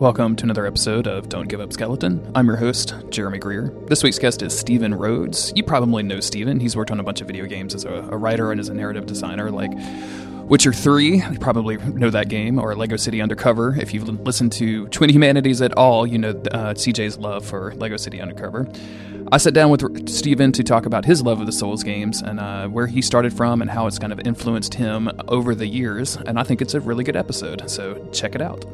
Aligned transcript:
Welcome 0.00 0.34
to 0.36 0.44
another 0.44 0.64
episode 0.64 1.06
of 1.06 1.28
Don't 1.28 1.46
Give 1.46 1.60
Up 1.60 1.74
Skeleton. 1.74 2.32
I'm 2.34 2.46
your 2.46 2.56
host, 2.56 2.94
Jeremy 3.10 3.36
Greer. 3.36 3.70
This 3.84 4.02
week's 4.02 4.18
guest 4.18 4.40
is 4.40 4.58
Stephen 4.58 4.94
Rhodes. 4.94 5.52
You 5.54 5.62
probably 5.62 6.02
know 6.02 6.20
Stephen. 6.20 6.58
He's 6.58 6.74
worked 6.74 6.90
on 6.90 7.00
a 7.00 7.02
bunch 7.02 7.20
of 7.20 7.26
video 7.26 7.44
games 7.44 7.74
as 7.74 7.84
a, 7.84 8.08
a 8.10 8.16
writer 8.16 8.50
and 8.50 8.58
as 8.58 8.70
a 8.70 8.74
narrative 8.74 9.04
designer, 9.04 9.50
like 9.50 9.70
Witcher 10.48 10.72
3. 10.72 11.16
You 11.16 11.38
probably 11.38 11.76
know 11.76 12.08
that 12.08 12.30
game, 12.30 12.58
or 12.58 12.74
Lego 12.74 12.96
City 12.96 13.20
Undercover. 13.20 13.76
If 13.78 13.92
you've 13.92 14.08
listened 14.08 14.52
to 14.52 14.88
Twin 14.88 15.10
Humanities 15.10 15.60
at 15.60 15.74
all, 15.74 16.06
you 16.06 16.16
know 16.16 16.30
uh, 16.30 16.72
CJ's 16.72 17.18
love 17.18 17.44
for 17.44 17.74
Lego 17.74 17.98
City 17.98 18.22
Undercover. 18.22 18.72
I 19.30 19.36
sat 19.36 19.52
down 19.52 19.68
with 19.68 20.08
Stephen 20.08 20.50
to 20.52 20.64
talk 20.64 20.86
about 20.86 21.04
his 21.04 21.22
love 21.22 21.40
of 21.40 21.46
the 21.46 21.52
Souls 21.52 21.82
games 21.82 22.22
and 22.22 22.40
uh, 22.40 22.68
where 22.68 22.86
he 22.86 23.02
started 23.02 23.34
from 23.34 23.60
and 23.60 23.70
how 23.70 23.86
it's 23.86 23.98
kind 23.98 24.14
of 24.14 24.20
influenced 24.20 24.72
him 24.72 25.10
over 25.28 25.54
the 25.54 25.66
years. 25.66 26.16
And 26.16 26.38
I 26.38 26.42
think 26.42 26.62
it's 26.62 26.72
a 26.72 26.80
really 26.80 27.04
good 27.04 27.16
episode, 27.16 27.68
so 27.70 28.02
check 28.12 28.34
it 28.34 28.40
out. 28.40 28.64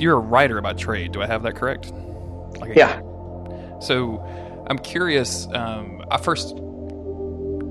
You're 0.00 0.16
a 0.16 0.20
writer 0.20 0.60
by 0.60 0.72
trade. 0.72 1.12
Do 1.12 1.22
I 1.22 1.26
have 1.26 1.42
that 1.44 1.54
correct? 1.56 1.92
Like, 2.58 2.74
Yeah. 2.76 3.00
So, 3.80 4.24
I'm 4.68 4.78
curious. 4.78 5.46
Um, 5.52 6.02
I 6.10 6.18
first, 6.18 6.54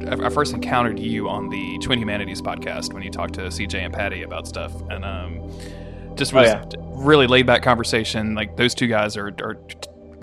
I 0.07 0.29
first 0.29 0.53
encountered 0.53 0.99
you 0.99 1.29
on 1.29 1.49
the 1.49 1.77
Twin 1.83 1.99
Humanities 1.99 2.41
podcast 2.41 2.93
when 2.93 3.03
you 3.03 3.11
talked 3.11 3.35
to 3.35 3.41
CJ 3.41 3.75
and 3.75 3.93
Patty 3.93 4.23
about 4.23 4.47
stuff, 4.47 4.73
and 4.89 5.05
um, 5.05 5.49
just 6.15 6.33
Oh, 6.33 6.37
was 6.37 6.47
yeah. 6.49 6.63
really 6.79 7.27
laid 7.27 7.45
back 7.45 7.61
conversation. 7.63 8.33
Like 8.35 8.57
those 8.57 8.73
two 8.73 8.87
guys 8.87 9.15
are, 9.17 9.27
are 9.41 9.53
t- 9.55 9.75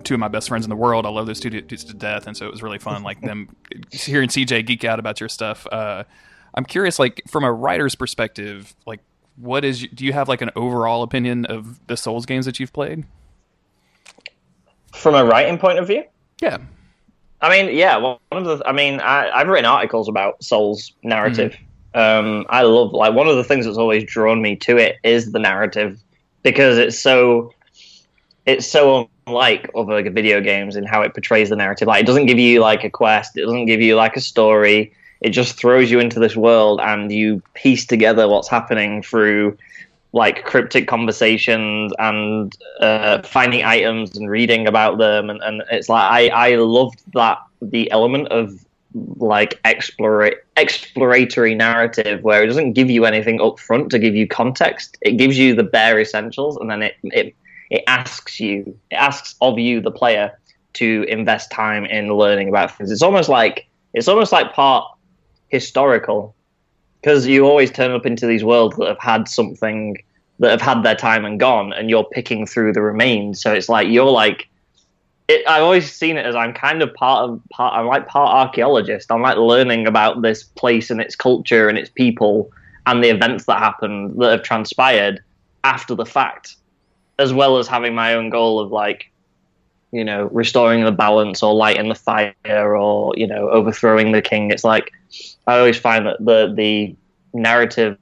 two 0.05 0.15
of 0.15 0.21
my 0.21 0.29
best 0.29 0.49
friends 0.49 0.65
in 0.65 0.71
the 0.71 0.77
world. 0.77 1.07
I 1.07 1.09
love 1.11 1.27
those 1.27 1.41
two 1.41 1.51
dudes 1.51 1.85
to 1.85 1.95
death, 1.95 2.27
and 2.27 2.37
so 2.37 2.47
it 2.47 2.51
was 2.51 2.63
really 2.63 2.79
fun. 2.79 3.03
Like 3.03 3.21
them 3.21 3.55
hearing 3.93 4.29
CJ 4.29 4.67
geek 4.67 4.85
out 4.85 4.99
about 4.99 5.21
your 5.21 5.29
stuff. 5.29 5.67
Uh, 5.71 6.05
I'm 6.55 6.65
curious, 6.65 6.99
like 6.99 7.23
from 7.29 7.45
a 7.45 7.53
writer's 7.53 7.95
perspective, 7.95 8.75
like 8.87 9.01
what 9.37 9.65
is 9.65 9.87
do 9.95 10.05
you 10.05 10.13
have 10.13 10.29
like 10.29 10.43
an 10.43 10.51
overall 10.57 11.03
opinion 11.03 11.45
of 11.47 11.85
the 11.87 11.97
Souls 11.97 12.27
games 12.27 12.47
that 12.47 12.59
you've 12.59 12.73
played? 12.73 13.05
From 14.93 15.15
a 15.15 15.25
writing 15.25 15.59
point 15.59 15.79
of 15.79 15.87
view, 15.87 16.05
Yeah. 16.41 16.59
I 17.41 17.51
mean, 17.51 17.77
yeah. 17.77 17.97
One 17.99 18.19
of 18.31 18.45
the, 18.45 18.63
I 18.67 18.73
mean, 18.73 19.01
I, 19.01 19.31
I've 19.31 19.49
written 19.49 19.67
articles 19.67 20.09
about 20.09 20.43
Soul's 20.43 20.93
narrative. 21.03 21.57
Um, 21.95 22.47
I 22.49 22.63
love 22.63 22.93
like 22.93 23.15
one 23.15 23.29
of 23.29 23.37
the 23.37 23.45
things 23.45 23.67
that's 23.67 23.79
always 23.79 24.05
drawn 24.05 24.41
me 24.41 24.57
to 24.57 24.77
it 24.79 24.97
is 25.05 25.33
the 25.33 25.39
narrative 25.39 26.03
because 26.43 26.79
it's 26.79 26.99
so, 26.99 27.53
it's 28.47 28.67
so 28.67 29.11
unlike 29.27 29.71
other 29.75 30.09
video 30.11 30.41
games 30.41 30.77
in 30.77 30.85
how 30.85 31.03
it 31.03 31.13
portrays 31.13 31.51
the 31.51 31.57
narrative. 31.57 31.89
Like, 31.89 32.05
it 32.05 32.07
doesn't 32.07 32.27
give 32.27 32.39
you 32.39 32.61
like 32.61 32.85
a 32.85 32.91
quest. 32.91 33.37
It 33.37 33.43
doesn't 33.43 33.67
give 33.67 33.81
you 33.81 33.97
like 33.97 34.17
a 34.17 34.21
story. 34.21 34.95
It 35.21 35.31
just 35.31 35.59
throws 35.59 35.91
you 35.91 35.99
into 36.01 36.21
this 36.21 36.37
world 36.37 36.81
and 36.83 37.11
you 37.11 37.43
piece 37.55 37.87
together 37.87 38.29
what's 38.29 38.49
happening 38.49 39.03
through 39.03 39.57
like 40.13 40.45
cryptic 40.45 40.89
conversations 40.89 41.93
and 41.99 42.57
uh, 42.81 43.23
finding 43.23 43.63
items 43.63 44.17
and 44.17 44.31
reading 44.31 44.67
about 44.67 44.99
them. 44.99 45.29
And, 45.31 45.43
and 45.43 45.63
it's 45.71 45.89
like 45.89 46.11
I, 46.11 46.53
I 46.53 46.55
loved 46.57 47.03
that 47.13 47.39
the 47.61 47.91
element 47.91 48.29
of 48.29 48.65
like 49.17 49.61
explore, 49.65 50.33
exploratory 50.57 51.55
narrative 51.55 52.23
where 52.23 52.43
it 52.43 52.47
doesn't 52.47 52.73
give 52.73 52.89
you 52.89 53.05
anything 53.05 53.41
up 53.41 53.59
front 53.59 53.91
to 53.91 53.99
give 53.99 54.15
you 54.15 54.27
context. 54.27 54.97
It 55.03 55.13
gives 55.13 55.39
you 55.39 55.55
the 55.55 55.65
bare 55.65 56.01
essentials 56.01 56.57
and 56.57 56.71
then 56.71 56.83
it 56.83 56.97
it, 57.05 57.35
it 57.71 57.85
asks 57.87 58.41
you 58.41 58.79
it 58.91 58.95
asks 58.95 59.35
of 59.41 59.59
you 59.59 59.81
the 59.81 59.91
player 59.91 60.33
to 60.75 61.05
invest 61.09 61.51
time 61.51 61.85
in 61.85 62.09
learning 62.15 62.49
about 62.49 62.77
things. 62.77 62.91
It's 62.91 63.03
almost 63.03 63.29
like 63.29 63.67
it's 63.93 64.09
almost 64.09 64.33
like 64.33 64.53
part 64.53 64.96
historical 65.49 66.35
because 67.01 67.27
you 67.27 67.47
always 67.47 67.71
turn 67.71 67.93
up 67.93 68.05
into 68.05 68.27
these 68.27 68.43
worlds 68.43 68.77
that 68.77 68.89
have 68.89 68.99
had 68.99 69.29
something 69.29 69.97
that 70.39 70.51
have 70.51 70.61
had 70.61 70.83
their 70.83 70.95
time 70.95 71.25
and 71.25 71.39
gone, 71.39 71.73
and 71.73 71.89
you're 71.89 72.05
picking 72.05 72.47
through 72.47 72.73
the 72.73 72.83
remains. 72.83 73.41
So 73.41 73.53
it's 73.53 73.69
like 73.69 73.89
you're 73.89 74.11
like, 74.11 74.49
it, 75.29 75.49
I've 75.49 75.63
always 75.63 75.91
seen 75.93 76.17
it 76.17 76.27
as 76.27 76.35
I'm 76.35 76.53
kind 76.53 76.83
of 76.83 76.93
part 76.95 77.31
of 77.31 77.41
part. 77.51 77.75
I'm 77.75 77.87
like 77.87 78.07
part 78.07 78.35
archaeologist. 78.35 79.11
I'm 79.11 79.23
like 79.23 79.39
learning 79.39 79.87
about 79.87 80.23
this 80.23 80.43
place 80.43 80.91
and 80.91 81.01
its 81.01 81.17
culture 81.17 81.69
and 81.69 81.79
its 81.79 81.91
people 81.91 82.51
and 82.87 83.03
the 83.03 83.11
events 83.11 83.45
that 83.47 83.59
happened 83.59 84.21
that 84.21 84.31
have 84.31 84.43
transpired 84.43 85.23
after 85.65 85.95
the 85.95 86.07
fact, 86.07 86.57
as 87.19 87.33
well 87.33 87.59
as 87.59 87.67
having 87.67 87.95
my 87.95 88.15
own 88.15 88.31
goal 88.31 88.61
of 88.61 88.71
like, 88.71 89.11
you 89.91 90.05
know, 90.05 90.29
restoring 90.33 90.85
the 90.85 90.93
balance 90.93 91.43
or 91.43 91.55
lighting 91.55 91.89
the 91.89 91.95
fire 91.95 92.35
or 92.77 93.15
you 93.17 93.27
know 93.27 93.49
overthrowing 93.49 94.13
the 94.13 94.23
king. 94.23 94.51
It's 94.51 94.65
like 94.65 94.93
I 95.47 95.59
always 95.59 95.79
find 95.79 96.07
that 96.07 96.25
the 96.25 96.53
the 96.55 96.97
narrative 97.33 97.99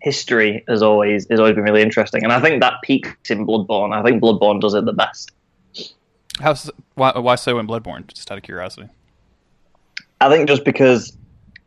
history 0.00 0.64
has 0.68 0.82
always 0.82 1.26
has 1.30 1.38
always 1.38 1.54
been 1.54 1.64
really 1.64 1.82
interesting, 1.82 2.24
and 2.24 2.32
I 2.32 2.40
think 2.40 2.60
that 2.60 2.74
peaks 2.82 3.30
in 3.30 3.46
Bloodborne. 3.46 3.92
I 3.92 4.02
think 4.02 4.22
Bloodborne 4.22 4.60
does 4.60 4.74
it 4.74 4.84
the 4.84 4.92
best. 4.92 5.32
How's 6.40 6.70
why 6.94 7.18
why 7.18 7.36
so 7.36 7.58
in 7.58 7.66
Bloodborne? 7.66 8.06
Just 8.12 8.30
out 8.30 8.38
of 8.38 8.44
curiosity. 8.44 8.88
I 10.20 10.28
think 10.28 10.48
just 10.48 10.64
because 10.64 11.16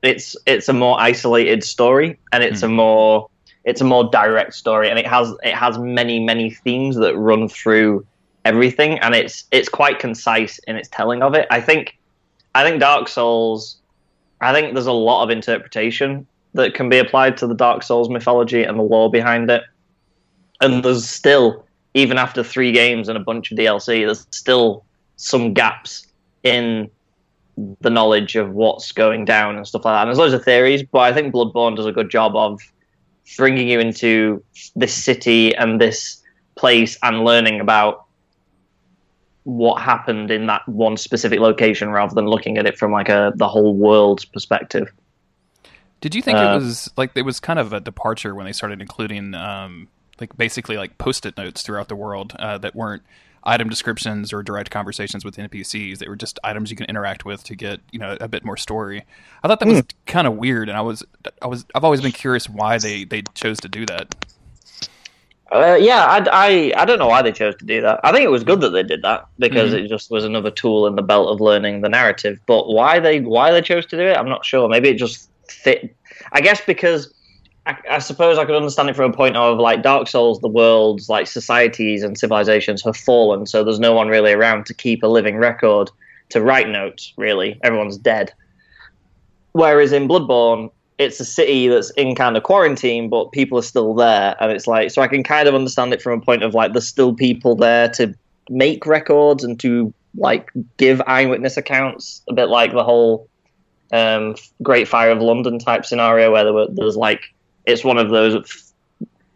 it's 0.02 0.36
it's 0.46 0.70
a 0.70 0.74
more 0.74 1.00
isolated 1.00 1.64
story 1.64 2.20
and 2.32 2.44
it's 2.44 2.62
hmm. 2.62 2.68
a 2.68 2.70
more 2.70 3.30
it's 3.64 3.82
a 3.82 3.84
more 3.84 4.10
direct 4.12 4.54
story 4.54 4.90
and 4.90 5.00
it 5.00 5.08
has 5.08 5.34
it 5.44 5.54
has 5.54 5.78
many 5.78 6.24
many 6.24 6.52
themes 6.52 6.96
that 6.98 7.16
run 7.18 7.50
through 7.50 8.06
everything 8.46 9.00
and 9.00 9.16
it's 9.16 9.46
it's 9.52 9.68
quite 9.68 10.00
concise 10.00 10.60
in 10.68 10.76
its 10.76 10.88
telling 10.90 11.22
of 11.22 11.34
it. 11.34 11.48
I 11.50 11.60
think 11.62 11.98
I 12.54 12.64
think 12.64 12.80
Dark 12.80 13.08
Souls 13.08 13.78
I 14.46 14.54
think 14.54 14.74
there's 14.74 14.86
a 14.86 14.92
lot 14.92 15.24
of 15.24 15.30
interpretation 15.30 16.28
that 16.54 16.74
can 16.74 16.88
be 16.90 16.98
applied 16.98 17.38
to 17.38 17.48
the 17.48 17.56
Dark 17.56 17.84
Souls 17.84 18.10
mythology 18.10 18.64
and 18.64 18.80
the 18.80 18.84
lore 18.84 19.12
behind 19.12 19.50
it. 19.52 19.64
And 20.62 20.84
there's 20.84 21.08
still 21.08 21.66
even 21.94 22.18
after 22.18 22.44
3 22.44 22.72
games 22.72 23.10
and 23.10 23.18
a 23.18 23.22
bunch 23.22 23.52
of 23.52 23.58
DLC 23.58 24.06
there's 24.06 24.28
still 24.32 24.86
some 25.18 25.54
gaps 25.54 26.08
in 26.44 26.90
the 27.82 27.90
knowledge 27.90 28.36
of 28.36 28.52
what's 28.52 28.92
going 28.92 29.26
down 29.26 29.56
and 29.56 29.66
stuff 29.68 29.86
like 29.86 29.96
that. 29.96 30.02
And 30.02 30.10
there's 30.10 30.18
loads 30.18 30.34
of 30.34 30.44
theories, 30.44 30.84
but 30.84 31.00
I 31.00 31.14
think 31.14 31.34
Bloodborne 31.34 31.76
does 31.76 31.86
a 31.86 31.92
good 31.92 32.10
job 32.10 32.36
of 32.36 32.62
bringing 33.38 33.68
you 33.70 33.80
into 33.80 34.44
this 34.76 34.94
city 34.94 35.56
and 35.56 35.80
this 35.80 36.22
place 36.56 36.98
and 37.02 37.24
learning 37.24 37.60
about 37.60 38.05
what 39.46 39.80
happened 39.80 40.32
in 40.32 40.48
that 40.48 40.68
one 40.68 40.98
specific 40.98 41.40
location 41.40 41.90
rather 41.90 42.14
than 42.14 42.26
looking 42.26 42.58
at 42.58 42.66
it 42.66 42.78
from 42.78 42.92
like 42.92 43.10
a 43.10 43.32
the 43.36 43.48
whole 43.48 43.76
world's 43.76 44.26
perspective. 44.26 44.92
Did 46.02 46.14
you 46.16 46.22
think 46.22 46.38
Uh, 46.38 46.52
it 46.52 46.56
was 46.56 46.92
like 46.98 47.12
it 47.16 47.22
was 47.22 47.40
kind 47.40 47.60
of 47.60 47.72
a 47.72 47.80
departure 47.80 48.36
when 48.36 48.46
they 48.46 48.52
started 48.52 48.82
including 48.82 49.34
um, 49.36 49.88
like 50.20 50.36
basically 50.36 50.78
like 50.78 50.98
post-it 50.98 51.38
notes 51.38 51.62
throughout 51.62 51.88
the 51.88 51.96
world 51.96 52.34
uh, 52.40 52.58
that 52.58 52.76
weren't 52.76 53.04
item 53.44 53.70
descriptions 53.70 54.34
or 54.34 54.42
direct 54.42 54.72
conversations 54.72 55.24
with 55.24 55.36
NPCs? 55.36 56.00
They 56.00 56.08
were 56.08 56.16
just 56.16 56.40
items 56.44 56.72
you 56.72 56.76
can 56.78 56.88
interact 56.88 57.24
with 57.24 57.44
to 57.44 57.56
get 57.56 57.82
you 57.92 58.00
know 58.00 58.18
a 58.20 58.28
bit 58.28 58.44
more 58.44 58.58
story. 58.58 59.06
I 59.44 59.48
thought 59.48 59.60
that 59.60 59.68
was 59.68 59.84
kind 60.08 60.26
of 60.26 60.34
weird, 60.36 60.70
and 60.70 60.78
I 60.78 60.82
was 60.82 61.04
I 61.42 61.48
was 61.48 61.66
I've 61.76 61.84
always 61.84 62.02
been 62.02 62.12
curious 62.12 62.50
why 62.50 62.80
they 62.80 63.04
they 63.04 63.22
chose 63.36 63.60
to 63.60 63.70
do 63.70 63.86
that. 63.86 64.16
Uh, 65.56 65.76
yeah, 65.76 66.04
I, 66.04 66.28
I, 66.32 66.74
I 66.76 66.86
don't 66.86 67.00
know 67.00 67.08
why 67.08 67.22
they 67.22 67.32
chose 67.32 67.56
to 67.56 67.66
do 67.66 67.82
that. 67.82 68.02
I 68.04 68.12
think 68.12 68.26
it 68.26 68.30
was 68.30 68.44
good 68.44 68.60
that 68.60 68.72
they 68.72 68.84
did 68.84 69.02
that 69.04 69.28
because 69.40 69.72
it 69.72 69.88
just 69.88 70.12
was 70.12 70.26
another 70.26 70.52
tool 70.52 70.86
in 70.86 70.96
the 70.96 71.02
belt 71.02 71.30
of 71.30 71.40
learning 71.40 71.80
the 71.80 71.88
narrative. 71.88 72.40
But 72.46 72.68
why 72.68 73.00
they 73.00 73.22
why 73.22 73.52
they 73.52 73.62
chose 73.62 73.86
to 73.88 73.98
do 73.98 74.04
it, 74.04 74.18
I'm 74.18 74.28
not 74.28 74.44
sure. 74.44 74.68
Maybe 74.68 74.90
it 74.90 74.98
just 74.98 75.30
fit. 75.48 75.96
I 76.34 76.42
guess 76.42 76.60
because 76.66 77.14
I, 77.66 77.78
I 77.90 78.00
suppose 78.00 78.38
I 78.38 78.44
could 78.44 78.56
understand 78.56 78.90
it 78.90 78.98
from 78.98 79.12
a 79.12 79.16
point 79.16 79.38
of 79.38 79.58
like 79.58 79.82
Dark 79.82 80.10
Souls, 80.10 80.42
the 80.42 80.50
world's 80.50 81.08
like 81.08 81.28
societies 81.28 82.04
and 82.04 82.18
civilizations 82.18 82.84
have 82.84 82.98
fallen, 82.98 83.46
so 83.46 83.64
there's 83.64 83.80
no 83.80 83.94
one 83.94 84.10
really 84.10 84.34
around 84.34 84.66
to 84.66 84.74
keep 84.74 85.04
a 85.04 85.08
living 85.08 85.38
record 85.38 85.90
to 86.30 86.42
write 86.42 86.68
notes. 86.68 87.14
Really, 87.16 87.60
everyone's 87.64 87.98
dead. 87.98 88.34
Whereas 89.54 89.94
in 89.94 90.08
Bloodborne, 90.10 90.70
it's 90.98 91.20
a 91.20 91.26
city 91.26 91.68
that's 91.68 91.90
in 91.92 92.16
kind 92.16 92.38
of 92.38 92.44
quarantine, 92.44 93.10
but 93.10 93.32
people 93.32 93.58
are 93.58 93.64
still 93.64 93.94
there, 93.94 94.36
and 94.40 94.52
it's 94.52 94.68
like 94.68 94.92
so 94.92 95.02
I 95.02 95.08
can 95.08 95.24
kind 95.24 95.48
of 95.48 95.56
understand 95.56 95.94
it 95.94 96.02
from 96.02 96.20
a 96.20 96.24
point 96.24 96.44
of 96.44 96.54
like 96.54 96.74
there's 96.74 96.88
still 96.88 97.14
people 97.14 97.56
there 97.56 97.90
to 97.90 98.16
make 98.50 98.86
records 98.86 99.44
and 99.44 99.60
to 99.60 99.94
like 100.18 100.52
give 100.78 101.02
eyewitness 101.06 101.58
accounts, 101.58 102.22
a 102.30 102.34
bit 102.34 102.48
like 102.48 102.72
the 102.72 102.84
whole 102.84 103.28
um, 103.92 104.36
Great 104.64 104.88
Fire 104.88 105.12
of 105.12 105.20
London 105.20 105.60
type 105.60 105.86
scenario 105.86 106.32
where 106.32 106.44
there 106.44 106.54
were 106.54 106.68
there's 106.70 106.96
like 106.96 107.34
it's 107.66 107.84
one 107.84 107.98
of 107.98 108.10
those 108.10 108.74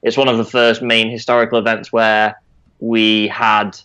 it's 0.01 0.17
one 0.17 0.29
of 0.29 0.37
the 0.37 0.45
first 0.45 0.81
main 0.81 1.09
historical 1.09 1.59
events 1.59 1.91
where 1.91 2.35
we 2.79 3.27
had 3.27 3.77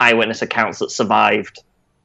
eyewitness 0.00 0.40
accounts 0.42 0.78
that 0.78 0.90
survived 0.90 1.62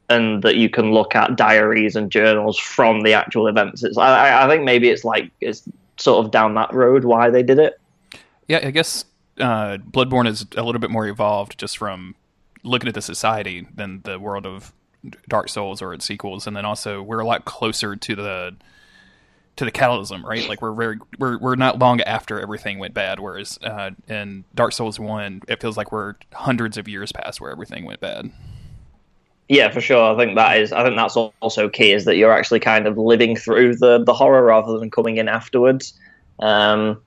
and 0.10 0.44
that 0.44 0.56
you 0.56 0.70
can 0.70 0.92
look 0.92 1.16
at 1.16 1.36
diaries 1.36 1.96
and 1.96 2.12
journals 2.12 2.58
from 2.58 3.02
the 3.02 3.14
actual 3.14 3.48
events. 3.48 3.84
It's, 3.84 3.98
I, 3.98 4.46
I 4.46 4.50
think 4.50 4.64
maybe 4.64 4.90
it's 4.90 5.04
like 5.04 5.32
it's 5.42 5.64
sort 5.98 6.26
of 6.26 6.32
down 6.32 6.54
that 6.56 6.74
road 6.74 7.06
why 7.06 7.30
they 7.30 7.44
did 7.44 7.60
it. 7.60 7.80
Yeah, 8.48 8.60
I 8.64 8.72
guess 8.72 9.06
uh, 9.40 9.78
Bloodborne 9.78 10.28
is 10.28 10.46
a 10.56 10.64
little 10.64 10.80
bit 10.80 10.92
more 10.92 11.08
evolved 11.08 11.58
just 11.58 11.78
from 11.78 12.16
looking 12.64 12.88
at 12.88 12.96
the 12.96 13.02
society 13.02 13.68
than 13.74 14.02
the 14.04 14.20
world 14.20 14.46
of 14.46 14.74
Dark 15.28 15.50
Souls 15.50 15.82
or 15.82 15.94
its 15.94 16.06
sequels, 16.06 16.48
and 16.48 16.56
then 16.56 16.66
also 16.66 17.02
we're 17.02 17.20
a 17.20 17.26
lot 17.26 17.46
closer 17.46 17.96
to 17.96 18.16
the 18.16 18.56
to 19.56 19.66
the 19.66 19.72
catalysm, 19.72 20.24
right? 20.24 20.48
Like 20.48 20.62
we're 20.62 20.74
very 20.74 20.98
we're 21.20 21.38
we're 21.38 21.56
not 21.56 21.80
long 21.80 22.02
after 22.02 22.40
everything 22.40 22.80
went 22.80 22.94
bad. 22.94 23.20
Whereas 23.20 23.60
uh, 23.64 23.92
in 24.08 24.46
Dark 24.56 24.74
Souls 24.74 25.00
One, 25.00 25.42
it 25.48 25.62
feels 25.62 25.78
like 25.78 25.92
we're 25.92 26.16
hundreds 26.34 26.78
of 26.78 26.88
years 26.88 27.12
past 27.12 27.42
where 27.42 27.52
everything 27.52 27.86
went 27.86 28.00
bad. 28.00 28.32
Yeah, 29.50 29.70
for 29.70 29.82
sure. 29.82 30.14
I 30.14 30.18
think 30.18 30.36
that 30.38 30.58
is. 30.58 30.72
I 30.72 30.84
think 30.84 30.96
that's 30.96 31.18
also 31.18 31.70
key 31.70 31.92
is 31.92 32.06
that 32.06 32.16
you're 32.16 32.32
actually 32.32 32.60
kind 32.60 32.88
of 32.88 32.98
living 32.98 33.36
through 33.36 33.76
the 33.76 34.04
the 34.04 34.14
horror 34.14 34.44
rather 34.44 34.80
than 34.80 34.90
coming 34.90 35.18
in 35.18 35.28
afterwards. 35.28 35.94
Um, 36.40 37.02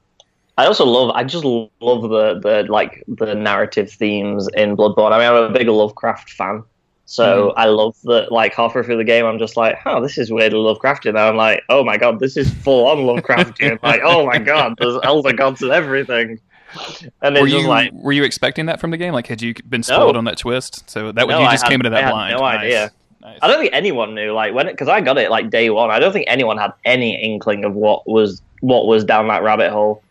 I 0.59 0.67
also 0.67 0.85
love. 0.85 1.11
I 1.15 1.25
just 1.25 1.45
love 1.45 2.03
the 2.03 2.39
the 2.41 2.67
like 2.71 3.03
the 3.09 3.35
narrative 3.35 3.91
themes 3.91 4.49
in 4.55 4.77
Bloodborne. 4.77 5.13
I 5.13 5.19
mean, 5.19 5.29
I'm 5.29 5.51
a 5.51 5.59
big 5.59 5.69
Lovecraft 5.69 6.31
fan, 6.31 6.63
so 7.05 7.49
mm-hmm. 7.49 7.59
I 7.59 7.67
love 7.67 7.97
that. 8.05 8.33
Like 8.33 8.55
halfway 8.55 8.83
through 8.83 8.99
the 8.99 9.05
game, 9.05 9.27
I'm 9.27 9.39
just 9.39 9.57
like, 9.57 9.79
"Oh, 9.87 10.03
this 10.03 10.17
is 10.19 10.31
weirdly 10.31 10.59
Lovecraftian." 10.59 11.11
And 11.11 11.19
I'm 11.19 11.37
like, 11.37 11.63
"Oh 11.69 11.85
my 11.85 11.97
god, 11.97 12.21
this 12.21 12.37
is 12.37 12.53
full 12.53 12.87
on 12.87 12.99
Lovecraftian!" 12.99 13.79
like, 13.83 14.01
"Oh 14.05 14.27
my 14.27 14.39
god, 14.39 14.75
there's 14.79 14.99
elder 15.03 15.33
gods 15.33 15.63
and 15.63 15.73
everything." 15.73 16.41
And 17.23 17.35
were 17.35 17.47
you 17.47 17.67
like, 17.67 17.93
were 17.93 18.13
you 18.13 18.25
expecting 18.25 18.67
that 18.67 18.81
from 18.81 18.91
the 18.91 18.97
game? 18.97 19.13
Like, 19.13 19.27
had 19.27 19.43
you 19.43 19.55
been 19.69 19.83
spoiled 19.83 20.15
no. 20.15 20.19
on 20.19 20.25
that 20.25 20.39
twist? 20.39 20.89
So 20.89 21.13
that 21.13 21.27
no, 21.27 21.41
you 21.41 21.51
just 21.51 21.67
came 21.67 21.81
into 21.81 21.91
that 21.91 22.11
blind. 22.11 22.37
No 22.37 22.41
nice. 22.41 22.59
idea. 22.59 22.93
Nice. 23.21 23.39
I 23.43 23.49
don't 23.49 23.59
think 23.59 23.73
anyone 23.73 24.15
knew. 24.15 24.33
Like 24.33 24.55
when, 24.55 24.67
because 24.67 24.89
I 24.89 25.01
got 25.01 25.19
it 25.19 25.31
like 25.31 25.51
day 25.51 25.71
one. 25.71 25.91
I 25.91 25.99
don't 25.99 26.13
think 26.13 26.27
anyone 26.29 26.59
had 26.59 26.73
any 26.85 27.21
inkling 27.21 27.65
of 27.65 27.75
what 27.75 28.07
was 28.07 28.43
what 28.61 28.87
was 28.87 29.05
down 29.05 29.29
that 29.29 29.43
rabbit 29.43 29.71
hole. 29.71 30.03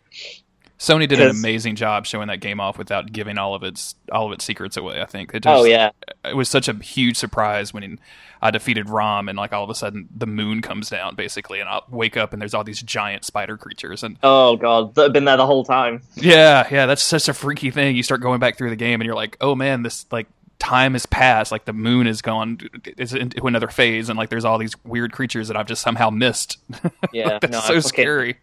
Sony 0.77 1.07
did 1.07 1.21
an 1.21 1.29
amazing 1.29 1.75
job 1.75 2.05
showing 2.05 2.27
that 2.27 2.41
game 2.41 2.59
off 2.59 2.77
without 2.77 3.11
giving 3.11 3.37
all 3.37 3.55
of 3.55 3.63
its 3.63 3.95
all 4.11 4.27
of 4.27 4.33
its 4.33 4.43
secrets 4.43 4.75
away. 4.75 5.01
I 5.01 5.05
think 5.05 5.33
it 5.33 5.45
oh, 5.47 5.49
just, 5.49 5.61
oh 5.61 5.63
yeah, 5.63 5.91
it 6.25 6.35
was 6.35 6.49
such 6.49 6.67
a 6.67 6.73
huge 6.73 7.15
surprise 7.15 7.73
when 7.73 7.97
I 8.41 8.51
defeated 8.51 8.89
Rom 8.89 9.29
and 9.29 9.37
like 9.37 9.53
all 9.53 9.63
of 9.63 9.69
a 9.69 9.75
sudden 9.75 10.09
the 10.15 10.27
moon 10.27 10.61
comes 10.61 10.89
down 10.89 11.15
basically, 11.15 11.61
and 11.61 11.69
I 11.69 11.81
wake 11.89 12.17
up 12.17 12.33
and 12.33 12.41
there's 12.41 12.53
all 12.53 12.65
these 12.65 12.81
giant 12.81 13.23
spider 13.23 13.57
creatures 13.57 14.03
and 14.03 14.17
oh 14.21 14.57
god, 14.57 14.95
that 14.95 15.03
have 15.03 15.13
been 15.13 15.25
there 15.25 15.37
the 15.37 15.45
whole 15.45 15.63
time. 15.63 16.01
Yeah, 16.15 16.67
yeah, 16.69 16.85
that's 16.87 17.03
such 17.03 17.29
a 17.29 17.33
freaky 17.33 17.71
thing. 17.71 17.95
You 17.95 18.03
start 18.03 18.19
going 18.19 18.41
back 18.41 18.57
through 18.57 18.69
the 18.69 18.75
game 18.75 18.99
and 18.99 19.05
you're 19.05 19.15
like, 19.15 19.37
oh 19.39 19.55
man, 19.55 19.83
this 19.83 20.05
like 20.11 20.27
time 20.65 20.93
has 20.93 21.05
passed 21.05 21.51
like 21.51 21.65
the 21.65 21.73
moon 21.73 22.07
is 22.07 22.21
gone 22.21 22.57
is 22.97 23.13
into 23.13 23.45
another 23.45 23.67
phase 23.67 24.09
and 24.09 24.17
like 24.17 24.29
there's 24.29 24.45
all 24.45 24.57
these 24.57 24.73
weird 24.83 25.11
creatures 25.11 25.47
that 25.47 25.55
i've 25.55 25.67
just 25.67 25.81
somehow 25.81 26.09
missed. 26.09 26.57
Yeah 27.13 27.27
like, 27.27 27.41
that's 27.41 27.53
no, 27.53 27.61
so 27.61 27.79
scary. 27.79 28.35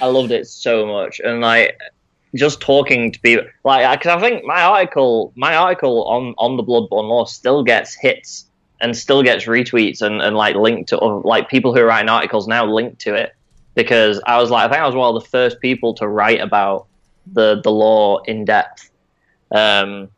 I 0.00 0.06
loved 0.06 0.30
it 0.30 0.46
so 0.46 0.86
much 0.86 1.20
and 1.20 1.40
like 1.40 1.78
just 2.34 2.60
talking 2.60 3.10
to 3.12 3.20
people 3.20 3.46
like 3.64 3.98
because 3.98 4.14
i 4.14 4.20
think 4.20 4.44
my 4.44 4.62
article 4.62 5.32
my 5.34 5.56
article 5.56 6.04
on 6.04 6.34
on 6.38 6.56
the 6.56 6.62
bloodborne 6.62 7.08
lore 7.08 7.26
still 7.26 7.64
gets 7.64 7.94
hits 7.94 8.46
and 8.80 8.96
still 8.96 9.22
gets 9.22 9.46
retweets 9.46 10.00
and, 10.02 10.22
and 10.22 10.36
like 10.36 10.54
linked 10.56 10.90
to 10.90 10.96
like 10.98 11.48
people 11.48 11.74
who 11.74 11.80
are 11.80 11.86
writing 11.86 12.08
articles 12.08 12.46
now 12.46 12.64
linked 12.64 13.00
to 13.00 13.14
it 13.14 13.34
because 13.74 14.20
i 14.26 14.38
was 14.38 14.50
like 14.50 14.66
i 14.66 14.72
think 14.72 14.82
i 14.82 14.86
was 14.86 14.94
one 14.94 15.14
of 15.14 15.20
the 15.20 15.28
first 15.28 15.60
people 15.60 15.94
to 15.94 16.06
write 16.06 16.40
about 16.40 16.86
the 17.32 17.60
the 17.62 17.70
lore 17.70 18.22
in 18.26 18.44
depth. 18.44 18.90
Um 19.52 20.08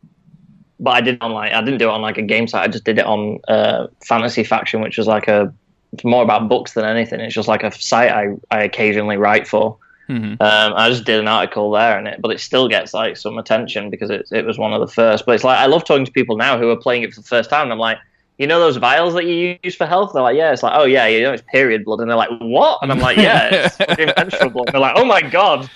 but 0.83 0.91
I 0.91 1.01
did 1.01 1.21
on 1.21 1.31
like 1.31 1.53
I 1.53 1.61
didn't 1.61 1.79
do 1.79 1.87
it 1.87 1.91
on 1.91 2.01
like 2.01 2.17
a 2.17 2.21
game 2.21 2.45
site. 2.45 2.63
I 2.63 2.67
just 2.67 2.83
did 2.83 2.99
it 2.99 3.05
on 3.05 3.39
uh, 3.47 3.87
Fantasy 4.05 4.43
Faction, 4.43 4.81
which 4.81 4.97
was 4.97 5.07
like 5.07 5.29
a 5.29 5.51
it's 5.93 6.03
more 6.03 6.23
about 6.23 6.49
books 6.49 6.73
than 6.73 6.83
anything. 6.83 7.21
It's 7.21 7.33
just 7.33 7.47
like 7.47 7.63
a 7.63 7.71
site 7.71 8.11
I, 8.11 8.35
I 8.51 8.63
occasionally 8.63 9.15
write 9.15 9.47
for. 9.47 9.77
Mm-hmm. 10.09 10.41
Um, 10.41 10.73
I 10.75 10.89
just 10.89 11.05
did 11.05 11.21
an 11.21 11.27
article 11.29 11.71
there 11.71 11.97
in 11.97 12.05
it, 12.07 12.21
but 12.21 12.31
it 12.31 12.41
still 12.41 12.67
gets 12.67 12.93
like 12.93 13.15
some 13.15 13.37
attention 13.37 13.89
because 13.89 14.09
it 14.09 14.27
it 14.31 14.45
was 14.45 14.57
one 14.57 14.73
of 14.73 14.81
the 14.81 14.93
first. 14.93 15.25
But 15.25 15.35
it's 15.35 15.45
like 15.45 15.57
I 15.57 15.67
love 15.67 15.85
talking 15.85 16.05
to 16.05 16.11
people 16.11 16.35
now 16.35 16.57
who 16.57 16.69
are 16.69 16.75
playing 16.75 17.03
it 17.03 17.13
for 17.13 17.21
the 17.21 17.27
first 17.27 17.49
time. 17.49 17.63
And 17.63 17.71
I'm 17.71 17.79
like, 17.79 17.99
you 18.37 18.45
know 18.45 18.59
those 18.59 18.75
vials 18.75 19.13
that 19.13 19.25
you 19.25 19.57
use 19.63 19.75
for 19.75 19.85
health? 19.85 20.11
They're 20.13 20.21
like, 20.21 20.35
yeah. 20.35 20.51
It's 20.51 20.63
like, 20.63 20.73
oh 20.75 20.83
yeah, 20.83 21.07
you 21.07 21.21
know 21.21 21.31
it's 21.31 21.43
period 21.43 21.85
blood, 21.85 22.01
and 22.01 22.09
they're 22.09 22.17
like, 22.17 22.31
what? 22.41 22.79
And 22.81 22.91
I'm 22.91 22.99
like, 22.99 23.15
yeah, 23.15 23.69
it's 23.77 23.79
menstrual 24.17 24.49
blood. 24.49 24.67
And 24.67 24.73
they're 24.73 24.81
like, 24.81 24.97
oh 24.97 25.05
my 25.05 25.21
god. 25.21 25.69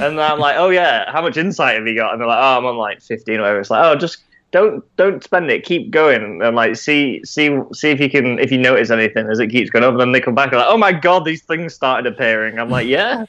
And 0.00 0.20
I'm 0.20 0.38
like, 0.38 0.56
oh 0.58 0.68
yeah, 0.68 1.10
how 1.10 1.22
much 1.22 1.38
insight 1.38 1.76
have 1.76 1.86
you 1.86 1.96
got? 1.96 2.12
And 2.12 2.20
they're 2.20 2.28
like, 2.28 2.38
oh, 2.38 2.58
I'm 2.58 2.66
on 2.66 2.76
like 2.76 3.00
15 3.00 3.36
or 3.36 3.40
whatever. 3.40 3.60
It's 3.60 3.70
like, 3.70 3.84
oh, 3.84 3.96
just 3.96 4.18
don't 4.52 4.84
don't 4.96 5.24
spend 5.24 5.50
it. 5.50 5.64
Keep 5.64 5.90
going 5.90 6.40
and 6.42 6.54
like 6.54 6.76
see 6.76 7.24
see 7.24 7.58
see 7.72 7.90
if 7.90 7.98
you 7.98 8.08
can 8.08 8.38
if 8.38 8.52
you 8.52 8.58
notice 8.58 8.90
anything 8.90 9.28
as 9.28 9.40
it 9.40 9.48
keeps 9.48 9.70
going 9.70 9.84
up. 9.84 9.92
And 9.92 10.00
then 10.00 10.12
they 10.12 10.20
come 10.20 10.34
back 10.34 10.52
and 10.52 10.58
like, 10.58 10.68
oh 10.68 10.78
my 10.78 10.92
god, 10.92 11.24
these 11.24 11.42
things 11.42 11.74
started 11.74 12.12
appearing. 12.12 12.58
I'm 12.58 12.70
like, 12.70 12.86
yeah. 12.86 13.26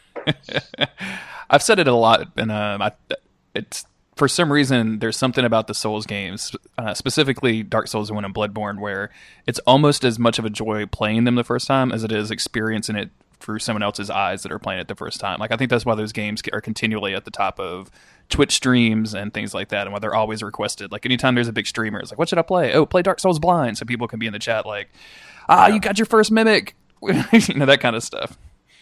I've 1.49 1.63
said 1.63 1.79
it 1.79 1.87
a 1.87 1.93
lot, 1.93 2.27
and 2.37 2.51
um, 2.51 2.81
I, 2.81 2.91
it's 3.53 3.85
for 4.15 4.27
some 4.27 4.51
reason 4.51 4.99
there's 4.99 5.17
something 5.17 5.45
about 5.45 5.67
the 5.67 5.73
Souls 5.73 6.05
games, 6.05 6.55
uh, 6.77 6.93
specifically 6.93 7.63
Dark 7.63 7.87
Souls 7.87 8.11
One 8.11 8.25
and 8.25 8.33
Bloodborne, 8.33 8.79
where 8.79 9.09
it's 9.47 9.59
almost 9.59 10.03
as 10.03 10.19
much 10.19 10.39
of 10.39 10.45
a 10.45 10.49
joy 10.49 10.85
playing 10.85 11.23
them 11.23 11.35
the 11.35 11.43
first 11.43 11.67
time 11.67 11.91
as 11.91 12.03
it 12.03 12.11
is 12.11 12.31
experiencing 12.31 12.95
it 12.95 13.09
through 13.43 13.59
someone 13.59 13.83
else's 13.83 14.09
eyes 14.09 14.41
that 14.43 14.51
are 14.51 14.57
playing 14.57 14.79
it 14.79 14.87
the 14.87 14.95
first 14.95 15.19
time. 15.19 15.37
Like 15.39 15.51
I 15.51 15.57
think 15.57 15.69
that's 15.69 15.85
why 15.85 15.95
those 15.95 16.13
games 16.13 16.41
are 16.51 16.61
continually 16.61 17.13
at 17.13 17.25
the 17.25 17.31
top 17.31 17.59
of 17.59 17.91
Twitch 18.29 18.53
streams 18.53 19.13
and 19.13 19.33
things 19.33 19.53
like 19.53 19.67
that, 19.69 19.85
and 19.85 19.93
why 19.93 19.99
they're 19.99 20.15
always 20.15 20.41
requested. 20.41 20.91
Like 20.91 21.05
anytime 21.05 21.35
there's 21.35 21.49
a 21.49 21.53
big 21.53 21.67
streamer, 21.67 21.99
it's 21.99 22.09
like, 22.09 22.17
what 22.17 22.29
should 22.29 22.39
I 22.39 22.43
play? 22.43 22.73
Oh, 22.73 22.85
play 22.85 23.01
Dark 23.01 23.19
Souls 23.19 23.39
Blind, 23.39 23.77
so 23.77 23.85
people 23.85 24.07
can 24.07 24.17
be 24.17 24.27
in 24.27 24.33
the 24.33 24.39
chat 24.39 24.65
like, 24.65 24.89
ah, 25.49 25.67
you 25.67 25.79
got 25.79 25.99
your 25.99 26.05
first 26.05 26.31
mimic, 26.31 26.75
you 27.01 27.53
know 27.55 27.65
that 27.65 27.81
kind 27.81 27.95
of 27.95 28.03
stuff. 28.03 28.37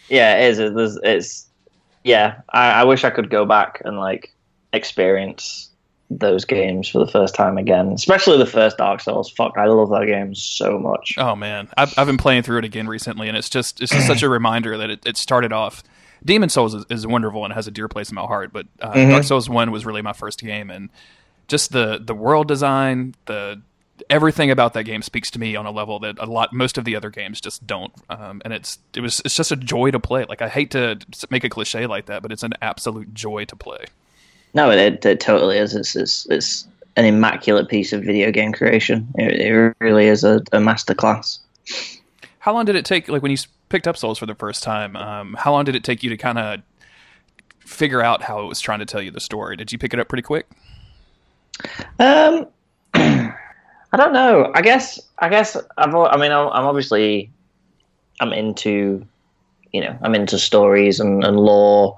Yeah, 0.08 0.36
it 0.36 0.50
is. 0.50 0.58
It's, 0.60 0.98
it's 1.02 1.46
yeah. 2.04 2.40
I, 2.50 2.70
I 2.70 2.84
wish 2.84 3.02
I 3.04 3.10
could 3.10 3.30
go 3.30 3.44
back 3.44 3.82
and 3.84 3.98
like 3.98 4.32
experience 4.72 5.70
those 6.18 6.44
games 6.44 6.88
for 6.88 6.98
the 6.98 7.06
first 7.06 7.34
time 7.34 7.58
again, 7.58 7.88
especially 7.88 8.38
the 8.38 8.46
first 8.46 8.78
Dark 8.78 9.00
Souls. 9.00 9.30
Fuck, 9.30 9.56
I 9.56 9.66
love 9.66 9.90
that 9.90 10.06
game 10.06 10.34
so 10.34 10.78
much. 10.78 11.14
Oh 11.18 11.36
man, 11.36 11.68
I've, 11.76 11.96
I've 11.98 12.06
been 12.06 12.16
playing 12.16 12.42
through 12.42 12.58
it 12.58 12.64
again 12.64 12.88
recently, 12.88 13.28
and 13.28 13.36
it's 13.36 13.48
just 13.48 13.80
it's 13.80 13.92
just 13.92 14.06
such 14.06 14.22
a 14.22 14.28
reminder 14.30 14.76
that 14.78 14.90
it, 14.90 15.06
it 15.06 15.16
started 15.16 15.52
off. 15.52 15.82
Demon 16.24 16.48
Souls 16.48 16.74
is, 16.74 16.84
is, 16.88 17.06
wonderful 17.06 17.44
and 17.44 17.52
has 17.52 17.66
a 17.66 17.72
dear 17.72 17.88
place 17.88 18.10
in 18.10 18.14
my 18.14 18.22
heart, 18.22 18.52
but 18.52 18.66
uh, 18.80 18.92
mm-hmm. 18.92 19.10
Dark 19.10 19.24
Souls 19.24 19.48
One 19.48 19.72
was 19.72 19.84
really 19.84 20.02
my 20.02 20.12
first 20.12 20.40
game, 20.40 20.70
and 20.70 20.90
just 21.48 21.72
the 21.72 22.00
the 22.02 22.14
world 22.14 22.48
design, 22.48 23.14
the 23.26 23.60
everything 24.08 24.50
about 24.50 24.74
that 24.74 24.84
game 24.84 25.02
speaks 25.02 25.30
to 25.30 25.38
me 25.38 25.56
on 25.56 25.66
a 25.66 25.70
level 25.70 25.98
that 26.00 26.18
a 26.18 26.26
lot 26.26 26.52
most 26.52 26.78
of 26.78 26.84
the 26.84 26.96
other 26.96 27.10
games 27.10 27.40
just 27.40 27.66
don't 27.66 27.92
um, 28.10 28.42
and 28.44 28.52
it's 28.52 28.78
it 28.96 29.00
was 29.00 29.20
it's 29.24 29.34
just 29.34 29.52
a 29.52 29.56
joy 29.56 29.90
to 29.90 30.00
play 30.00 30.24
like 30.28 30.42
i 30.42 30.48
hate 30.48 30.70
to 30.70 30.98
make 31.30 31.44
a 31.44 31.48
cliche 31.48 31.86
like 31.86 32.06
that 32.06 32.22
but 32.22 32.32
it's 32.32 32.42
an 32.42 32.52
absolute 32.60 33.12
joy 33.14 33.44
to 33.44 33.54
play 33.54 33.84
no, 34.54 34.70
it, 34.70 35.04
it 35.04 35.20
totally 35.20 35.58
is. 35.58 35.74
It's, 35.74 35.96
it's, 35.96 36.26
it's 36.30 36.66
an 36.96 37.04
immaculate 37.04 37.68
piece 37.68 37.92
of 37.92 38.02
video 38.02 38.30
game 38.30 38.52
creation. 38.52 39.08
It, 39.16 39.40
it 39.40 39.76
really 39.80 40.06
is 40.06 40.24
a, 40.24 40.36
a 40.52 40.58
masterclass. 40.58 41.38
How 42.38 42.52
long 42.52 42.64
did 42.64 42.76
it 42.76 42.84
take, 42.84 43.08
like 43.08 43.22
when 43.22 43.30
you 43.30 43.38
picked 43.68 43.88
up 43.88 43.96
Souls 43.96 44.18
for 44.18 44.26
the 44.26 44.34
first 44.34 44.62
time, 44.62 44.96
um, 44.96 45.34
how 45.38 45.52
long 45.52 45.64
did 45.64 45.74
it 45.74 45.84
take 45.84 46.02
you 46.02 46.10
to 46.10 46.16
kind 46.16 46.38
of 46.38 46.60
figure 47.60 48.02
out 48.02 48.22
how 48.22 48.42
it 48.42 48.46
was 48.46 48.60
trying 48.60 48.80
to 48.80 48.86
tell 48.86 49.00
you 49.00 49.10
the 49.10 49.20
story? 49.20 49.56
Did 49.56 49.72
you 49.72 49.78
pick 49.78 49.94
it 49.94 50.00
up 50.00 50.08
pretty 50.08 50.22
quick? 50.22 50.46
Um, 51.98 52.46
I 52.94 53.96
don't 53.96 54.12
know. 54.12 54.50
I 54.54 54.62
guess, 54.62 55.00
I 55.18 55.28
guess, 55.28 55.56
I've, 55.78 55.94
I 55.94 56.16
mean, 56.16 56.32
I'm 56.32 56.48
obviously, 56.48 57.30
I'm 58.20 58.32
into, 58.32 59.06
you 59.72 59.80
know, 59.80 59.96
I'm 60.02 60.14
into 60.14 60.38
stories 60.38 61.00
and, 61.00 61.24
and 61.24 61.38
lore 61.38 61.96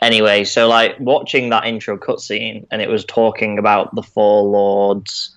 anyway, 0.00 0.44
so 0.44 0.68
like 0.68 0.98
watching 0.98 1.50
that 1.50 1.66
intro 1.66 1.96
cutscene, 1.96 2.66
and 2.70 2.82
it 2.82 2.88
was 2.88 3.04
talking 3.04 3.58
about 3.58 3.94
the 3.94 4.02
four 4.02 4.42
lords, 4.42 5.36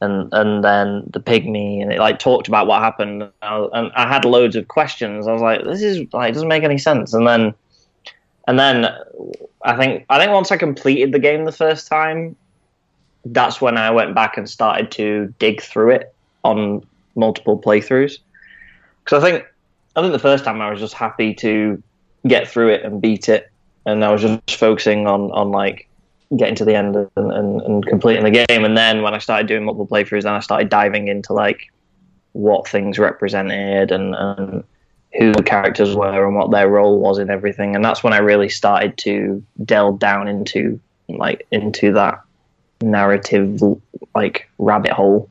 and 0.00 0.32
and 0.32 0.64
then 0.64 1.04
the 1.10 1.20
pygmy, 1.20 1.82
and 1.82 1.92
it 1.92 1.98
like 1.98 2.18
talked 2.18 2.48
about 2.48 2.66
what 2.66 2.82
happened, 2.82 3.22
and 3.22 3.32
I, 3.42 3.68
and 3.72 3.92
I 3.94 4.08
had 4.08 4.24
loads 4.24 4.56
of 4.56 4.68
questions. 4.68 5.26
I 5.26 5.32
was 5.32 5.42
like, 5.42 5.64
this 5.64 5.82
is 5.82 6.12
like 6.12 6.30
it 6.30 6.34
doesn't 6.34 6.48
make 6.48 6.64
any 6.64 6.78
sense. 6.78 7.14
And 7.14 7.26
then, 7.26 7.54
and 8.48 8.58
then 8.58 8.86
I 9.62 9.76
think 9.76 10.06
I 10.08 10.18
think 10.18 10.32
once 10.32 10.50
I 10.50 10.56
completed 10.56 11.12
the 11.12 11.18
game 11.18 11.44
the 11.44 11.52
first 11.52 11.86
time, 11.86 12.36
that's 13.24 13.60
when 13.60 13.76
I 13.76 13.90
went 13.90 14.14
back 14.14 14.36
and 14.36 14.48
started 14.48 14.90
to 14.92 15.32
dig 15.38 15.62
through 15.62 15.90
it 15.90 16.14
on 16.44 16.84
multiple 17.14 17.60
playthroughs. 17.60 18.18
Because 19.04 19.22
I 19.22 19.30
think 19.30 19.44
I 19.94 20.00
think 20.00 20.12
the 20.12 20.18
first 20.18 20.44
time 20.44 20.60
I 20.60 20.70
was 20.70 20.80
just 20.80 20.94
happy 20.94 21.34
to 21.34 21.82
get 22.26 22.48
through 22.48 22.68
it 22.68 22.84
and 22.84 23.00
beat 23.00 23.28
it 23.28 23.51
and 23.86 24.04
I 24.04 24.10
was 24.10 24.22
just 24.22 24.56
focusing 24.56 25.06
on 25.06 25.30
on 25.32 25.50
like 25.50 25.88
getting 26.36 26.54
to 26.56 26.64
the 26.64 26.74
end 26.74 26.96
and, 26.96 27.10
and, 27.16 27.60
and 27.60 27.86
completing 27.86 28.24
the 28.24 28.30
game. 28.30 28.64
And 28.64 28.76
then 28.76 29.02
when 29.02 29.14
I 29.14 29.18
started 29.18 29.46
doing 29.46 29.64
multiple 29.64 29.86
playthroughs, 29.86 30.22
then 30.22 30.32
I 30.32 30.40
started 30.40 30.68
diving 30.68 31.08
into 31.08 31.32
like 31.32 31.70
what 32.32 32.66
things 32.66 32.98
represented 32.98 33.92
and, 33.92 34.14
and 34.14 34.64
who 35.18 35.32
the 35.32 35.42
characters 35.42 35.94
were 35.94 36.26
and 36.26 36.34
what 36.34 36.50
their 36.50 36.68
role 36.68 36.98
was 36.98 37.18
in 37.18 37.28
everything. 37.28 37.74
And 37.76 37.84
that's 37.84 38.02
when 38.02 38.14
I 38.14 38.18
really 38.18 38.48
started 38.48 38.96
to 38.98 39.44
delve 39.64 39.98
down 39.98 40.26
into 40.28 40.80
like 41.08 41.46
into 41.50 41.92
that 41.92 42.22
narrative 42.80 43.60
like 44.14 44.48
rabbit 44.58 44.92
hole. 44.92 45.28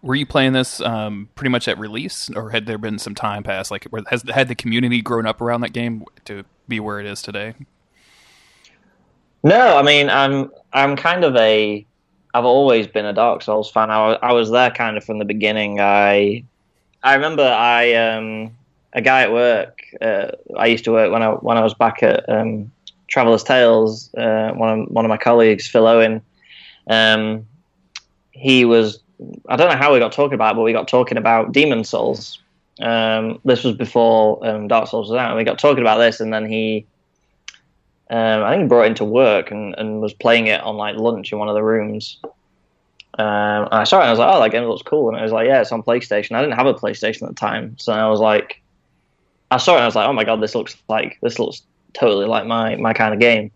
Were 0.00 0.16
you 0.16 0.26
playing 0.26 0.52
this 0.52 0.80
um, 0.80 1.28
pretty 1.36 1.50
much 1.50 1.68
at 1.68 1.78
release, 1.78 2.28
or 2.34 2.50
had 2.50 2.66
there 2.66 2.78
been 2.78 2.98
some 2.98 3.14
time 3.14 3.44
passed? 3.44 3.70
Like, 3.70 3.86
has 4.08 4.24
had 4.28 4.48
the 4.48 4.56
community 4.56 5.00
grown 5.00 5.26
up 5.26 5.40
around 5.40 5.60
that 5.60 5.72
game 5.72 6.04
to 6.24 6.44
be 6.68 6.80
where 6.80 7.00
it 7.00 7.06
is 7.06 7.22
today? 7.22 7.54
No, 9.42 9.76
I 9.76 9.82
mean 9.82 10.08
I'm 10.08 10.50
I'm 10.72 10.96
kind 10.96 11.24
of 11.24 11.36
a 11.36 11.86
I've 12.34 12.44
always 12.44 12.86
been 12.86 13.04
a 13.04 13.12
Dark 13.12 13.42
Souls 13.42 13.70
fan. 13.70 13.90
I 13.90 14.08
was, 14.08 14.18
I 14.22 14.32
was 14.32 14.50
there 14.50 14.70
kind 14.70 14.96
of 14.96 15.04
from 15.04 15.18
the 15.18 15.24
beginning. 15.24 15.80
I 15.80 16.44
I 17.02 17.14
remember 17.14 17.42
I 17.42 17.94
um 17.94 18.56
a 18.92 19.00
guy 19.00 19.22
at 19.22 19.32
work. 19.32 19.82
Uh, 20.00 20.28
I 20.56 20.66
used 20.66 20.84
to 20.84 20.92
work 20.92 21.12
when 21.12 21.22
I 21.22 21.30
when 21.30 21.56
I 21.56 21.62
was 21.62 21.74
back 21.74 22.02
at 22.02 22.28
um, 22.28 22.70
Traveller's 23.08 23.42
Tales. 23.44 24.12
Uh, 24.14 24.52
one 24.52 24.80
of 24.80 24.88
one 24.88 25.04
of 25.04 25.08
my 25.08 25.16
colleagues, 25.16 25.66
Phil 25.66 25.86
Owen. 25.86 26.22
Um, 26.86 27.46
he 28.30 28.64
was. 28.64 29.00
I 29.48 29.56
don't 29.56 29.70
know 29.70 29.76
how 29.76 29.92
we 29.92 30.00
got 30.00 30.12
talking 30.12 30.34
about, 30.34 30.52
it, 30.52 30.56
but 30.56 30.62
we 30.62 30.72
got 30.72 30.88
talking 30.88 31.16
about 31.16 31.52
Demon 31.52 31.84
Souls. 31.84 32.40
Um, 32.82 33.40
this 33.44 33.64
was 33.64 33.76
before 33.76 34.44
um, 34.46 34.68
Dark 34.68 34.88
Souls 34.88 35.08
was 35.08 35.18
out, 35.18 35.28
and 35.28 35.36
we 35.36 35.44
got 35.44 35.58
talking 35.58 35.82
about 35.82 35.98
this, 35.98 36.20
and 36.20 36.32
then 36.32 36.46
he 36.46 36.86
um, 38.12 38.42
I 38.44 38.54
think 38.54 38.68
brought 38.68 38.82
it 38.82 38.88
into 38.88 39.04
work 39.06 39.50
and, 39.50 39.74
and 39.78 40.02
was 40.02 40.12
playing 40.12 40.46
it 40.48 40.60
on 40.60 40.76
like 40.76 40.96
lunch 40.96 41.32
in 41.32 41.38
one 41.38 41.48
of 41.48 41.54
the 41.54 41.62
rooms. 41.62 42.18
Um, 43.18 43.64
and 43.64 43.74
I 43.74 43.84
saw 43.84 43.98
it 43.98 44.00
and 44.00 44.08
I 44.08 44.10
was 44.10 44.18
like, 44.18 44.34
oh, 44.34 44.42
that 44.42 44.50
game 44.50 44.64
looks 44.64 44.82
cool. 44.82 45.08
And 45.08 45.16
I 45.16 45.22
was 45.22 45.32
like, 45.32 45.46
yeah, 45.46 45.62
it's 45.62 45.72
on 45.72 45.82
PlayStation. 45.82 46.36
I 46.36 46.42
didn't 46.42 46.56
have 46.56 46.66
a 46.66 46.74
PlayStation 46.74 47.22
at 47.22 47.30
the 47.30 47.34
time. 47.34 47.78
So 47.78 47.90
I 47.90 48.08
was 48.08 48.20
like, 48.20 48.60
I 49.50 49.56
saw 49.56 49.72
it 49.72 49.76
and 49.76 49.84
I 49.84 49.86
was 49.86 49.94
like, 49.94 50.06
oh 50.06 50.12
my 50.12 50.24
God, 50.24 50.42
this 50.42 50.54
looks 50.54 50.76
like, 50.88 51.18
this 51.22 51.38
looks 51.38 51.62
totally 51.94 52.26
like 52.26 52.44
my, 52.44 52.76
my 52.76 52.92
kind 52.92 53.14
of 53.14 53.20
game. 53.20 53.50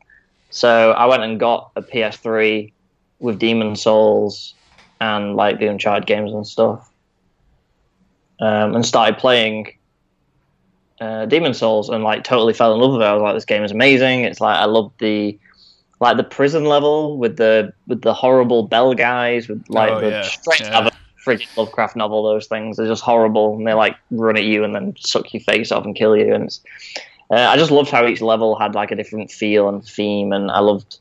So 0.49 0.93
I 0.93 1.05
went 1.05 1.23
and 1.23 1.39
got 1.39 1.73
a 1.77 1.83
PS3 1.83 2.73
with 3.19 3.39
Demon 3.39 3.77
Souls 3.77 4.55
and 5.03 5.37
like 5.37 5.59
the 5.59 5.67
Uncharted 5.67 6.07
games 6.07 6.33
and 6.33 6.47
stuff. 6.47 6.91
Um, 8.39 8.75
and 8.75 8.85
started 8.85 9.17
playing 9.17 9.77
uh, 11.01 11.27
Demon 11.27 11.55
Souls 11.55 11.89
and 11.89 12.05
like 12.05 12.25
totally 12.25 12.53
fell 12.53 12.75
in 12.75 12.81
love 12.81 12.93
with 12.93 13.03
it. 13.03 13.05
I 13.05 13.15
was 13.15 13.23
like, 13.23 13.35
this 13.35 13.45
game 13.45 13.65
is 13.65 13.73
amazing. 13.73 14.25
It's 14.25 14.41
like 14.41 14.57
I 14.59 14.65
love 14.65 14.93
the 14.99 15.39
like 16.01 16.17
the 16.17 16.25
prison 16.25 16.65
level 16.65 17.17
with 17.17 17.37
the 17.37 17.73
with 17.87 18.03
the 18.03 18.15
horrible 18.15 18.65
bell 18.65 18.95
guys 18.95 19.49
with 19.49 19.65
like 19.69 19.91
oh, 19.91 20.01
the 20.01 20.11
yeah. 20.11 20.23
straight 20.23 20.61
yeah. 20.61 20.77
out 20.77 20.87
of 20.87 20.93
a 20.93 20.97
freaking 21.27 21.55
Lovecraft 21.57 21.97
novel. 21.97 22.23
Those 22.23 22.47
things 22.47 22.79
are 22.79 22.87
just 22.87 23.03
horrible, 23.03 23.57
and 23.57 23.67
they 23.67 23.75
like 23.75 23.97
run 24.11 24.37
at 24.37 24.45
you 24.45 24.65
and 24.65 24.75
then 24.75 24.95
suck 24.99 25.33
your 25.33 25.43
face 25.43 25.73
off 25.73 25.85
and 25.85 25.97
kill 25.97 26.17
you. 26.17 26.35
And 26.35 26.59
uh, 27.31 27.35
I 27.35 27.57
just 27.57 27.71
loved 27.71 27.91
how 27.91 28.07
each 28.07 28.21
level 28.21 28.59
had 28.59 28.75
like 28.75 28.91
a 28.91 28.97
different 28.97 29.31
feel 29.31 29.69
and 29.69 29.85
theme, 29.85 30.33
and 30.33 30.51
I 30.51 30.61
loved. 30.61 30.99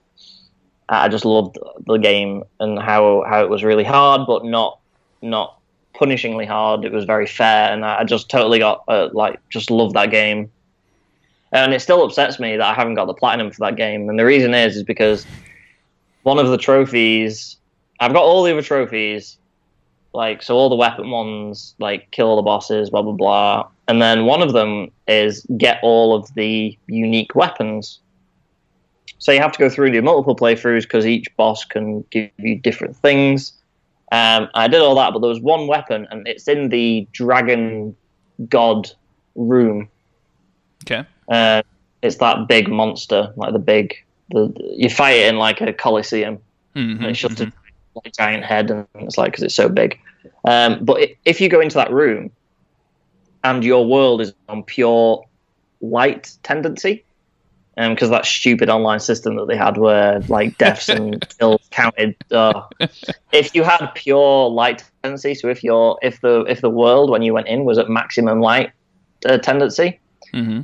I 0.87 1.07
just 1.09 1.25
loved 1.25 1.57
the 1.87 1.97
game 1.97 2.43
and 2.59 2.77
how 2.77 3.23
how 3.27 3.43
it 3.43 3.49
was 3.49 3.63
really 3.63 3.83
hard, 3.83 4.27
but 4.27 4.45
not 4.45 4.79
not 5.21 5.57
punishingly 5.99 6.47
hard. 6.47 6.85
It 6.85 6.91
was 6.91 7.05
very 7.05 7.27
fair, 7.27 7.71
and 7.71 7.85
I 7.85 8.03
just 8.03 8.29
totally 8.29 8.59
got 8.59 8.83
uh, 8.87 9.09
like 9.13 9.39
just 9.49 9.71
love 9.71 9.93
that 9.93 10.11
game. 10.11 10.51
And 11.51 11.73
it 11.73 11.81
still 11.81 12.03
upsets 12.03 12.39
me 12.39 12.57
that 12.57 12.65
I 12.65 12.73
haven't 12.73 12.95
got 12.95 13.05
the 13.05 13.13
platinum 13.13 13.51
for 13.51 13.59
that 13.61 13.77
game. 13.77 14.09
And 14.09 14.19
the 14.19 14.25
reason 14.25 14.53
is 14.53 14.75
is 14.75 14.83
because 14.83 15.25
one 16.23 16.39
of 16.39 16.49
the 16.49 16.57
trophies, 16.57 17.57
I've 17.99 18.13
got 18.13 18.23
all 18.23 18.43
the 18.43 18.51
other 18.51 18.61
trophies, 18.61 19.37
like 20.13 20.41
so 20.41 20.55
all 20.55 20.69
the 20.69 20.75
weapon 20.75 21.11
ones, 21.11 21.75
like 21.79 22.11
kill 22.11 22.27
all 22.27 22.35
the 22.35 22.41
bosses, 22.41 22.89
blah 22.89 23.01
blah 23.01 23.13
blah. 23.13 23.67
And 23.87 24.01
then 24.01 24.25
one 24.25 24.41
of 24.41 24.53
them 24.53 24.91
is 25.07 25.45
get 25.57 25.79
all 25.83 26.15
of 26.15 26.33
the 26.33 26.77
unique 26.87 27.35
weapons. 27.35 27.99
So 29.19 29.31
you 29.31 29.39
have 29.39 29.51
to 29.53 29.59
go 29.59 29.69
through 29.69 29.87
and 29.87 29.93
do 29.93 30.01
multiple 30.01 30.35
playthroughs 30.35 30.83
because 30.83 31.05
each 31.05 31.35
boss 31.37 31.63
can 31.63 32.03
give 32.11 32.31
you 32.37 32.57
different 32.57 32.95
things. 32.97 33.53
Um, 34.11 34.49
I 34.53 34.67
did 34.67 34.81
all 34.81 34.95
that, 34.95 35.13
but 35.13 35.19
there 35.19 35.29
was 35.29 35.39
one 35.39 35.67
weapon, 35.67 36.07
and 36.11 36.27
it's 36.27 36.47
in 36.47 36.69
the 36.69 37.07
Dragon 37.11 37.95
God 38.49 38.91
room. 39.35 39.89
Okay. 40.83 41.05
Uh, 41.27 41.63
it's 42.01 42.17
that 42.17 42.47
big 42.47 42.67
monster, 42.67 43.33
like 43.35 43.53
the 43.53 43.59
big. 43.59 43.95
The, 44.29 44.53
you 44.75 44.89
fight 44.89 45.17
it 45.17 45.27
in 45.27 45.37
like 45.37 45.61
a 45.61 45.73
coliseum, 45.73 46.39
mm-hmm, 46.75 46.97
and 46.97 47.05
it's 47.05 47.19
just 47.19 47.37
mm-hmm. 47.37 47.49
a 47.49 48.01
like, 48.03 48.13
giant 48.15 48.43
head, 48.43 48.71
and 48.71 48.87
it's 48.95 49.17
like 49.17 49.31
because 49.31 49.43
it's 49.43 49.55
so 49.55 49.69
big. 49.69 49.99
Um, 50.45 50.83
but 50.83 51.09
if 51.25 51.41
you 51.41 51.49
go 51.49 51.59
into 51.59 51.75
that 51.75 51.91
room, 51.91 52.31
and 53.43 53.63
your 53.63 53.85
world 53.85 54.21
is 54.21 54.33
on 54.49 54.63
pure 54.63 55.23
light 55.81 56.35
tendency, 56.43 57.03
because 57.75 58.07
um, 58.07 58.11
that 58.11 58.25
stupid 58.25 58.69
online 58.69 58.99
system 58.99 59.35
that 59.35 59.47
they 59.47 59.57
had 59.57 59.77
where 59.77 60.19
like 60.21 60.57
deaths 60.57 60.87
and 60.87 61.27
kills 61.39 61.61
counted. 61.71 62.15
Uh, 62.31 62.61
if 63.33 63.53
you 63.53 63.63
had 63.63 63.87
pure 63.95 64.49
light 64.49 64.83
tendency, 65.03 65.35
so 65.35 65.49
if 65.49 65.63
your 65.63 65.99
if 66.01 66.21
the 66.21 66.41
if 66.47 66.61
the 66.61 66.69
world 66.69 67.09
when 67.09 67.21
you 67.21 67.33
went 67.33 67.47
in 67.47 67.65
was 67.65 67.77
at 67.77 67.89
maximum 67.89 68.39
light 68.39 68.71
uh, 69.25 69.37
tendency, 69.37 69.99
mm-hmm. 70.33 70.61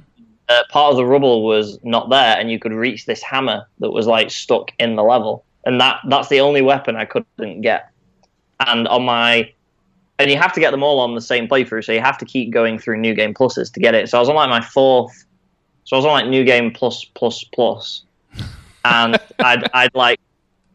uh, 0.48 0.64
part 0.70 0.92
of 0.92 0.98
the 0.98 1.06
rubble 1.06 1.46
was 1.46 1.78
not 1.84 2.10
there, 2.10 2.38
and 2.38 2.50
you 2.50 2.60
could 2.60 2.72
reach 2.72 3.06
this 3.06 3.22
hammer 3.22 3.68
that 3.80 3.92
was 3.92 4.08
like 4.08 4.32
stuck 4.32 4.72
in 4.80 4.96
the 4.96 5.04
level, 5.04 5.44
and 5.66 5.82
that 5.82 6.00
that's 6.08 6.30
the 6.30 6.40
only 6.40 6.62
weapon 6.62 6.96
I 6.96 7.06
couldn't 7.06 7.62
get. 7.62 7.90
And 8.66 8.88
on 8.88 9.04
my 9.04 9.52
and 10.18 10.32
you 10.32 10.38
have 10.38 10.54
to 10.54 10.60
get 10.60 10.72
them 10.72 10.84
all 10.84 11.00
on 11.00 11.16
the 11.16 11.22
same 11.22 11.50
playthrough, 11.50 11.84
so 11.84 11.92
you 11.92 12.00
have 12.00 12.18
to 12.20 12.26
keep 12.26 12.52
going 12.52 12.80
through 12.80 12.98
new 12.98 13.14
game 13.14 13.34
pluses 13.34 13.74
to 13.74 13.82
get 13.82 13.96
it. 13.96 14.08
So 14.08 14.18
I 14.18 14.22
was 14.22 14.30
on 14.30 14.36
like 14.36 14.50
my 14.50 14.62
fourth 14.62 15.26
so 15.84 15.96
I 15.96 15.98
was 15.98 16.06
on 16.06 16.12
like 16.12 16.28
new 16.28 16.44
game 16.44 16.72
plus 16.72 17.06
plus 17.06 17.44
plus, 17.44 18.04
and 18.86 19.20
I'd 19.40 19.70
I'd 19.74 19.96
like 19.96 20.20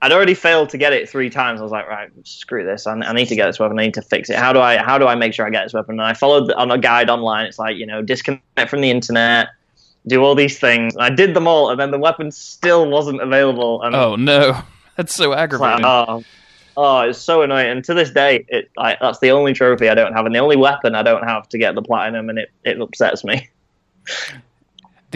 I'd 0.02 0.12
already 0.12 0.34
failed 0.34 0.68
to 0.70 0.78
get 0.78 0.92
it 0.92 1.08
three 1.08 1.30
times. 1.30 1.60
I 1.60 1.62
was 1.62 1.72
like, 1.72 1.88
right, 1.88 2.10
screw 2.25 2.64
this. 2.64 2.86
I, 2.86 2.92
I, 2.92 3.12
need 3.12 3.28
to 3.28 3.36
get 3.36 3.46
this 3.46 3.58
weapon. 3.58 3.78
I 3.78 3.86
need 3.86 3.94
to 3.94 4.02
fix 4.02 4.28
it. 4.28 4.36
How 4.36 4.52
do 4.52 4.60
I 4.60 4.76
how 4.76 4.98
do 4.98 5.06
I 5.06 5.14
make 5.14 5.32
sure 5.32 5.46
I 5.46 5.50
get 5.50 5.64
this 5.64 5.72
weapon? 5.72 5.98
And 5.98 6.02
I 6.02 6.14
followed 6.14 6.52
on 6.52 6.70
a 6.70 6.78
guide 6.78 7.08
online. 7.08 7.46
It's 7.46 7.58
like 7.58 7.76
you 7.76 7.86
know 7.86 8.02
disconnect 8.02 8.68
from 8.68 8.82
the 8.82 8.90
internet, 8.90 9.48
do 10.06 10.22
all 10.22 10.34
these 10.34 10.58
things. 10.58 10.94
And 10.94 11.02
I 11.02 11.10
did 11.10 11.34
them 11.34 11.46
all, 11.46 11.70
and 11.70 11.80
then 11.80 11.90
the 11.90 11.98
weapon 11.98 12.30
still 12.30 12.88
wasn't 12.88 13.22
available. 13.22 13.82
And 13.82 13.94
oh 13.94 14.16
no, 14.16 14.60
that's 14.96 15.14
so 15.14 15.32
aggravating. 15.32 15.82
Like, 15.82 16.06
oh, 16.06 16.25
oh, 16.76 17.00
it's 17.00 17.18
so 17.18 17.42
annoying. 17.42 17.70
And 17.70 17.84
to 17.86 17.94
this 17.94 18.10
day, 18.10 18.44
it 18.48 18.70
like 18.76 18.98
that's 19.00 19.20
the 19.20 19.30
only 19.30 19.54
trophy 19.54 19.88
I 19.88 19.94
don't 19.94 20.12
have, 20.12 20.26
and 20.26 20.34
the 20.34 20.40
only 20.40 20.56
weapon 20.56 20.94
I 20.94 21.02
don't 21.02 21.25
have 21.25 21.48
to 21.48 21.58
get 21.58 21.75
the 21.75 21.82
platinum, 21.82 22.28
and 22.28 22.38
it 22.38 22.50
it 22.64 22.80
upsets 22.80 23.25
me. 23.25 23.48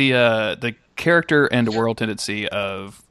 the 0.01 0.15
uh, 0.15 0.55
the 0.55 0.75
character 0.97 1.47
and 1.47 1.69
world 1.69 1.99
tendency 1.99 2.49
of 2.49 3.03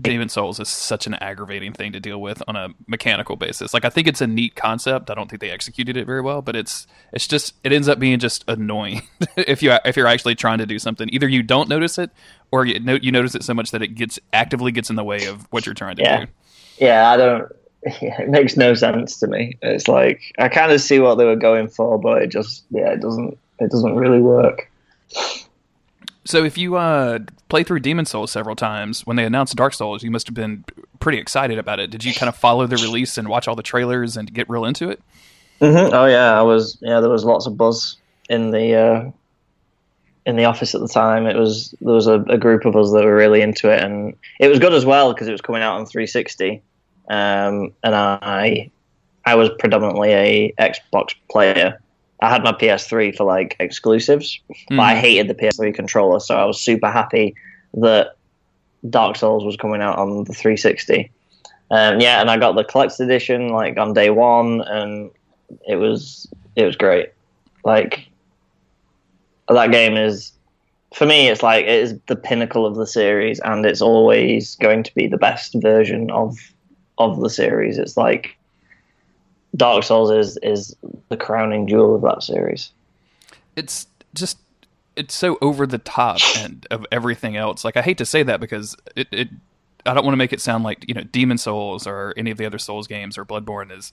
Demon 0.00 0.28
Souls 0.28 0.60
is 0.60 0.68
such 0.68 1.06
an 1.06 1.14
aggravating 1.14 1.72
thing 1.72 1.92
to 1.92 2.00
deal 2.00 2.20
with 2.20 2.42
on 2.46 2.54
a 2.54 2.68
mechanical 2.86 3.34
basis. 3.34 3.74
Like 3.74 3.84
I 3.84 3.90
think 3.90 4.06
it's 4.06 4.20
a 4.20 4.26
neat 4.26 4.54
concept. 4.54 5.10
I 5.10 5.14
don't 5.14 5.28
think 5.28 5.40
they 5.40 5.50
executed 5.50 5.96
it 5.96 6.06
very 6.06 6.20
well, 6.20 6.40
but 6.40 6.54
it's 6.54 6.86
it's 7.12 7.26
just 7.26 7.54
it 7.64 7.72
ends 7.72 7.88
up 7.88 7.98
being 7.98 8.20
just 8.20 8.44
annoying 8.46 9.02
if 9.36 9.62
you 9.62 9.76
if 9.84 9.96
you're 9.96 10.06
actually 10.06 10.36
trying 10.36 10.58
to 10.58 10.66
do 10.66 10.78
something. 10.78 11.08
Either 11.12 11.28
you 11.28 11.42
don't 11.42 11.68
notice 11.68 11.98
it, 11.98 12.10
or 12.52 12.64
you, 12.64 12.80
you 13.02 13.10
notice 13.10 13.34
it 13.34 13.42
so 13.42 13.52
much 13.52 13.72
that 13.72 13.82
it 13.82 13.88
gets 13.88 14.20
actively 14.32 14.70
gets 14.70 14.90
in 14.90 14.96
the 14.96 15.04
way 15.04 15.26
of 15.26 15.46
what 15.50 15.66
you're 15.66 15.74
trying 15.74 15.96
to 15.96 16.02
yeah. 16.02 16.24
do. 16.24 16.26
Yeah, 16.78 17.10
I 17.10 17.16
don't. 17.16 17.52
Yeah, 18.00 18.22
it 18.22 18.28
makes 18.28 18.56
no 18.56 18.74
sense 18.74 19.18
to 19.18 19.26
me. 19.26 19.58
It's 19.60 19.88
like 19.88 20.20
I 20.38 20.48
kind 20.48 20.70
of 20.70 20.80
see 20.80 21.00
what 21.00 21.16
they 21.16 21.24
were 21.24 21.34
going 21.34 21.66
for, 21.66 21.98
but 21.98 22.22
it 22.22 22.28
just 22.28 22.62
yeah, 22.70 22.92
it 22.92 23.00
doesn't 23.00 23.36
it 23.58 23.72
doesn't 23.72 23.96
really 23.96 24.20
work. 24.20 24.70
So 26.24 26.44
if 26.44 26.56
you 26.56 26.76
uh, 26.76 27.20
play 27.48 27.64
through 27.64 27.80
Demon 27.80 28.06
Souls 28.06 28.30
several 28.30 28.54
times, 28.54 29.06
when 29.06 29.16
they 29.16 29.24
announced 29.24 29.56
Dark 29.56 29.74
Souls, 29.74 30.02
you 30.02 30.10
must 30.10 30.28
have 30.28 30.34
been 30.34 30.64
pretty 31.00 31.18
excited 31.18 31.58
about 31.58 31.80
it. 31.80 31.90
Did 31.90 32.04
you 32.04 32.14
kind 32.14 32.28
of 32.28 32.36
follow 32.36 32.66
the 32.66 32.76
release 32.76 33.18
and 33.18 33.28
watch 33.28 33.48
all 33.48 33.56
the 33.56 33.62
trailers 33.62 34.16
and 34.16 34.32
get 34.32 34.48
real 34.48 34.64
into 34.64 34.88
it? 34.88 35.00
Mm-hmm. 35.60 35.94
Oh 35.94 36.06
yeah, 36.06 36.38
I 36.38 36.42
was. 36.42 36.78
Yeah, 36.80 37.00
there 37.00 37.10
was 37.10 37.24
lots 37.24 37.46
of 37.46 37.56
buzz 37.56 37.96
in 38.28 38.50
the 38.50 38.74
uh, 38.74 39.10
in 40.26 40.36
the 40.36 40.44
office 40.44 40.74
at 40.74 40.80
the 40.80 40.88
time. 40.88 41.26
It 41.26 41.36
was 41.36 41.74
there 41.80 41.94
was 41.94 42.06
a, 42.06 42.20
a, 42.22 42.38
group 42.38 42.64
of 42.64 42.76
us 42.76 42.92
that 42.92 43.04
were 43.04 43.14
really 43.14 43.42
into 43.42 43.70
it, 43.70 43.82
and 43.82 44.16
it 44.38 44.48
was 44.48 44.58
good 44.58 44.72
as 44.72 44.84
well 44.84 45.12
because 45.12 45.28
it 45.28 45.32
was 45.32 45.40
coming 45.40 45.62
out 45.62 45.78
on 45.78 45.86
360. 45.86 46.62
Um, 47.08 47.72
and 47.82 47.94
I 47.94 48.70
I 49.24 49.34
was 49.34 49.50
predominantly 49.58 50.12
a 50.12 50.52
Xbox 50.58 51.14
player, 51.30 51.80
I 52.22 52.30
had 52.30 52.44
my 52.44 52.52
PS3 52.52 53.16
for 53.16 53.24
like 53.24 53.56
exclusives, 53.58 54.38
mm. 54.70 54.76
but 54.76 54.80
I 54.80 54.94
hmm. 54.94 55.00
hated 55.00 55.28
the 55.28 55.34
PS3 55.34 55.74
controller, 55.74 56.20
so 56.20 56.36
I 56.36 56.44
was 56.44 56.60
super 56.60 56.90
happy 56.90 57.34
that 57.74 58.14
Dark 58.88 59.16
Souls 59.16 59.44
was 59.44 59.56
coming 59.56 59.82
out 59.82 59.98
on 59.98 60.24
the 60.24 60.32
360. 60.32 61.10
Um, 61.70 62.00
yeah, 62.00 62.20
and 62.20 62.30
I 62.30 62.36
got 62.36 62.52
the 62.52 62.64
collector's 62.64 63.00
edition 63.00 63.48
like 63.48 63.76
on 63.76 63.92
day 63.92 64.10
one, 64.10 64.60
and 64.60 65.10
it 65.66 65.76
was 65.76 66.32
it 66.54 66.64
was 66.64 66.76
great. 66.76 67.10
Like 67.64 68.06
that 69.48 69.72
game 69.72 69.96
is 69.96 70.32
for 70.94 71.06
me, 71.06 71.28
it's 71.28 71.42
like 71.42 71.64
it 71.64 71.70
is 71.70 71.98
the 72.06 72.16
pinnacle 72.16 72.66
of 72.66 72.76
the 72.76 72.86
series, 72.86 73.40
and 73.40 73.66
it's 73.66 73.82
always 73.82 74.54
going 74.56 74.84
to 74.84 74.94
be 74.94 75.08
the 75.08 75.18
best 75.18 75.54
version 75.60 76.10
of 76.10 76.36
of 76.98 77.20
the 77.20 77.30
series. 77.30 77.78
It's 77.78 77.96
like 77.96 78.36
Dark 79.56 79.84
Souls 79.84 80.10
is 80.10 80.38
is 80.42 80.76
the 81.08 81.16
crowning 81.16 81.66
jewel 81.66 81.94
of 81.94 82.02
that 82.02 82.22
series. 82.22 82.70
It's 83.56 83.86
just 84.14 84.38
it's 84.96 85.14
so 85.14 85.38
over 85.40 85.66
the 85.66 85.78
top 85.78 86.18
and 86.38 86.66
of 86.70 86.86
everything 86.92 87.36
else. 87.36 87.64
Like 87.64 87.76
I 87.76 87.82
hate 87.82 87.98
to 87.98 88.06
say 88.06 88.22
that 88.22 88.40
because 88.40 88.76
it, 88.96 89.08
it 89.10 89.28
I 89.84 89.94
don't 89.94 90.04
want 90.04 90.14
to 90.14 90.18
make 90.18 90.32
it 90.32 90.40
sound 90.40 90.64
like 90.64 90.84
you 90.88 90.94
know 90.94 91.02
Demon 91.02 91.38
Souls 91.38 91.86
or 91.86 92.14
any 92.16 92.30
of 92.30 92.38
the 92.38 92.46
other 92.46 92.58
Souls 92.58 92.86
games 92.86 93.18
or 93.18 93.24
Bloodborne 93.24 93.76
is 93.76 93.92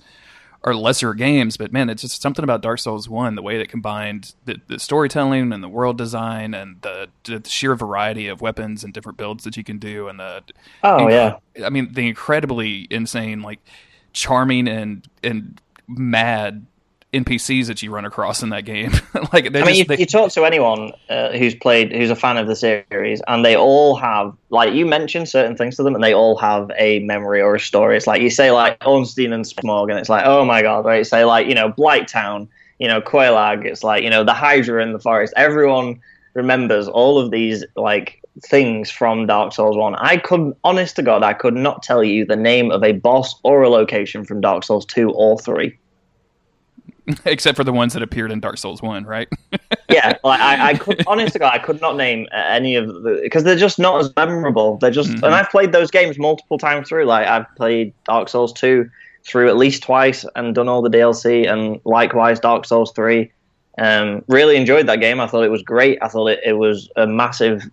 are 0.64 0.76
lesser 0.76 1.14
games, 1.14 1.56
but 1.56 1.72
man, 1.72 1.90
it's 1.90 2.02
just 2.02 2.22
something 2.22 2.44
about 2.44 2.62
Dark 2.62 2.80
Souls 2.80 3.08
One, 3.08 3.36
the 3.36 3.42
way 3.42 3.58
that 3.58 3.70
combined 3.70 4.36
the, 4.44 4.60
the 4.68 4.78
storytelling 4.78 5.54
and 5.54 5.64
the 5.64 5.70
world 5.70 5.98
design 5.98 6.54
and 6.54 6.82
the, 6.82 7.08
the, 7.24 7.48
sheer 7.48 7.76
variety 7.76 8.28
of 8.28 8.42
weapons 8.42 8.84
and 8.84 8.94
different 8.94 9.18
builds 9.18 9.46
that 9.46 9.56
you 9.56 9.64
can 9.64 9.78
do, 9.78 10.10
and 10.10 10.20
the 10.20 10.44
oh 10.84 11.08
yeah, 11.08 11.38
I 11.64 11.70
mean 11.70 11.94
the 11.94 12.08
incredibly 12.08 12.88
insane, 12.90 13.42
like 13.42 13.60
charming 14.14 14.68
and 14.68 15.08
and 15.24 15.60
mad 15.88 16.66
NPCs 17.14 17.66
that 17.68 17.82
you 17.82 17.92
run 17.92 18.06
across 18.06 18.44
in 18.44 18.50
that 18.50 18.66
game. 18.66 18.92
like, 19.34 19.48
I 19.48 19.50
mean, 19.50 19.66
just, 19.66 19.78
you, 19.78 19.86
they... 19.86 19.98
you, 19.98 20.06
talk 20.06 20.32
to 20.34 20.46
anyone 20.46 20.92
uh, 21.10 21.32
who's 21.32 21.56
played, 21.56 21.92
who's 21.92 22.12
a 22.12 22.16
fan 22.16 22.38
of 22.38 22.48
the 22.48 22.56
series, 22.56 23.22
and 23.28 23.44
they 23.44 23.56
all 23.56 23.96
have, 23.96 24.36
like, 24.50 24.74
you 24.74 24.86
mention 24.86 25.26
certain 25.26 25.58
things 25.58 25.76
to 25.78 25.84
them, 25.84 25.96
and 25.96 26.04
they 26.04 26.14
all 26.14 26.38
have 26.38 26.70
a 26.78 27.00
memory 27.00 27.42
or 27.42 27.56
a 27.56 27.60
story. 27.60 27.98
It's 27.98 28.06
like 28.06 28.22
you 28.22 28.30
say, 28.30 28.52
like 28.52 28.78
Ornstein 28.86 29.34
and 29.34 29.44
Smough, 29.44 29.90
and 29.90 30.00
it's 30.00 30.10
like, 30.10 30.26
oh 30.26 30.46
my 30.46 30.62
god, 30.62 30.86
right? 30.86 31.06
Say 31.06 31.26
like, 31.26 31.48
you 31.48 31.56
know, 31.56 31.72
Blighttown, 31.72 32.48
you 32.78 32.88
know, 32.88 33.02
Quelaag. 33.02 33.66
It's 33.66 33.84
like, 33.84 34.04
you 34.04 34.12
know, 34.12 34.24
the 34.24 34.34
Hydra 34.34 34.84
in 34.84 34.94
the 34.94 35.00
forest. 35.00 35.34
Everyone 35.36 36.00
remembers 36.36 36.88
all 36.88 37.18
of 37.18 37.32
these 37.32 37.66
like 37.76 38.19
things 38.44 38.90
from 38.90 39.26
Dark 39.28 39.54
Souls 39.54 39.78
One. 39.78 39.96
I 39.96 40.18
could, 40.18 40.56
honest 40.64 40.96
to 40.98 41.02
God, 41.02 41.24
I 41.24 41.34
could 41.34 41.56
not 41.56 41.84
tell 41.84 42.04
you 42.04 42.26
the 42.26 42.36
name 42.36 42.72
of 42.72 42.84
a 42.84 42.94
boss 42.94 43.40
or 43.44 43.64
a 43.64 43.70
location 43.70 44.26
from 44.26 44.42
Dark 44.42 44.64
Souls 44.64 44.86
Two 44.86 45.12
or 45.12 45.38
Three. 45.38 45.78
except 47.26 47.56
for 47.56 47.64
the 47.64 47.74
ones 47.74 47.94
that 47.94 48.04
appeared 48.04 48.32
in 48.32 48.40
Dark 48.40 48.58
Souls 48.58 48.82
One, 48.82 49.06
right? 49.06 49.28
yeah, 49.90 50.18
like, 50.24 50.40
I, 50.40 50.70
I 50.70 50.74
could 50.76 51.04
God, 51.06 51.54
I 51.54 51.60
could 51.60 51.82
not 51.82 51.96
name 51.96 52.28
any 52.34 52.76
of 52.76 52.88
the 52.88 53.20
because 53.24 53.44
they're 53.44 53.56
just 53.56 53.80
not 53.80 54.00
as 54.00 54.16
memorable. 54.16 54.78
They're 54.78 54.92
just, 54.92 55.10
mm-hmm. 55.10 55.24
and 55.24 55.34
I've 55.34 55.50
played 55.50 55.72
those 55.72 55.92
games 55.92 56.18
multiple 56.18 56.58
times 56.58 56.90
through. 56.90 57.06
Like 57.06 57.28
I've 57.28 57.46
played 57.56 57.94
Dark 58.06 58.30
Souls 58.30 58.54
Two 58.54 58.90
through 59.24 59.50
at 59.50 59.58
least 59.58 59.84
twice 59.84 60.26
and 60.36 60.56
done 60.56 60.68
all 60.68 60.82
the 60.82 60.90
DLC, 60.90 61.52
and 61.52 61.80
likewise 61.86 62.40
Dark 62.40 62.66
Souls 62.66 62.92
Three. 62.92 63.32
Um, 63.78 64.24
really 64.28 64.58
enjoyed 64.58 64.88
that 64.88 65.00
game. 65.00 65.22
I 65.22 65.28
thought 65.28 65.44
it 65.44 65.52
was 65.52 65.64
great. 65.64 66.00
I 66.02 66.10
thought 66.10 66.28
it, 66.28 66.40
it 66.46 66.54
was 66.54 66.90
a 66.98 67.08
massive 67.08 67.70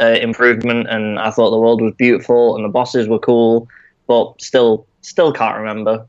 uh, 0.00 0.16
improvement, 0.20 0.88
and 0.88 1.18
I 1.18 1.30
thought 1.30 1.50
the 1.50 1.58
world 1.58 1.82
was 1.82 1.94
beautiful 1.94 2.56
and 2.56 2.64
the 2.64 2.68
bosses 2.68 3.08
were 3.08 3.18
cool. 3.18 3.68
But 4.06 4.40
still, 4.40 4.86
still 5.02 5.32
can't 5.32 5.58
remember 5.58 6.06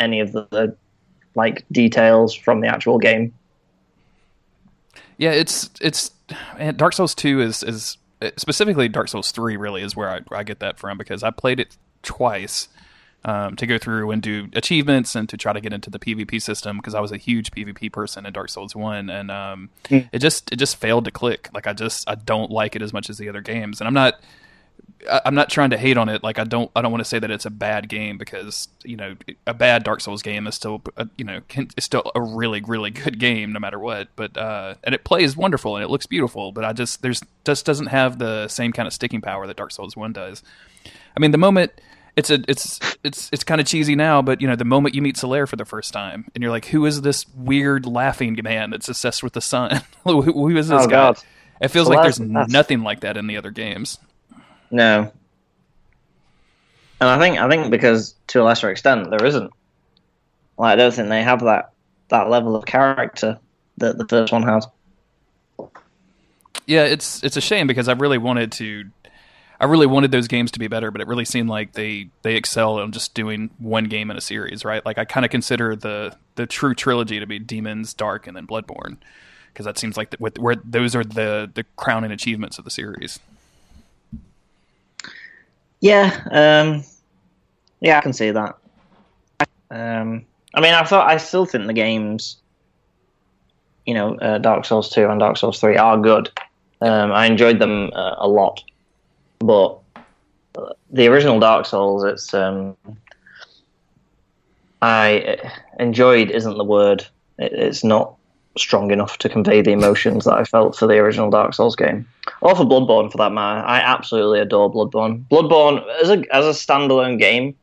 any 0.00 0.20
of 0.20 0.32
the, 0.32 0.46
the 0.50 0.76
like 1.34 1.64
details 1.70 2.34
from 2.34 2.60
the 2.60 2.68
actual 2.68 2.98
game. 2.98 3.32
Yeah, 5.18 5.32
it's 5.32 5.70
it's 5.80 6.10
Dark 6.76 6.92
Souls 6.92 7.14
two 7.14 7.40
is 7.40 7.62
is 7.62 7.98
specifically 8.36 8.88
Dark 8.88 9.08
Souls 9.08 9.30
three 9.30 9.56
really 9.56 9.82
is 9.82 9.94
where 9.94 10.10
I, 10.10 10.20
I 10.32 10.42
get 10.42 10.60
that 10.60 10.78
from 10.78 10.98
because 10.98 11.22
I 11.22 11.30
played 11.30 11.60
it 11.60 11.76
twice 12.02 12.68
um, 13.26 13.56
to 13.56 13.66
go 13.66 13.76
through 13.76 14.10
and 14.12 14.22
do 14.22 14.48
achievements 14.54 15.14
and 15.14 15.28
to 15.28 15.36
try 15.36 15.52
to 15.52 15.60
get 15.60 15.72
into 15.72 15.90
the 15.90 15.98
PvP 15.98 16.40
system 16.40 16.78
because 16.78 16.94
I 16.94 17.00
was 17.00 17.12
a 17.12 17.18
huge 17.18 17.50
PvP 17.50 17.92
person 17.92 18.24
in 18.24 18.32
Dark 18.32 18.48
Souls 18.48 18.74
one 18.74 19.10
and 19.10 19.30
um, 19.30 19.68
mm. 19.84 20.08
it 20.12 20.20
just 20.20 20.50
it 20.52 20.56
just 20.56 20.76
failed 20.76 21.04
to 21.04 21.10
click. 21.10 21.50
Like 21.52 21.66
I 21.66 21.74
just 21.74 22.08
I 22.08 22.14
don't 22.14 22.50
like 22.50 22.74
it 22.74 22.82
as 22.82 22.92
much 22.92 23.10
as 23.10 23.18
the 23.18 23.28
other 23.28 23.42
games, 23.42 23.80
and 23.80 23.88
I'm 23.88 23.94
not 23.94 24.20
I'm 25.24 25.34
not 25.34 25.50
trying 25.50 25.70
to 25.70 25.76
hate 25.76 25.96
on 25.96 26.08
it. 26.08 26.22
Like 26.22 26.38
I 26.38 26.44
don't, 26.44 26.70
I 26.74 26.82
don't 26.82 26.90
want 26.90 27.02
to 27.02 27.08
say 27.08 27.18
that 27.18 27.30
it's 27.30 27.46
a 27.46 27.50
bad 27.50 27.88
game 27.88 28.18
because 28.18 28.68
you 28.84 28.96
know 28.96 29.16
a 29.46 29.54
bad 29.54 29.84
Dark 29.84 30.00
Souls 30.00 30.22
game 30.22 30.46
is 30.46 30.54
still, 30.54 30.82
a, 30.96 31.02
uh, 31.02 31.04
you 31.16 31.24
know, 31.24 31.40
can, 31.48 31.68
is 31.76 31.84
still 31.84 32.10
a 32.14 32.20
really, 32.20 32.60
really 32.60 32.90
good 32.90 33.18
game 33.18 33.52
no 33.52 33.60
matter 33.60 33.78
what. 33.78 34.08
But 34.16 34.36
uh, 34.36 34.74
and 34.84 34.94
it 34.94 35.04
plays 35.04 35.36
wonderful 35.36 35.76
and 35.76 35.84
it 35.84 35.88
looks 35.88 36.06
beautiful. 36.06 36.52
But 36.52 36.64
I 36.64 36.72
just 36.72 37.02
there's 37.02 37.22
just 37.44 37.66
doesn't 37.66 37.86
have 37.86 38.18
the 38.18 38.48
same 38.48 38.72
kind 38.72 38.86
of 38.86 38.92
sticking 38.92 39.20
power 39.20 39.46
that 39.46 39.56
Dark 39.56 39.72
Souls 39.72 39.96
One 39.96 40.12
does. 40.12 40.42
I 41.16 41.20
mean, 41.20 41.30
the 41.30 41.38
moment 41.38 41.72
it's 42.16 42.30
a 42.30 42.42
it's 42.48 42.80
it's 43.04 43.28
it's 43.30 43.44
kind 43.44 43.60
of 43.60 43.66
cheesy 43.66 43.94
now, 43.94 44.22
but 44.22 44.40
you 44.40 44.48
know, 44.48 44.56
the 44.56 44.64
moment 44.64 44.94
you 44.94 45.02
meet 45.02 45.16
Solaire 45.16 45.46
for 45.46 45.56
the 45.56 45.66
first 45.66 45.92
time 45.92 46.26
and 46.34 46.42
you're 46.42 46.50
like, 46.50 46.64
who 46.64 46.86
is 46.86 47.02
this 47.02 47.26
weird 47.34 47.84
laughing 47.84 48.38
man 48.42 48.70
that's 48.70 48.88
obsessed 48.88 49.22
with 49.22 49.34
the 49.34 49.42
sun? 49.42 49.82
who, 50.04 50.22
who 50.22 50.56
is 50.56 50.68
this 50.68 50.84
oh, 50.84 50.86
guy? 50.86 51.12
God. 51.12 51.18
It 51.60 51.68
feels 51.68 51.88
like 51.88 52.02
there's 52.02 52.20
nothing 52.20 52.82
like 52.82 53.00
that 53.00 53.16
in 53.16 53.26
the 53.26 53.36
other 53.36 53.50
games. 53.50 53.98
No. 54.70 55.12
And 57.00 57.10
I 57.10 57.18
think 57.18 57.38
I 57.38 57.48
think 57.48 57.70
because 57.70 58.14
to 58.28 58.42
a 58.42 58.44
lesser 58.44 58.70
extent 58.70 59.10
there 59.10 59.24
isn't. 59.24 59.52
Like 60.58 60.72
I 60.72 60.76
don't 60.76 60.92
think 60.94 61.10
they 61.10 61.22
have 61.22 61.40
that 61.40 61.72
that 62.08 62.30
level 62.30 62.56
of 62.56 62.64
character 62.64 63.38
that 63.76 63.98
the 63.98 64.06
first 64.06 64.32
one 64.32 64.42
has. 64.42 64.66
Yeah, 66.66 66.84
it's 66.84 67.22
it's 67.22 67.36
a 67.36 67.40
shame 67.40 67.66
because 67.66 67.88
I 67.88 67.92
really 67.92 68.18
wanted 68.18 68.52
to 68.52 68.84
I 69.58 69.64
really 69.64 69.86
wanted 69.86 70.10
those 70.10 70.28
games 70.28 70.50
to 70.52 70.58
be 70.58 70.68
better, 70.68 70.90
but 70.90 71.00
it 71.00 71.06
really 71.06 71.24
seemed 71.24 71.48
like 71.48 71.72
they 71.72 72.08
they 72.22 72.36
excel 72.36 72.78
on 72.78 72.92
just 72.92 73.14
doing 73.14 73.50
one 73.58 73.84
game 73.84 74.10
in 74.10 74.16
a 74.16 74.20
series, 74.20 74.64
right? 74.64 74.84
Like 74.84 74.98
I 74.98 75.04
kind 75.04 75.24
of 75.24 75.30
consider 75.30 75.74
the 75.74 76.14
the 76.34 76.46
true 76.46 76.74
trilogy 76.74 77.18
to 77.20 77.26
be 77.26 77.38
Demons, 77.38 77.94
Dark, 77.94 78.26
and 78.26 78.36
then 78.36 78.46
Bloodborne, 78.46 78.98
because 79.52 79.64
that 79.64 79.78
seems 79.78 79.96
like 79.96 80.10
the, 80.10 80.18
with, 80.20 80.38
where 80.38 80.56
those 80.64 80.94
are 80.94 81.04
the 81.04 81.50
the 81.54 81.64
crowning 81.76 82.12
achievements 82.12 82.58
of 82.58 82.64
the 82.64 82.70
series. 82.70 83.18
Yeah, 85.80 86.20
um, 86.30 86.84
yeah, 87.80 87.98
I 87.98 88.00
can 88.00 88.12
see 88.12 88.30
that. 88.30 88.56
Um, 89.70 90.24
I 90.54 90.60
mean, 90.60 90.74
I 90.74 90.84
thought 90.84 91.08
I 91.08 91.16
still 91.18 91.44
think 91.44 91.66
the 91.66 91.72
games, 91.72 92.38
you 93.84 93.94
know, 93.94 94.16
uh, 94.16 94.38
Dark 94.38 94.64
Souls 94.64 94.90
two 94.90 95.08
and 95.08 95.20
Dark 95.20 95.36
Souls 95.36 95.60
three 95.60 95.76
are 95.76 95.98
good. 95.98 96.30
Um, 96.80 97.12
I 97.12 97.26
enjoyed 97.26 97.58
them 97.58 97.90
uh, 97.94 98.16
a 98.18 98.28
lot, 98.28 98.62
but 99.46 99.78
the 100.90 101.06
original 101.06 101.40
Dark 101.40 101.66
Souls, 101.66 102.04
it's 102.04 102.34
um, 102.34 102.76
I 104.82 105.36
enjoyed 105.78 106.30
isn't 106.30 106.56
the 106.56 106.64
word. 106.64 107.06
It, 107.38 107.52
it's 107.52 107.84
not 107.84 108.14
strong 108.58 108.90
enough 108.90 109.18
to 109.18 109.28
convey 109.28 109.60
the 109.60 109.72
emotions 109.72 110.24
that 110.24 110.34
I 110.34 110.44
felt 110.44 110.76
for 110.76 110.86
the 110.86 110.94
original 110.94 111.30
Dark 111.30 111.54
Souls 111.54 111.76
game, 111.76 112.08
or 112.40 112.54
for 112.54 112.64
Bloodborne 112.64 113.10
for 113.10 113.18
that 113.18 113.32
matter. 113.32 113.66
I 113.66 113.80
absolutely 113.80 114.40
adore 114.40 114.72
Bloodborne. 114.72 115.24
Bloodborne 115.28 115.86
as 116.02 116.10
a 116.10 116.24
as 116.34 116.44
a 116.44 116.50
standalone 116.50 117.18
game, 117.18 117.54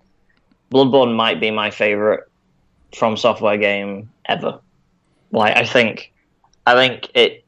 Bloodborne 0.72 1.16
might 1.16 1.40
be 1.40 1.52
my 1.52 1.72
favorite 1.72 2.30
FromSoftware 2.92 3.60
game 3.60 4.10
ever. 4.26 4.60
Like 5.32 5.58
I 5.58 5.66
think, 5.66 6.14
I 6.68 6.76
think 6.76 7.10
it 7.16 7.44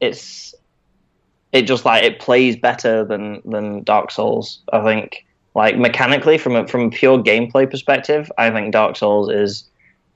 it's 0.00 0.54
it 1.54 1.62
just 1.62 1.84
like 1.84 2.02
it 2.02 2.18
plays 2.18 2.56
better 2.56 3.04
than 3.04 3.40
than 3.46 3.84
Dark 3.84 4.10
Souls. 4.10 4.60
I 4.72 4.82
think 4.82 5.24
like 5.54 5.78
mechanically 5.78 6.36
from 6.36 6.56
a, 6.56 6.66
from 6.66 6.82
a 6.82 6.90
pure 6.90 7.22
gameplay 7.22 7.70
perspective, 7.70 8.30
I 8.36 8.50
think 8.50 8.72
Dark 8.72 8.96
Souls 8.96 9.30
is 9.30 9.64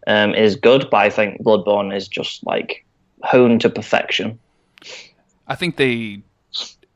um, 0.07 0.35
is 0.35 0.57
good, 0.57 0.89
but 0.91 0.99
I 0.99 1.11
think 1.11 1.41
Bloodborne 1.43 1.97
is 1.97 2.09
just 2.09 2.45
like 2.45 2.85
honed 3.23 3.61
to 3.63 3.71
perfection. 3.71 4.39
I 5.47 5.55
think 5.55 5.77
they 5.77 6.23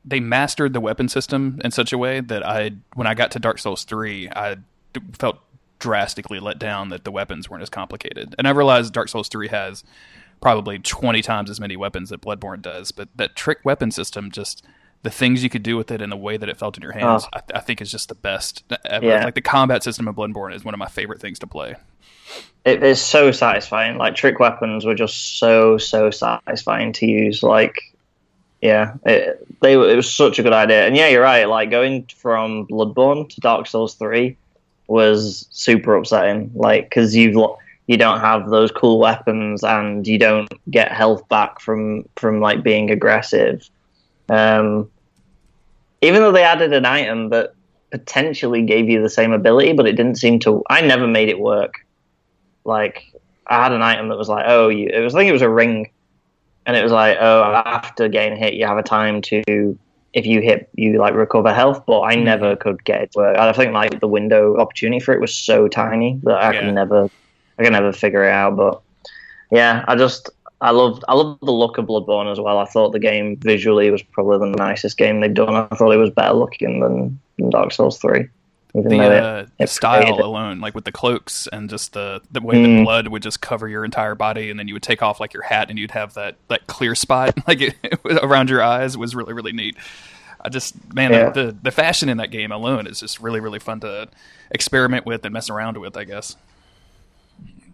they 0.05 0.19
mastered 0.19 0.73
the 0.73 0.81
weapon 0.81 1.09
system 1.09 1.61
in 1.65 1.71
such 1.71 1.93
a 1.93 1.99
way 1.99 2.21
that 2.21 2.45
I, 2.45 2.73
when 2.95 3.07
I 3.07 3.15
got 3.15 3.31
to 3.33 3.39
Dark 3.39 3.61
Souls 3.61 3.85
three, 3.85 4.29
I 4.29 4.57
felt 5.13 5.39
drastically 5.79 6.41
let 6.41 6.59
down 6.59 6.89
that 6.89 7.05
the 7.05 7.13
weapons 7.13 7.49
weren't 7.49 7.63
as 7.63 7.71
complicated, 7.71 8.35
and 8.39 8.49
I 8.49 8.51
realized 8.51 8.93
Dark 8.93 9.09
Souls 9.09 9.29
three 9.29 9.49
has 9.49 9.85
probably 10.43 10.79
twenty 10.79 11.23
times 11.23 11.49
as 11.49 11.59
many 11.59 11.77
weapons 11.77 12.11
that 12.11 12.21
Bloodborne 12.21 12.61
does, 12.61 12.93
but 12.93 13.09
that 13.17 13.35
trick 13.35 13.61
weapon 13.65 13.91
system 13.91 14.31
just 14.31 14.63
the 15.03 15.11
things 15.11 15.43
you 15.43 15.49
could 15.49 15.63
do 15.63 15.77
with 15.77 15.91
it 15.91 16.03
and 16.03 16.13
the 16.13 16.17
way 16.17 16.37
that 16.37 16.49
it 16.49 16.59
felt 16.59 16.77
in 16.77 16.83
your 16.83 16.93
hands, 16.93 17.25
oh. 17.33 17.39
I, 17.39 17.59
I, 17.59 17.61
think 17.61 17.81
is 17.81 17.91
just 17.91 18.09
the 18.09 18.15
best 18.15 18.63
ever. 18.85 19.05
Yeah. 19.05 19.25
Like 19.25 19.35
the 19.35 19.41
combat 19.41 19.83
system 19.83 20.07
of 20.07 20.15
Bloodborne 20.15 20.55
is 20.55 20.65
one 20.65 20.75
of 20.75 20.79
my 20.79 20.87
favorite 20.87 21.21
things 21.21 21.41
to 21.41 21.47
play 21.49 21.75
it 22.65 22.83
is 22.83 23.01
so 23.01 23.33
satisfying. 23.33 23.99
Like 23.99 24.15
trick 24.15 24.39
weapons 24.39 24.85
were 24.85 24.95
just 24.95 25.39
so 25.39 25.79
so 25.79 26.11
satisfying 26.11 26.93
to 26.95 27.07
use. 27.07 27.43
Like, 27.43 27.77
yeah, 28.61 28.95
it, 29.05 29.47
they 29.61 29.73
it 29.73 29.97
was 29.97 30.13
such 30.13 30.39
a 30.39 30.43
good 30.43 30.53
idea. 30.53 30.87
And 30.87 30.97
yeah, 30.97 31.09
you're 31.09 31.23
right. 31.23 31.49
Like 31.49 31.71
going 31.71 32.07
from 32.17 32.67
Bloodborne 32.67 33.29
to 33.31 33.41
Dark 33.41 33.67
Souls 33.67 33.95
three 33.95 34.37
was 34.87 35.47
super 35.51 35.97
upsetting. 35.97 36.53
Like 36.55 36.89
because 36.89 37.17
you've 37.17 37.37
you 37.87 37.97
don't 37.97 38.21
have 38.21 38.49
those 38.49 38.71
cool 38.71 38.99
weapons 38.99 39.65
and 39.65 40.07
you 40.07 40.19
don't 40.19 40.49
get 40.71 40.93
health 40.93 41.29
back 41.29 41.61
from 41.61 42.05
from 42.17 42.41
like 42.41 42.63
being 42.63 42.91
aggressive. 42.91 43.69
Um, 44.29 44.91
even 46.01 46.23
though 46.23 46.33
they 46.33 46.43
added 46.45 46.73
an 46.73 46.87
item 46.87 47.31
that 47.31 47.55
potentially 47.91 48.63
gave 48.63 48.89
you 48.89 49.03
the 49.03 49.11
same 49.11 49.33
ability, 49.33 49.73
but 49.73 49.87
it 49.87 49.93
didn't 49.93 50.17
seem 50.17 50.39
to. 50.41 50.63
I 50.71 50.81
never 50.81 51.07
made 51.07 51.29
it 51.29 51.39
work 51.39 51.85
like 52.65 53.13
I 53.47 53.63
had 53.63 53.73
an 53.73 53.83
item 53.83 54.09
that 54.09 54.17
was 54.17 54.29
like, 54.29 54.45
oh, 54.49 54.69
you, 54.69 54.89
it 54.89 55.01
was 55.01 55.15
I 55.15 55.19
think 55.19 55.29
it 55.29 55.33
was 55.33 55.43
a 55.43 55.49
ring, 55.49 55.91
and 56.67 56.77
it 56.77 56.83
was 56.83 56.93
like, 56.93 57.19
oh, 57.21 57.43
after 57.67 58.09
getting 58.09 58.39
hit, 58.39 58.55
you 58.55 58.67
have 58.67 58.79
a 58.79 58.83
time 58.83 59.21
to 59.23 59.79
if 60.13 60.27
you 60.27 60.41
hit, 60.41 60.69
you 60.75 60.99
like 60.99 61.15
recover 61.15 61.53
health. 61.53 61.85
But 61.87 62.01
I 62.03 62.17
mm. 62.17 62.25
never 62.25 62.57
could 62.57 62.85
get 62.85 63.03
it 63.03 63.13
to 63.13 63.19
work. 63.19 63.37
I 63.37 63.53
think 63.53 63.73
like 63.73 64.01
the 64.01 64.09
window 64.09 64.59
opportunity 64.59 65.01
for 65.01 65.15
it 65.15 65.21
was 65.21 65.35
so 65.35 65.69
tiny 65.69 66.21
that 66.25 66.37
I 66.37 66.53
yeah. 66.53 66.61
could 66.61 66.75
never, 66.75 67.11
I 67.63 67.65
could 67.67 67.73
never 67.73 67.93
figure 67.93 68.25
it 68.25 68.33
out. 68.33 68.57
But 68.57 68.81
yeah, 69.51 69.85
I 69.87 69.95
just 69.97 70.31
I 70.61 70.71
loved 70.71 71.05
I 71.09 71.15
loved 71.15 71.41
the 71.43 71.53
look 71.53 71.79
of 71.79 71.87
Bloodborne 71.87 72.31
as 72.31 72.41
well. 72.41 72.59
I 72.59 72.65
thought 72.65 72.91
the 72.93 72.99
game 72.99 73.37
visually 73.37 73.91
was 73.91 74.03
probably 74.03 74.39
the 74.51 74.57
nicest 74.57 74.99
game 74.99 75.21
they've 75.21 75.33
done. 75.33 75.55
I 75.55 75.67
thought 75.77 75.91
it 75.93 75.97
was 75.97 76.11
better 76.11 76.35
looking 76.35 76.81
than, 76.81 77.21
than 77.39 77.51
Dark 77.51 77.73
Souls 77.73 77.99
three 77.99 78.29
the, 78.75 78.81
it- 78.95 79.23
uh, 79.23 79.45
it 79.59 79.69
style 79.69 80.19
alone, 80.25 80.61
like 80.61 80.75
with 80.75 80.87
the 80.87 80.93
cloaks 80.93 81.47
and 81.53 81.69
just 81.69 81.93
the 81.93 82.23
the 82.31 82.41
way 82.41 82.63
the 82.63 82.69
Mm. 82.69 82.85
blood 82.85 83.09
would 83.09 83.23
just 83.23 83.43
cover 83.43 83.69
your 83.69 83.85
entire 83.85 84.15
body, 84.15 84.49
and 84.51 84.59
then 84.59 84.67
you 84.67 84.73
would 84.75 84.83
take 84.83 85.03
off 85.03 85.21
like 85.21 85.35
your 85.35 85.43
hat, 85.43 85.69
and 85.69 85.79
you'd 85.79 85.91
have 85.91 86.15
that 86.15 86.37
that 86.49 86.67
clear 86.69 86.95
spot 86.95 87.37
like 87.47 87.61
it, 87.61 87.75
around 88.23 88.49
your 88.49 88.63
eyes 88.63 88.97
was 88.97 89.15
really 89.15 89.35
really 89.35 89.53
neat. 89.53 89.77
I 90.45 90.49
just 90.49 90.75
man, 90.95 91.13
Yeah. 91.13 91.29
the 91.31 91.55
the 91.63 91.71
fashion 91.71 92.09
in 92.09 92.17
that 92.17 92.31
game 92.31 92.51
alone 92.51 92.87
is 92.87 92.99
just 93.01 93.21
really 93.21 93.41
really 93.41 93.59
fun 93.59 93.81
to 93.81 94.09
experiment 94.51 95.05
with 95.07 95.25
and 95.25 95.33
mess 95.35 95.51
around 95.51 95.77
with. 95.77 95.97
I 95.97 96.05
guess. 96.05 96.35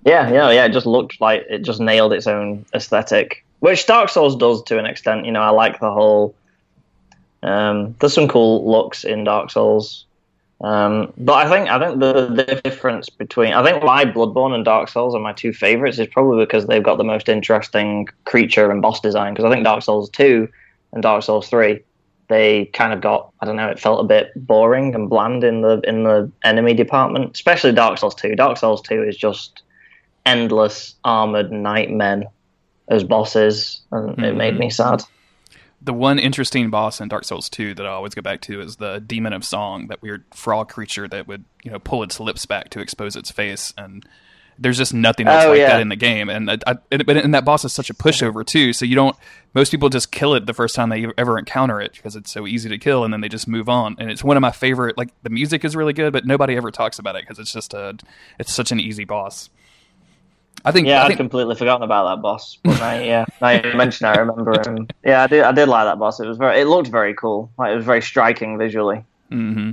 Yeah, 0.05 0.31
yeah, 0.31 0.51
yeah. 0.51 0.65
It 0.65 0.73
just 0.73 0.87
looked 0.87 1.21
like 1.21 1.45
it 1.49 1.63
just 1.63 1.81
nailed 1.81 2.13
its 2.13 2.27
own 2.27 2.65
aesthetic, 2.75 3.45
which 3.61 3.87
Dark 3.87 4.09
Souls 4.09 4.37
does 4.37 4.63
to 4.65 4.79
an 4.79 4.87
extent. 4.87 5.27
You 5.27 5.33
know, 5.33 5.43
I 5.43 5.51
like 5.51 5.81
the 5.81 5.91
whole. 5.91 6.35
Um, 7.43 7.95
there's 8.01 8.15
some 8.15 8.29
cool 8.29 8.69
looks 8.69 9.05
in 9.05 9.25
Dark 9.25 9.51
Souls, 9.51 10.07
um, 10.61 11.13
but 11.19 11.35
I 11.35 11.49
think 11.49 11.69
I 11.69 11.79
think 11.79 12.01
the, 12.01 12.27
the 12.29 12.61
difference 12.65 13.09
between 13.09 13.53
I 13.53 13.63
think 13.63 13.85
why 13.85 14.05
Bloodborne 14.05 14.55
and 14.55 14.65
Dark 14.65 14.89
Souls 14.89 15.15
are 15.15 15.21
my 15.21 15.33
two 15.33 15.53
favorites 15.53 15.99
is 15.99 16.09
probably 16.09 16.45
because 16.45 16.67
they've 16.67 16.83
got 16.83 16.99
the 16.99 17.05
most 17.05 17.29
interesting 17.29 18.09
creature 18.25 18.71
and 18.71 18.83
boss 18.83 19.01
design. 19.01 19.35
Because 19.35 19.45
I 19.45 19.53
think 19.53 19.65
Dark 19.65 19.83
Souls 19.83 20.11
two 20.11 20.49
and 20.93 21.03
Dark 21.03 21.23
Souls 21.23 21.49
three, 21.49 21.81
they 22.29 22.67
kind 22.67 22.93
of 22.93 23.01
got 23.01 23.31
I 23.41 23.47
don't 23.47 23.57
know, 23.57 23.69
it 23.69 23.79
felt 23.79 24.01
a 24.01 24.09
bit 24.09 24.33
boring 24.35 24.95
and 24.97 25.09
bland 25.09 25.45
in 25.45 25.61
the 25.61 25.81
in 25.85 26.03
the 26.03 26.31
enemy 26.43 26.75
department, 26.75 27.35
especially 27.35 27.73
Dark 27.73 27.99
Souls 27.99 28.17
two. 28.17 28.35
Dark 28.35 28.57
Souls 28.57 28.83
two 28.83 29.03
is 29.03 29.17
just 29.17 29.63
endless 30.29 30.95
armored 31.05 31.51
nightmen 31.51 32.27
as 32.89 33.05
bosses, 33.05 33.83
and 33.91 34.11
it 34.11 34.17
mm-hmm. 34.17 34.37
made 34.39 34.59
me 34.59 34.71
sad. 34.71 35.03
The 35.81 35.93
one 35.93 36.19
interesting 36.19 36.71
boss 36.71 37.01
in 37.01 37.09
Dark 37.09 37.25
Souls 37.25 37.49
2 37.49 37.75
that 37.75 37.87
I 37.87 37.91
always 37.91 38.15
go 38.15 38.23
back 38.23 38.41
to 38.43 38.61
is 38.61 38.77
the 38.77 38.99
Demon 38.99 39.33
of 39.33 39.45
Song, 39.45 39.87
that 39.89 40.03
weird 40.03 40.25
frog 40.35 40.69
creature 40.69 41.07
that 41.09 41.29
would, 41.29 41.45
you 41.63 41.71
know, 41.71 41.79
pull 41.79 42.03
its 42.03 42.19
lips 42.19 42.47
back 42.47 42.71
to 42.71 42.81
expose 42.81 43.15
its 43.15 43.31
face. 43.31 43.73
And 43.79 44.05
there's 44.59 44.77
just 44.77 44.93
nothing 44.93 45.27
that's 45.27 45.47
Oh, 45.47 45.51
like 45.51 45.59
yeah. 45.59 45.69
that 45.69 45.81
in 45.81 45.89
the 45.89 45.97
game. 45.97 46.29
And 46.29 46.51
I, 46.51 46.59
I, 46.67 46.77
and 46.91 47.33
that 47.33 47.45
boss 47.45 47.65
is 47.65 47.73
such 47.73 47.91
a 47.91 47.95
pushover 47.95 48.45
too. 48.45 48.73
So 48.73 48.85
you 48.85 48.97
don't. 48.97 49.17
Most 49.55 49.71
people 49.71 49.89
just 49.89 50.11
kill 50.11 50.35
it 50.35 50.47
the 50.47 50.53
first 50.53 50.75
time 50.75 50.89
they 50.89 51.07
ever 51.17 51.39
encounter 51.39 51.81
it 51.81 51.93
because 51.93 52.17
it's 52.17 52.31
so 52.31 52.47
easy 52.47 52.69
to 52.69 52.79
kill, 52.79 53.05
and 53.05 53.13
then 53.13 53.21
they 53.21 53.29
just 53.29 53.47
move 53.47 53.69
on. 53.69 53.97
And 53.99 54.11
it's 54.11 54.25
one 54.25 54.37
of 54.37 54.41
my 54.41 54.51
favorite. 54.51 54.99
Like 54.99 55.11
the 55.23 55.31
music 55.31 55.65
is 55.65 55.77
really 55.77 55.93
good, 55.93 56.13
but 56.13 56.27
nobody 56.27 56.57
ever 56.57 56.71
talks 56.71 56.99
about 56.99 57.15
it 57.17 57.23
because 57.23 57.39
it's 57.39 57.53
just 57.53 57.73
a. 57.73 57.97
It's 58.39 58.53
such 58.53 58.73
an 58.73 58.81
easy 58.81 59.05
boss. 59.05 59.49
I 60.65 60.73
think. 60.73 60.87
Yeah, 60.87 61.01
I 61.01 61.05
I'd 61.05 61.09
think 61.09 61.19
completely 61.19 61.55
forgotten 61.55 61.83
about 61.83 62.15
that 62.15 62.23
boss. 62.23 62.59
But 62.63 62.79
now, 62.79 62.95
yeah, 63.01 63.25
now 63.41 63.51
you 63.51 63.75
mention, 63.77 64.07
I 64.07 64.17
remember 64.17 64.61
him. 64.67 64.89
Yeah, 65.05 65.23
I 65.23 65.27
did. 65.27 65.43
I 65.43 65.53
did 65.53 65.69
like 65.69 65.87
that 65.87 65.99
boss. 65.99 66.21
It 66.21 66.27
was 66.27 66.39
very. 66.39 66.61
It 66.61 66.67
looked 66.67 66.89
very 66.89 67.15
cool. 67.15 67.51
Like 67.59 67.73
it 67.73 67.77
was 67.77 67.85
very 67.85 68.03
striking 68.03 68.59
visually. 68.59 69.05
hmm 69.31 69.73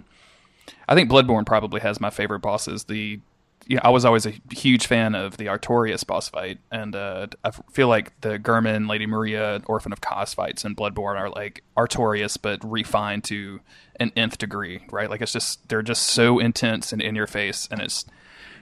I 0.88 0.94
think 0.94 1.10
Bloodborne 1.10 1.46
probably 1.48 1.82
has 1.82 2.00
my 2.00 2.12
favorite 2.12 2.40
bosses. 2.42 2.84
The 2.84 3.20
yeah, 3.68 3.80
I 3.84 3.90
was 3.90 4.06
always 4.06 4.28
a 4.28 4.34
huge 4.52 4.86
fan 4.86 5.16
of 5.16 5.38
the 5.38 5.48
Artorias 5.48 6.06
boss 6.06 6.30
fight, 6.30 6.60
and 6.72 6.96
uh, 6.96 7.28
I 7.44 7.50
feel 7.72 7.88
like 7.88 8.20
the 8.22 8.38
Gehrman, 8.38 8.88
Lady 8.88 9.08
Maria, 9.08 9.62
Orphan 9.66 9.92
of 9.92 10.02
Kos 10.02 10.36
fights 10.36 10.64
in 10.64 10.76
Bloodborne 10.76 11.18
are 11.18 11.30
like 11.30 11.64
Artorias, 11.76 12.38
but 12.40 12.64
refined 12.64 13.24
to 13.26 13.62
an 14.00 14.12
nth 14.16 14.38
degree, 14.38 14.82
right? 14.92 15.10
Like 15.10 15.22
it's 15.22 15.34
just 15.34 15.68
they're 15.68 15.82
just 15.82 16.04
so 16.04 16.38
intense 16.38 16.94
and 16.94 17.02
in 17.02 17.16
your 17.16 17.28
face, 17.28 17.68
and 17.72 17.82
it's 17.82 18.06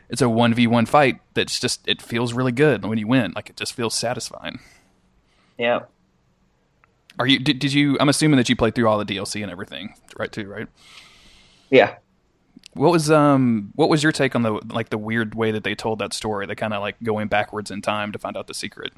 it's 0.09 0.21
a 0.21 0.29
one 0.29 0.53
v 0.53 0.67
one 0.67 0.85
fight 0.85 1.19
that's 1.33 1.59
just 1.59 1.87
it 1.87 2.01
feels 2.01 2.33
really 2.33 2.51
good 2.51 2.85
when 2.85 2.97
you 2.97 3.07
win. 3.07 3.33
Like 3.35 3.49
it 3.49 3.57
just 3.57 3.73
feels 3.73 3.93
satisfying. 3.93 4.59
Yeah. 5.57 5.81
Are 7.19 7.27
you 7.27 7.39
did, 7.39 7.59
did 7.59 7.73
you? 7.73 7.97
I'm 7.99 8.09
assuming 8.09 8.37
that 8.37 8.49
you 8.49 8.55
played 8.55 8.75
through 8.75 8.87
all 8.87 8.97
the 8.97 9.05
DLC 9.05 9.41
and 9.41 9.51
everything, 9.51 9.93
right? 10.17 10.31
Too 10.31 10.47
right. 10.47 10.67
Yeah. 11.69 11.95
What 12.73 12.91
was 12.91 13.11
um 13.11 13.71
what 13.75 13.89
was 13.89 14.01
your 14.01 14.11
take 14.11 14.35
on 14.35 14.41
the 14.41 14.59
like 14.71 14.89
the 14.89 14.97
weird 14.97 15.35
way 15.35 15.51
that 15.51 15.63
they 15.63 15.75
told 15.75 15.99
that 15.99 16.13
story? 16.13 16.45
The 16.47 16.55
kind 16.55 16.73
of 16.73 16.81
like 16.81 16.95
going 17.03 17.27
backwards 17.27 17.71
in 17.71 17.81
time 17.81 18.11
to 18.11 18.19
find 18.19 18.35
out 18.35 18.47
the 18.47 18.53
secret. 18.53 18.93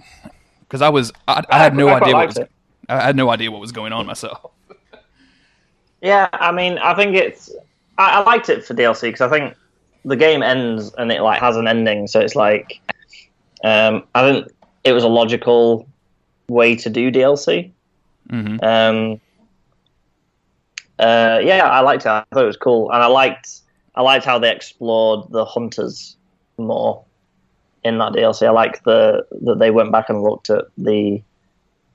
Because 0.61 0.81
I 0.81 0.89
was 0.89 1.11
I, 1.27 1.43
I 1.49 1.59
had 1.59 1.75
no 1.75 1.89
I 1.89 1.99
idea 1.99 2.13
what 2.13 2.27
was 2.27 2.37
it. 2.37 2.51
I 2.87 3.01
had 3.01 3.15
no 3.15 3.29
idea 3.29 3.51
what 3.51 3.61
was 3.61 3.71
going 3.71 3.93
on 3.93 4.05
myself. 4.05 4.51
Yeah, 6.01 6.29
I 6.33 6.51
mean, 6.51 6.77
I 6.77 6.93
think 6.93 7.15
it's. 7.15 7.51
I, 7.97 8.19
I 8.19 8.23
liked 8.23 8.49
it 8.49 8.63
for 8.63 8.75
DLC 8.75 9.03
because 9.03 9.21
I 9.21 9.29
think 9.29 9.55
the 10.05 10.15
game 10.15 10.41
ends 10.43 10.93
and 10.97 11.11
it 11.11 11.21
like 11.21 11.41
has 11.41 11.57
an 11.57 11.67
ending, 11.67 12.07
so 12.07 12.21
it's 12.21 12.35
like, 12.35 12.79
um, 13.63 14.03
I 14.13 14.21
think 14.21 14.47
it 14.83 14.93
was 14.93 15.03
a 15.03 15.09
logical 15.09 15.87
way 16.47 16.75
to 16.75 16.89
do 16.89 17.11
DLC. 17.11 17.71
hmm 18.29 18.57
Um, 18.61 19.19
uh, 20.97 21.39
yeah, 21.43 21.67
I 21.67 21.81
liked 21.81 22.05
it. 22.05 22.09
I 22.09 22.23
thought 22.33 22.43
it 22.43 22.47
was 22.47 22.57
cool, 22.57 22.91
and 22.91 23.03
I 23.03 23.07
liked 23.07 23.61
I 23.95 24.01
liked 24.01 24.25
how 24.25 24.39
they 24.39 24.51
explored 24.51 25.31
the 25.31 25.45
hunters 25.45 26.15
more 26.57 27.03
in 27.83 27.97
that 27.97 28.13
DLC. 28.13 28.47
I 28.47 28.51
like 28.51 28.83
the 28.83 29.25
that 29.41 29.59
they 29.59 29.71
went 29.71 29.91
back 29.91 30.09
and 30.09 30.21
looked 30.21 30.49
at 30.49 30.65
the, 30.77 31.21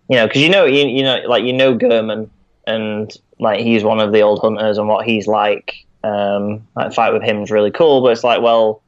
you 0.09 0.17
know, 0.17 0.27
because 0.27 0.43
you 0.43 0.49
know 0.49 0.65
you, 0.65 0.87
you 0.87 1.03
know 1.03 1.21
like 1.27 1.45
you 1.45 1.53
know 1.53 1.77
Gehrman 1.77 2.29
and 2.67 3.15
like 3.39 3.61
he's 3.61 3.85
one 3.85 4.01
of 4.01 4.13
the 4.13 4.21
old 4.21 4.41
hunters 4.41 4.79
and 4.79 4.89
what 4.89 5.07
he's 5.07 5.27
like. 5.27 5.87
Um, 6.03 6.67
like 6.77 6.93
fight 6.95 7.13
with 7.13 7.23
him 7.23 7.43
is 7.43 7.51
really 7.51 7.71
cool, 7.71 8.01
but 8.03 8.13
it's 8.13 8.25
like, 8.25 8.41
well, 8.43 8.83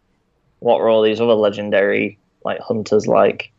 what 0.61 0.79
were 0.79 0.89
all 0.89 1.03
these 1.03 1.21
other 1.21 1.35
legendary 1.35 2.19
like 2.45 2.61
hunters 2.61 3.07
like? 3.07 3.51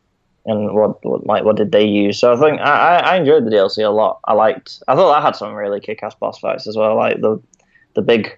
and 0.45 0.73
what, 0.75 1.03
what 1.05 1.25
like 1.25 1.45
what 1.45 1.55
did 1.55 1.71
they 1.71 1.85
use? 1.85 2.19
So 2.19 2.33
I 2.33 2.37
think 2.37 2.59
I, 2.59 2.97
I 2.97 2.97
I 3.13 3.15
enjoyed 3.15 3.45
the 3.45 3.49
DLC 3.49 3.85
a 3.85 3.89
lot. 3.89 4.19
I 4.25 4.33
liked. 4.33 4.83
I 4.89 4.95
thought 4.95 5.13
that 5.15 5.21
had 5.23 5.37
some 5.37 5.53
really 5.53 5.79
kick-ass 5.79 6.15
boss 6.15 6.37
fights 6.39 6.67
as 6.67 6.75
well, 6.75 6.97
like 6.97 7.21
the 7.21 7.41
the 7.93 8.01
big 8.01 8.37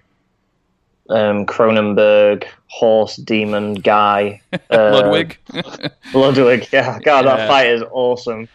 um, 1.08 1.46
Cronenberg 1.46 2.44
horse 2.68 3.16
demon 3.16 3.74
guy, 3.74 4.40
uh, 4.52 4.58
Ludwig. 4.70 5.36
Ludwig. 6.14 6.68
Yeah, 6.72 7.00
God, 7.00 7.24
Yeah. 7.24 7.36
that 7.36 7.48
fight 7.48 7.66
is 7.70 7.82
awesome. 7.90 8.48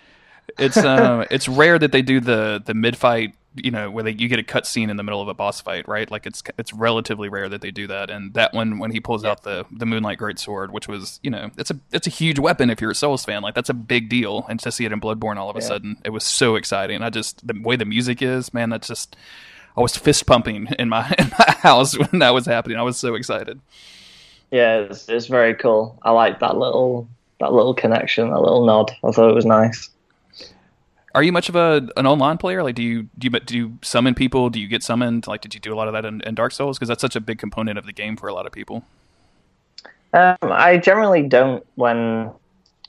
it's 0.58 0.78
um 0.78 1.26
it's 1.30 1.47
rare 1.50 1.78
that 1.80 1.91
they 1.91 2.02
do 2.02 2.19
the 2.21 2.62
the 2.65 2.74
mid 2.74 2.95
fight 2.95 3.34
you 3.55 3.71
know 3.71 3.91
where 3.91 4.03
they, 4.03 4.11
you 4.11 4.27
get 4.27 4.39
a 4.39 4.43
cutscene 4.43 4.89
in 4.89 4.97
the 4.97 5.03
middle 5.03 5.21
of 5.21 5.27
a 5.27 5.33
boss 5.33 5.61
fight 5.61 5.87
right? 5.87 6.09
Like 6.09 6.25
it's 6.25 6.43
it's 6.57 6.73
relatively 6.73 7.29
rare 7.29 7.49
that 7.49 7.61
they 7.61 7.71
do 7.71 7.87
that. 7.87 8.09
And 8.09 8.33
that 8.33 8.53
one 8.53 8.79
when 8.79 8.91
he 8.91 8.99
pulls 8.99 9.25
out 9.25 9.43
the 9.43 9.65
the 9.71 9.85
moonlight 9.85 10.19
greatsword 10.19 10.71
which 10.71 10.87
was 10.87 11.19
you 11.23 11.29
know 11.29 11.51
it's 11.57 11.71
a 11.71 11.79
it's 11.91 12.07
a 12.07 12.11
huge 12.11 12.39
weapon 12.39 12.69
if 12.69 12.81
you're 12.81 12.91
a 12.91 12.95
souls 12.95 13.25
fan. 13.25 13.41
Like 13.41 13.55
that's 13.55 13.69
a 13.69 13.73
big 13.73 14.09
deal. 14.09 14.45
And 14.49 14.59
to 14.61 14.71
see 14.71 14.85
it 14.85 14.91
in 14.91 15.01
bloodborne 15.01 15.37
all 15.37 15.49
of 15.49 15.55
a 15.55 15.61
sudden 15.61 15.97
it 16.05 16.11
was 16.11 16.23
so 16.23 16.55
exciting. 16.55 17.01
I 17.01 17.09
just 17.09 17.45
the 17.45 17.59
way 17.61 17.75
the 17.75 17.85
music 17.85 18.21
is 18.21 18.53
man 18.53 18.69
that's 18.69 18.87
just 18.87 19.15
i 19.77 19.81
was 19.81 19.95
fist 19.95 20.25
pumping 20.25 20.67
in 20.79 20.89
my 20.89 21.13
in 21.17 21.29
my 21.37 21.51
house 21.59 21.97
when 21.97 22.19
that 22.19 22.33
was 22.33 22.45
happening. 22.45 22.77
I 22.77 22.83
was 22.83 22.97
so 22.97 23.15
excited. 23.15 23.59
Yeah, 24.51 24.79
it's, 24.79 25.07
it's 25.07 25.27
very 25.27 25.55
cool. 25.55 25.97
I 26.01 26.11
like 26.11 26.39
that 26.41 26.57
little 26.57 27.07
that 27.39 27.53
little 27.53 27.73
connection, 27.73 28.29
that 28.29 28.39
little 28.39 28.65
nod. 28.65 28.91
I 29.03 29.11
thought 29.11 29.29
it 29.29 29.35
was 29.35 29.45
nice. 29.45 29.89
Are 31.13 31.24
you 31.24 31.32
much 31.32 31.50
of 31.50 31.56
a 31.56 31.88
an 31.97 32.06
online 32.06 32.38
player? 32.38 32.63
Like, 32.63 32.76
do 32.76 32.84
you 32.84 33.10
do 33.17 33.28
you 33.28 33.39
do 33.39 33.58
you 33.58 33.78
summon 33.82 34.15
people? 34.15 34.50
Do 34.50 34.60
you 34.60 34.67
get 34.67 34.84
summoned? 34.84 35.28
Like, 35.28 35.41
did 35.41 35.54
you 35.54 35.60
do 35.60 35.74
a 35.74 35.76
lot 35.76 35.88
of 35.88 35.93
that 35.93 36.06
in, 36.06 36.21
in 36.21 36.36
Dark 36.36 36.52
Souls? 36.52 36.78
Because 36.78 36.88
that's 36.88 37.02
such 37.02 37.15
a 37.15 37.21
big 37.21 37.38
component 37.39 37.78
of 37.78 37.86
the 37.86 37.93
game 37.93 38.15
for 38.15 38.28
a 38.28 38.34
lot 38.34 38.45
of 38.45 38.52
people. 38.52 38.84
Um, 40.13 40.38
I 40.41 40.78
generally 40.78 41.24
don't 41.24 41.65
when. 41.76 42.32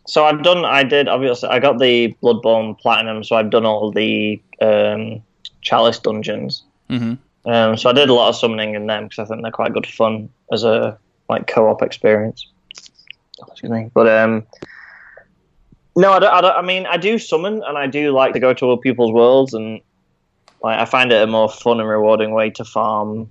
So 0.07 0.25
I've 0.25 0.43
done. 0.43 0.65
I 0.65 0.83
did 0.83 1.09
obviously. 1.09 1.49
I 1.49 1.59
got 1.59 1.79
the 1.79 2.15
Bloodborne 2.23 2.79
Platinum, 2.79 3.23
so 3.25 3.37
I've 3.37 3.51
done 3.51 3.65
all 3.65 3.91
the 3.93 4.41
um, 4.61 5.23
Chalice 5.61 5.99
dungeons. 5.99 6.63
hmm 6.89 7.15
Um, 7.45 7.77
so 7.77 7.91
I 7.91 7.93
did 7.93 8.09
a 8.09 8.15
lot 8.15 8.29
of 8.29 8.37
summoning 8.37 8.75
in 8.75 8.87
them 8.87 9.05
because 9.05 9.19
I 9.19 9.25
think 9.27 9.43
they're 9.43 9.53
quite 9.53 9.73
good 9.73 9.87
fun 9.87 10.29
as 10.53 10.65
a 10.65 10.99
like 11.29 11.47
co-op 11.47 11.83
experience. 11.83 12.47
Excuse 13.49 13.71
me, 13.71 13.91
but 13.95 14.09
um, 14.09 14.47
no, 15.97 16.13
I 16.13 16.19
don't, 16.19 16.33
I 16.33 16.41
don't. 16.41 16.57
I 16.57 16.63
mean, 16.63 16.87
I 16.87 16.97
do 16.97 17.19
summon 17.19 17.63
and 17.67 17.77
I 17.77 17.87
do 17.87 18.13
like 18.13 18.33
to 18.35 18.41
go 18.41 18.53
to 18.55 18.71
other 18.71 18.81
people's 18.81 19.13
worlds 19.13 19.55
and 19.55 19.81
like 20.63 20.79
I 20.79 20.85
find 20.85 21.13
it 21.13 21.23
a 21.23 21.27
more 21.27 21.49
fun 21.49 21.81
and 21.81 21.89
rewarding 21.89 22.33
way 22.33 22.51
to 22.51 22.65
farm 22.65 23.29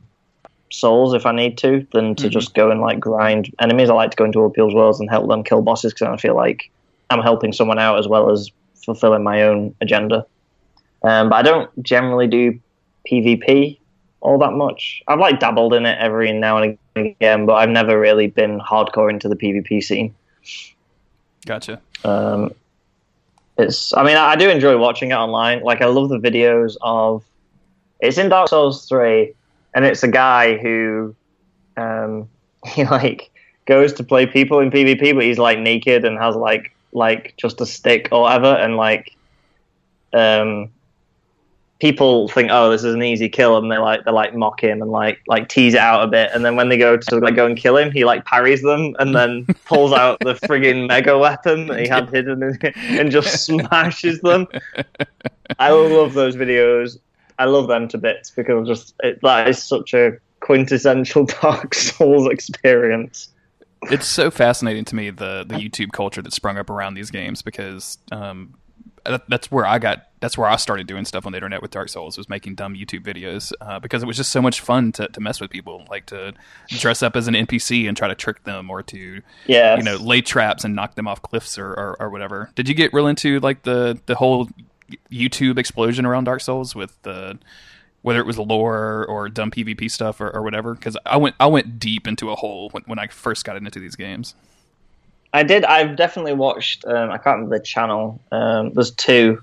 souls 0.72 1.14
if 1.14 1.26
I 1.26 1.32
need 1.34 1.58
to 1.60 1.86
than 1.92 2.16
to 2.16 2.28
Mhm. 2.28 2.32
just 2.32 2.54
go 2.54 2.72
and 2.72 2.80
like 2.82 3.00
grind 3.00 3.54
enemies. 3.60 3.90
I 3.90 3.94
like 3.94 4.12
to 4.12 4.18
go 4.18 4.26
into 4.26 4.40
other 4.40 4.50
people's 4.54 4.74
worlds 4.74 5.00
and 5.00 5.10
help 5.10 5.28
them 5.28 5.44
kill 5.44 5.62
bosses 5.62 5.94
because 5.94 6.08
I 6.08 6.18
feel 6.18 6.36
like 6.36 6.70
I'm 7.10 7.22
helping 7.22 7.52
someone 7.52 7.80
out 7.80 8.00
as 8.00 8.08
well 8.08 8.30
as 8.32 8.50
fulfilling 8.86 9.24
my 9.24 9.44
own 9.44 9.76
agenda. 9.82 10.26
Um, 11.04 11.30
but 11.30 11.36
I 11.36 11.42
don't 11.42 11.84
generally 11.84 12.28
do 12.28 12.60
PvP 13.10 13.80
all 14.22 14.38
that 14.38 14.52
much. 14.52 15.02
I've 15.08 15.20
like 15.20 15.40
dabbled 15.40 15.74
in 15.74 15.86
it 15.86 15.98
every 16.00 16.32
now 16.32 16.58
and 16.58 16.78
again, 16.96 17.46
but 17.46 17.56
I've 17.56 17.70
never 17.70 18.00
really 18.00 18.28
been 18.28 18.60
hardcore 18.60 19.10
into 19.10 19.28
the 19.28 19.36
PvP 19.36 19.84
scene. 19.84 20.14
Gotcha. 21.46 21.82
Um, 22.04 22.54
it's. 23.58 23.94
I 23.94 24.04
mean, 24.04 24.18
I, 24.18 24.32
I 24.32 24.36
do 24.36 24.50
enjoy 24.50 24.78
watching 24.78 25.12
it 25.12 25.16
online. 25.16 25.62
Like, 25.62 25.82
I 25.82 25.86
love 25.86 26.10
the 26.10 26.20
videos 26.20 26.78
of. 26.82 27.24
It's 28.00 28.18
in 28.18 28.30
Dark 28.30 28.50
Souls 28.50 28.88
three, 28.88 29.34
and 29.76 29.86
it's 29.86 30.04
a 30.04 30.08
guy 30.08 30.58
who, 30.58 31.16
um, 31.78 32.28
he 32.66 32.86
like 32.86 33.30
goes 33.66 33.94
to 33.94 34.04
play 34.04 34.26
people 34.26 34.60
in 34.60 34.72
PvP, 34.72 35.14
but 35.14 35.24
he's 35.24 35.38
like 35.38 35.60
naked 35.60 36.06
and 36.06 36.18
has 36.18 36.36
like 36.36 36.76
like 36.94 37.34
just 37.38 37.62
a 37.62 37.66
stick 37.66 38.10
or 38.12 38.24
whatever, 38.24 38.54
and 38.54 38.76
like, 38.76 39.16
um, 40.14 40.70
people 41.82 42.28
think, 42.28 42.50
oh, 42.52 42.70
this 42.70 42.84
is 42.84 42.94
an 42.94 43.02
easy 43.02 43.28
kill, 43.28 43.58
and 43.58 43.70
they 43.72 43.78
like 43.78 44.06
they 44.06 44.12
like 44.12 44.36
mock 44.36 44.64
him 44.64 44.82
and 44.82 44.92
like 44.92 45.20
like 45.28 45.50
tease 45.50 45.74
it 45.74 45.80
out 45.80 46.04
a 46.04 46.08
bit, 46.08 46.30
and 46.34 46.46
then 46.46 46.56
when 46.56 46.70
they 46.70 46.78
go 46.78 46.96
to 46.96 47.18
like 47.18 47.36
go 47.36 47.46
and 47.46 47.58
kill 47.58 47.76
him, 47.76 47.92
he 47.92 48.06
like 48.06 48.24
parries 48.24 48.62
them 48.62 48.96
and 49.00 49.16
then 49.16 49.46
pulls 49.66 49.92
out 49.92 50.20
the 50.20 50.36
frigging 50.36 50.88
mega 50.88 51.18
weapon 51.18 51.68
that 51.68 51.80
he 51.80 51.88
had 51.88 52.10
hidden 52.10 52.44
in, 52.44 52.60
and 52.98 53.12
just 53.12 53.46
smashes 53.46 54.22
them. 54.22 54.48
I 55.60 55.72
love 55.72 56.14
those 56.14 56.36
videos. 56.36 57.00
I 57.40 57.46
love 57.46 57.68
them 57.68 57.88
to 57.90 57.98
bits 57.98 58.30
because 58.30 58.68
just 58.68 58.94
it, 59.02 59.20
that 59.24 59.50
is 59.50 59.62
such 59.62 59.94
a 59.96 60.18
quintessential 60.40 61.26
Dark 61.42 61.74
Souls 61.74 62.32
experience. 62.32 63.30
It's 63.90 64.06
so 64.06 64.30
fascinating 64.30 64.86
to 64.86 64.96
me 64.96 65.10
the 65.10 65.44
the 65.48 65.56
YouTube 65.56 65.92
culture 65.92 66.22
that 66.22 66.32
sprung 66.32 66.60
up 66.60 66.70
around 66.70 66.94
these 66.94 67.10
games 67.10 67.42
because 67.42 67.98
um, 68.12 68.54
that, 69.06 69.30
that's 69.30 69.52
where 69.52 69.66
I 69.66 69.80
got 69.80 70.08
that's 70.20 70.38
where 70.38 70.48
I 70.48 70.56
started 70.56 70.86
doing 70.86 71.06
stuff 71.06 71.26
on 71.26 71.32
the 71.32 71.38
internet 71.38 71.62
with 71.62 71.72
Dark 71.72 71.90
Souls 71.90 72.18
was 72.18 72.30
making 72.30 72.56
dumb 72.56 72.76
YouTube 72.76 73.04
videos 73.04 73.52
uh, 73.60 73.80
because 73.80 74.04
it 74.04 74.06
was 74.06 74.18
just 74.18 74.32
so 74.32 74.42
much 74.42 74.62
fun 74.62 74.92
to, 74.94 75.08
to 75.08 75.20
mess 75.20 75.42
with 75.42 75.50
people 75.50 75.86
like 75.90 76.06
to 76.08 76.34
dress 76.68 77.02
up 77.02 77.16
as 77.16 77.28
an 77.28 77.34
NPC 77.34 77.88
and 77.88 77.98
try 77.98 78.08
to 78.08 78.16
trick 78.16 78.44
them 78.44 78.70
or 78.70 78.84
to 78.84 79.22
yeah 79.48 79.78
you 79.78 79.84
know 79.84 79.96
lay 79.96 80.22
traps 80.22 80.64
and 80.64 80.76
knock 80.76 80.96
them 80.96 81.08
off 81.08 81.22
cliffs 81.22 81.58
or, 81.58 81.72
or, 81.72 81.98
or 82.00 82.10
whatever. 82.10 82.52
Did 82.56 82.70
you 82.70 82.76
get 82.76 82.94
real 82.94 83.08
into 83.08 83.40
like 83.40 83.64
the 83.64 84.00
the 84.06 84.16
whole 84.16 84.48
YouTube 85.12 85.58
explosion 85.58 86.06
around 86.06 86.26
Dark 86.26 86.42
Souls 86.42 86.76
with 86.76 87.02
the 87.04 87.40
whether 88.02 88.20
it 88.20 88.26
was 88.26 88.40
lore 88.40 89.06
or 89.06 89.30
dumb 89.30 89.52
PvP 89.52 89.90
stuff 89.90 90.20
or, 90.20 90.30
or 90.36 90.42
whatever. 90.42 90.74
Because 90.74 90.98
I 91.06 91.18
went 91.18 91.36
I 91.40 91.48
went 91.48 91.80
deep 91.80 92.08
into 92.08 92.32
a 92.32 92.36
hole 92.36 92.70
when, 92.72 92.84
when 92.84 93.00
I 93.00 93.08
first 93.08 93.46
got 93.46 93.58
into 93.58 93.80
these 93.80 93.96
games. 93.96 94.36
I 95.34 95.44
did. 95.44 95.64
I've 95.66 95.96
definitely 95.96 96.34
watched. 96.34 96.86
Um, 96.86 97.10
I 97.12 97.18
can't 97.18 97.38
remember 97.38 97.58
the 97.58 97.64
channel. 97.64 98.20
Um, 98.32 98.74
there's 98.74 98.92
two. 98.92 99.42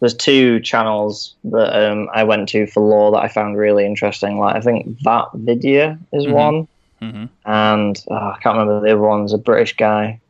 There's 0.00 0.14
two 0.14 0.60
channels 0.60 1.34
that 1.44 1.90
um, 1.90 2.08
I 2.12 2.24
went 2.24 2.48
to 2.50 2.66
for 2.66 2.80
lore 2.86 3.10
that 3.12 3.22
I 3.22 3.28
found 3.28 3.56
really 3.56 3.86
interesting. 3.86 4.38
Like 4.38 4.56
I 4.56 4.60
think 4.60 4.98
that 5.00 5.26
video 5.34 5.96
is 6.12 6.26
Mhm. 6.26 6.32
one, 6.32 6.68
hmm 7.00 7.24
and 7.46 8.04
oh, 8.10 8.14
I 8.14 8.38
can't 8.42 8.56
remember 8.58 8.80
the 8.80 8.92
other 8.92 9.00
one's 9.00 9.32
a 9.32 9.38
British 9.38 9.76
guy. 9.76 10.20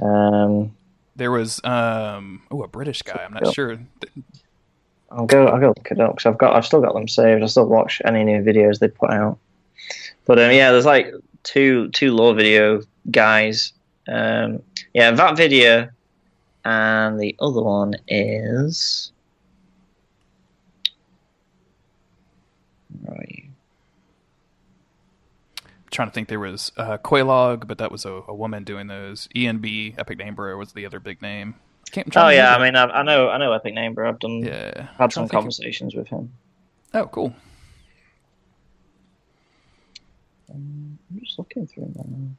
Um, 0.00 0.72
There 1.16 1.30
was 1.30 1.60
um 1.64 2.42
oh 2.50 2.62
a 2.62 2.68
British 2.68 3.02
guy. 3.02 3.22
I'm 3.24 3.32
not 3.34 3.54
sure. 3.54 3.78
I'll 5.10 5.26
go. 5.26 5.46
I'll 5.46 5.60
go 5.60 5.68
look 5.68 5.88
it 5.90 6.00
up 6.00 6.16
because 6.16 6.26
I've 6.26 6.38
got. 6.38 6.54
I've 6.56 6.66
still 6.66 6.80
got 6.80 6.94
them 6.94 7.08
saved. 7.08 7.42
I 7.42 7.46
still 7.46 7.66
watch 7.66 8.00
any 8.04 8.24
new 8.24 8.42
videos 8.42 8.78
they 8.78 8.88
put 8.88 9.10
out. 9.10 9.38
But 10.26 10.38
um, 10.38 10.52
yeah, 10.52 10.70
there's 10.70 10.86
like 10.86 11.12
two 11.42 11.88
two 11.88 12.12
lore 12.14 12.34
video 12.34 12.82
guys. 13.10 13.72
Um, 14.08 14.62
yeah, 14.94 15.10
that 15.12 15.36
video, 15.36 15.88
and 16.64 17.20
the 17.20 17.36
other 17.40 17.62
one 17.62 17.94
is. 18.08 19.12
Right. 23.06 23.44
trying 25.90 26.08
to 26.08 26.12
think 26.14 26.28
there 26.28 26.40
was 26.40 26.72
uh, 26.78 26.96
Quaylog, 26.98 27.66
but 27.66 27.76
that 27.78 27.92
was 27.92 28.04
a, 28.06 28.22
a 28.26 28.34
woman 28.34 28.64
doing 28.64 28.86
those. 28.86 29.28
ENB 29.36 29.94
Epic 29.98 30.18
Name 30.18 30.34
Bro 30.34 30.56
was 30.56 30.72
the 30.72 30.86
other 30.86 30.98
big 31.00 31.20
name. 31.20 31.54
I 31.86 31.90
can't, 31.90 32.16
I'm 32.16 32.26
Oh 32.26 32.28
yeah, 32.30 32.56
I 32.56 32.62
mean, 32.62 32.74
I, 32.76 32.84
I 32.84 33.02
know, 33.02 33.28
I 33.28 33.36
know 33.38 33.52
Epic 33.52 33.74
Name, 33.74 33.92
bro. 33.94 34.08
I've 34.08 34.18
done 34.18 34.38
yeah. 34.38 34.88
Had 34.98 35.12
some 35.12 35.24
think 35.24 35.32
of- 35.32 35.36
conversations 35.36 35.94
with 35.94 36.08
him. 36.08 36.32
Oh, 36.94 37.06
cool. 37.06 37.34
Um, 40.50 40.98
I'm 41.10 41.20
just 41.20 41.38
looking 41.38 41.66
through 41.66 41.92
them 41.94 42.36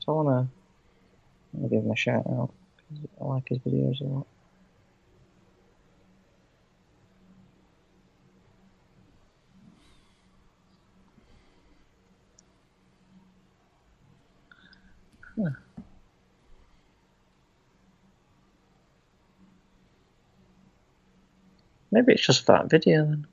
'Cause 0.00 0.08
I 0.08 0.12
wanna, 0.12 0.48
I 1.52 1.56
wanna 1.56 1.68
give 1.68 1.84
him 1.84 1.90
a 1.90 1.96
shout 1.96 2.26
out. 2.26 2.50
I 3.20 3.24
like 3.24 3.48
his 3.48 3.58
videos 3.58 4.00
a 4.00 4.04
lot. 4.04 4.26
Maybe 21.92 22.12
it's 22.12 22.24
just 22.26 22.46
that 22.46 22.70
video 22.70 23.04
then. 23.04 23.26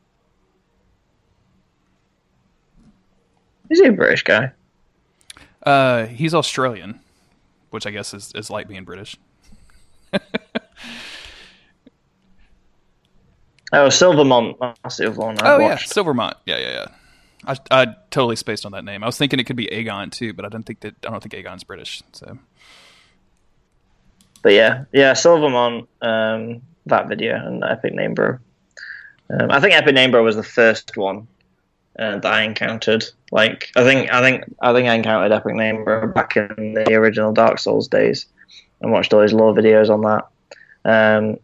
Is 3.69 3.80
he 3.80 3.88
a 3.88 3.91
British 3.91 4.23
guy? 4.23 4.51
Uh, 5.67 6.06
he's 6.06 6.34
Australian, 6.34 7.01
which 7.71 7.86
I 7.86 7.91
guess 7.91 8.13
is, 8.13 8.32
is 8.34 8.49
like 8.49 8.69
being 8.69 8.86
British. 8.86 9.17
Oh, 13.73 13.89
Silvermont. 13.89 14.56
That's 14.62 14.95
the 14.95 15.08
other 15.08 15.19
one 15.19 15.38
I 15.41 15.56
oh 15.56 15.60
yeah. 15.60 15.75
Silvermont. 15.75 16.38
Yeah, 16.45 16.58
yeah, 16.58 16.71
yeah. 16.71 16.86
I, 17.71 17.82
I 17.82 17.95
totally 18.12 18.38
spaced 18.38 18.65
on 18.65 18.71
that 18.71 18.86
name. 18.86 19.03
I 19.03 19.08
was 19.08 19.17
thinking 19.17 19.41
it 19.41 19.43
could 19.43 19.58
be 19.58 19.67
Aegon 19.67 20.10
too, 20.10 20.34
but 20.34 20.45
I 20.45 20.49
don't 20.49 20.63
think 20.63 20.80
that 20.80 20.95
I 21.06 21.10
don't 21.10 21.21
think 21.21 21.34
Aegon's 21.34 21.65
British. 21.65 22.01
So 22.13 22.38
But 24.41 24.53
yeah, 24.53 24.86
yeah, 24.93 25.12
Silvermont, 25.12 25.89
um, 26.01 26.62
that 26.86 27.10
video 27.10 27.36
and 27.36 27.62
Epic 27.62 27.93
Name 27.93 28.13
Bro. 28.13 28.39
Um, 29.30 29.51
I 29.51 29.60
think 29.60 29.73
Epic 29.73 29.93
Name 29.93 30.12
Bro 30.12 30.23
was 30.23 30.38
the 30.38 30.43
first 30.43 30.95
one 30.95 31.27
uh, 32.00 32.20
that 32.20 32.34
I 32.34 32.44
encountered. 32.44 33.06
Like, 33.32 33.72
I 33.76 33.84
think, 33.84 34.12
I 34.12 34.22
think, 34.22 34.44
I 34.62 34.74
think 34.74 34.88
I 34.88 34.94
encountered 34.94 35.32
Epic 35.32 35.56
Name 35.56 35.84
back 36.14 36.38
in 36.38 36.74
the 36.74 36.94
original 36.94 37.34
Dark 37.34 37.60
Souls 37.60 37.88
days, 37.88 38.26
and 38.82 38.92
watched 38.92 39.14
all 39.14 39.22
his 39.22 39.34
lore 39.34 39.54
videos 39.54 39.90
on 39.90 40.02
that. 40.02 40.28
Um, 40.86 41.38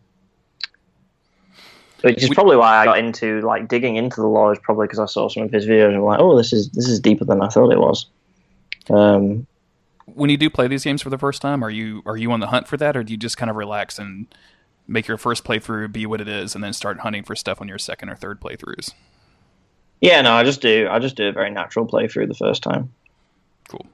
which 2.03 2.21
is 2.21 2.29
probably 2.29 2.57
why 2.57 2.81
I 2.81 2.85
got 2.85 2.97
into 2.97 3.39
like 3.41 3.69
digging 3.69 3.95
into 3.95 4.19
the 4.19 4.27
lore. 4.27 4.51
Is 4.51 4.59
probably 4.59 4.87
because 4.87 4.99
I 4.99 5.05
saw 5.05 5.29
some 5.29 5.43
of 5.43 5.51
his 5.51 5.65
videos 5.65 5.87
and 5.87 5.95
I'm 5.95 6.03
like, 6.03 6.19
oh, 6.19 6.35
this 6.35 6.51
is 6.51 6.69
this 6.69 6.87
is 6.89 6.99
deeper 6.99 7.23
than 7.23 7.41
I 7.41 7.47
thought 7.47 7.71
it 7.71 7.79
was. 7.79 8.07
Um, 8.89 9.47
when 10.05 10.29
you 10.29 10.35
do 10.35 10.49
play 10.49 10.67
these 10.67 10.83
games 10.83 11.01
for 11.01 11.09
the 11.09 11.17
first 11.17 11.41
time, 11.41 11.63
are 11.63 11.69
you 11.69 12.03
are 12.05 12.17
you 12.17 12.31
on 12.33 12.41
the 12.41 12.47
hunt 12.47 12.67
for 12.67 12.75
that, 12.77 12.97
or 12.97 13.03
do 13.03 13.13
you 13.13 13.17
just 13.17 13.37
kind 13.37 13.49
of 13.49 13.55
relax 13.55 13.97
and 13.97 14.27
make 14.85 15.07
your 15.07 15.17
first 15.17 15.45
playthrough 15.45 15.93
be 15.93 16.05
what 16.05 16.19
it 16.19 16.27
is, 16.27 16.55
and 16.55 16.63
then 16.63 16.73
start 16.73 16.99
hunting 16.99 17.23
for 17.23 17.37
stuff 17.37 17.61
on 17.61 17.69
your 17.69 17.79
second 17.79 18.09
or 18.09 18.15
third 18.15 18.41
playthroughs? 18.41 18.91
Yeah, 20.01 20.21
no, 20.21 20.33
I 20.33 20.43
just 20.43 20.61
do. 20.61 20.87
I 20.89 20.99
just 20.99 21.15
do 21.15 21.27
a 21.27 21.31
very 21.31 21.49
natural 21.49 21.87
playthrough 21.87 22.27
the 22.27 22.33
first 22.33 22.61
time. 22.61 22.91
Cool. 23.69 23.85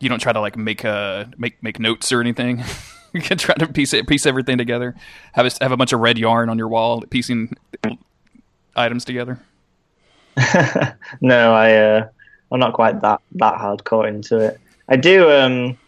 You 0.00 0.08
don't 0.08 0.20
try 0.20 0.32
to 0.32 0.40
like 0.40 0.56
make 0.56 0.84
uh 0.84 1.24
make 1.36 1.62
make 1.62 1.78
notes 1.78 2.12
or 2.12 2.20
anything. 2.20 2.64
you 3.12 3.20
can 3.20 3.38
try 3.38 3.54
to 3.56 3.66
piece 3.66 3.92
it, 3.92 4.06
piece 4.06 4.26
everything 4.26 4.58
together. 4.58 4.94
Have 5.32 5.46
a, 5.46 5.50
have 5.60 5.72
a 5.72 5.76
bunch 5.76 5.92
of 5.92 6.00
red 6.00 6.18
yarn 6.18 6.48
on 6.48 6.58
your 6.58 6.68
wall, 6.68 7.02
piecing 7.02 7.56
items 8.74 9.04
together. 9.04 9.38
no, 11.20 11.54
I 11.54 11.74
uh, 11.74 12.08
I'm 12.52 12.60
not 12.60 12.74
quite 12.74 13.00
that 13.02 13.20
that 13.32 13.54
hardcore 13.54 14.08
into 14.08 14.38
it. 14.38 14.60
I 14.88 14.96
do 14.96 15.30
um, 15.30 15.78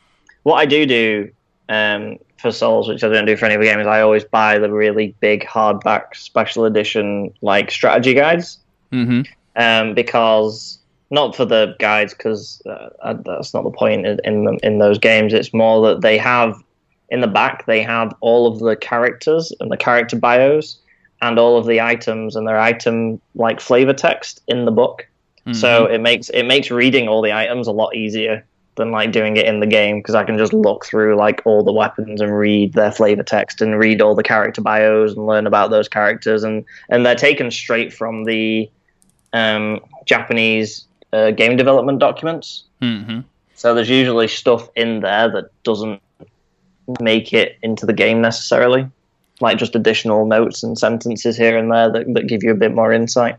what 0.42 0.56
I 0.56 0.66
do 0.66 0.86
do 0.86 1.30
um, 1.68 2.18
for 2.38 2.50
Souls, 2.50 2.88
which 2.88 3.04
I 3.04 3.08
don't 3.08 3.26
do 3.26 3.36
for 3.36 3.46
any 3.46 3.54
other 3.54 3.64
game, 3.64 3.80
is 3.80 3.86
I 3.86 4.00
always 4.00 4.24
buy 4.24 4.58
the 4.58 4.70
really 4.70 5.14
big 5.20 5.44
hardback 5.44 6.16
special 6.16 6.64
edition 6.64 7.32
like 7.42 7.70
strategy 7.70 8.14
guides 8.14 8.58
Mm-hmm. 8.92 9.22
um, 9.56 9.94
because 9.94 10.78
not 11.10 11.34
for 11.34 11.44
the 11.44 11.74
guides 11.78 12.14
because 12.14 12.62
uh, 12.66 12.88
uh, 13.02 13.14
that's 13.24 13.54
not 13.54 13.64
the 13.64 13.70
point 13.70 14.06
in 14.06 14.20
in, 14.24 14.44
them, 14.44 14.58
in 14.62 14.78
those 14.78 14.98
games. 14.98 15.32
It's 15.32 15.52
more 15.54 15.86
that 15.88 16.00
they 16.00 16.18
have 16.18 16.62
in 17.10 17.20
the 17.20 17.26
back 17.26 17.66
they 17.66 17.82
have 17.82 18.14
all 18.20 18.46
of 18.46 18.58
the 18.58 18.76
characters 18.76 19.52
and 19.60 19.70
the 19.70 19.76
character 19.76 20.16
bios 20.16 20.78
and 21.20 21.38
all 21.38 21.56
of 21.56 21.66
the 21.66 21.80
items 21.80 22.36
and 22.36 22.46
their 22.46 22.60
item 22.60 23.20
like 23.34 23.60
flavor 23.60 23.94
text 23.94 24.40
in 24.46 24.64
the 24.64 24.70
book. 24.70 25.06
So 25.54 25.86
it 25.86 26.02
makes 26.02 26.28
it 26.28 26.42
makes 26.42 26.70
reading 26.70 27.08
all 27.08 27.22
the 27.22 27.32
items 27.32 27.66
a 27.68 27.72
lot 27.72 27.96
easier 27.96 28.44
than 28.76 28.90
like 28.90 29.12
doing 29.12 29.36
it 29.36 29.46
in 29.46 29.60
the 29.60 29.66
game 29.66 29.98
because 29.98 30.14
I 30.14 30.24
can 30.24 30.38
just 30.38 30.52
look 30.52 30.84
through 30.84 31.16
like 31.16 31.40
all 31.46 31.64
the 31.64 31.72
weapons 31.72 32.20
and 32.20 32.36
read 32.36 32.74
their 32.74 32.92
flavor 32.92 33.22
text 33.22 33.62
and 33.62 33.78
read 33.78 34.02
all 34.02 34.14
the 34.14 34.22
character 34.22 34.60
bios 34.60 35.14
and 35.14 35.26
learn 35.26 35.46
about 35.46 35.70
those 35.70 35.88
characters 35.88 36.44
and 36.44 36.64
and 36.90 37.04
they're 37.04 37.14
taken 37.14 37.50
straight 37.50 37.92
from 37.92 38.24
the 38.24 38.70
um, 39.32 39.80
Japanese 40.06 40.86
uh, 41.12 41.30
game 41.30 41.56
development 41.56 41.98
documents. 41.98 42.64
hmm 42.80 43.20
So 43.54 43.74
there's 43.74 43.90
usually 43.90 44.28
stuff 44.28 44.68
in 44.76 45.00
there 45.00 45.30
that 45.30 45.50
doesn't 45.62 46.00
make 47.00 47.32
it 47.32 47.58
into 47.62 47.86
the 47.86 47.92
game 47.92 48.20
necessarily, 48.20 48.88
like 49.40 49.58
just 49.58 49.74
additional 49.74 50.26
notes 50.26 50.62
and 50.62 50.78
sentences 50.78 51.36
here 51.36 51.56
and 51.56 51.70
there 51.70 51.90
that, 51.92 52.14
that 52.14 52.26
give 52.26 52.42
you 52.42 52.50
a 52.50 52.56
bit 52.56 52.74
more 52.74 52.92
insight. 52.92 53.36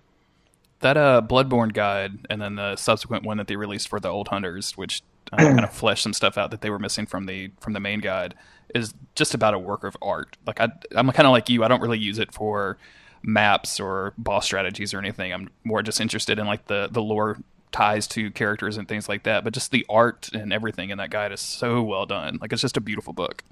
That 0.81 0.95
uh, 0.95 1.21
Bloodborne 1.27 1.73
guide, 1.73 2.19
and 2.29 2.41
then 2.41 2.55
the 2.55 2.75
subsequent 2.77 3.25
one 3.25 3.37
that 3.37 3.47
they 3.47 3.57
released 3.57 3.89
for 3.89 3.99
the 3.99 4.07
Old 4.07 4.29
Hunters, 4.29 4.77
which 4.77 5.01
uh, 5.33 5.37
kind 5.37 5.63
of 5.63 5.73
fleshed 5.73 6.03
some 6.03 6.13
stuff 6.13 6.37
out 6.37 6.51
that 6.51 6.61
they 6.61 6.69
were 6.69 6.79
missing 6.79 7.05
from 7.05 7.25
the 7.25 7.51
from 7.59 7.73
the 7.73 7.81
main 7.81 7.99
guide, 7.99 8.33
is 8.73 8.93
just 9.15 9.33
about 9.33 9.53
a 9.53 9.59
work 9.59 9.83
of 9.83 9.97
art. 10.01 10.37
Like 10.47 10.61
I, 10.61 10.69
I'm 10.95 11.11
kind 11.11 11.27
of 11.27 11.31
like 11.31 11.49
you. 11.49 11.65
I 11.65 11.67
don't 11.67 11.81
really 11.81 11.99
use 11.99 12.17
it 12.17 12.33
for 12.33 12.77
maps 13.23 13.79
or 13.79 14.13
boss 14.17 14.45
strategies 14.45 14.93
or 14.93 14.99
anything. 14.99 15.33
I'm 15.33 15.49
more 15.63 15.81
just 15.83 16.01
interested 16.01 16.39
in 16.39 16.47
like 16.47 16.67
the 16.67 16.87
the 16.91 17.01
lore 17.01 17.37
ties 17.71 18.07
to 18.07 18.31
characters 18.31 18.77
and 18.77 18.87
things 18.87 19.07
like 19.07 19.23
that. 19.23 19.43
But 19.43 19.53
just 19.53 19.71
the 19.71 19.85
art 19.89 20.29
and 20.33 20.51
everything 20.51 20.89
in 20.89 20.97
that 20.97 21.09
guide 21.09 21.31
is 21.31 21.39
so 21.39 21.81
well 21.83 22.05
done. 22.05 22.39
Like 22.41 22.51
it's 22.51 22.61
just 22.61 22.77
a 22.77 22.81
beautiful 22.81 23.13
book. 23.13 23.43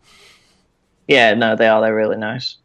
Yeah, 1.08 1.34
no, 1.34 1.56
they 1.56 1.68
are. 1.68 1.82
They're 1.82 1.96
really 1.96 2.18
nice. 2.18 2.58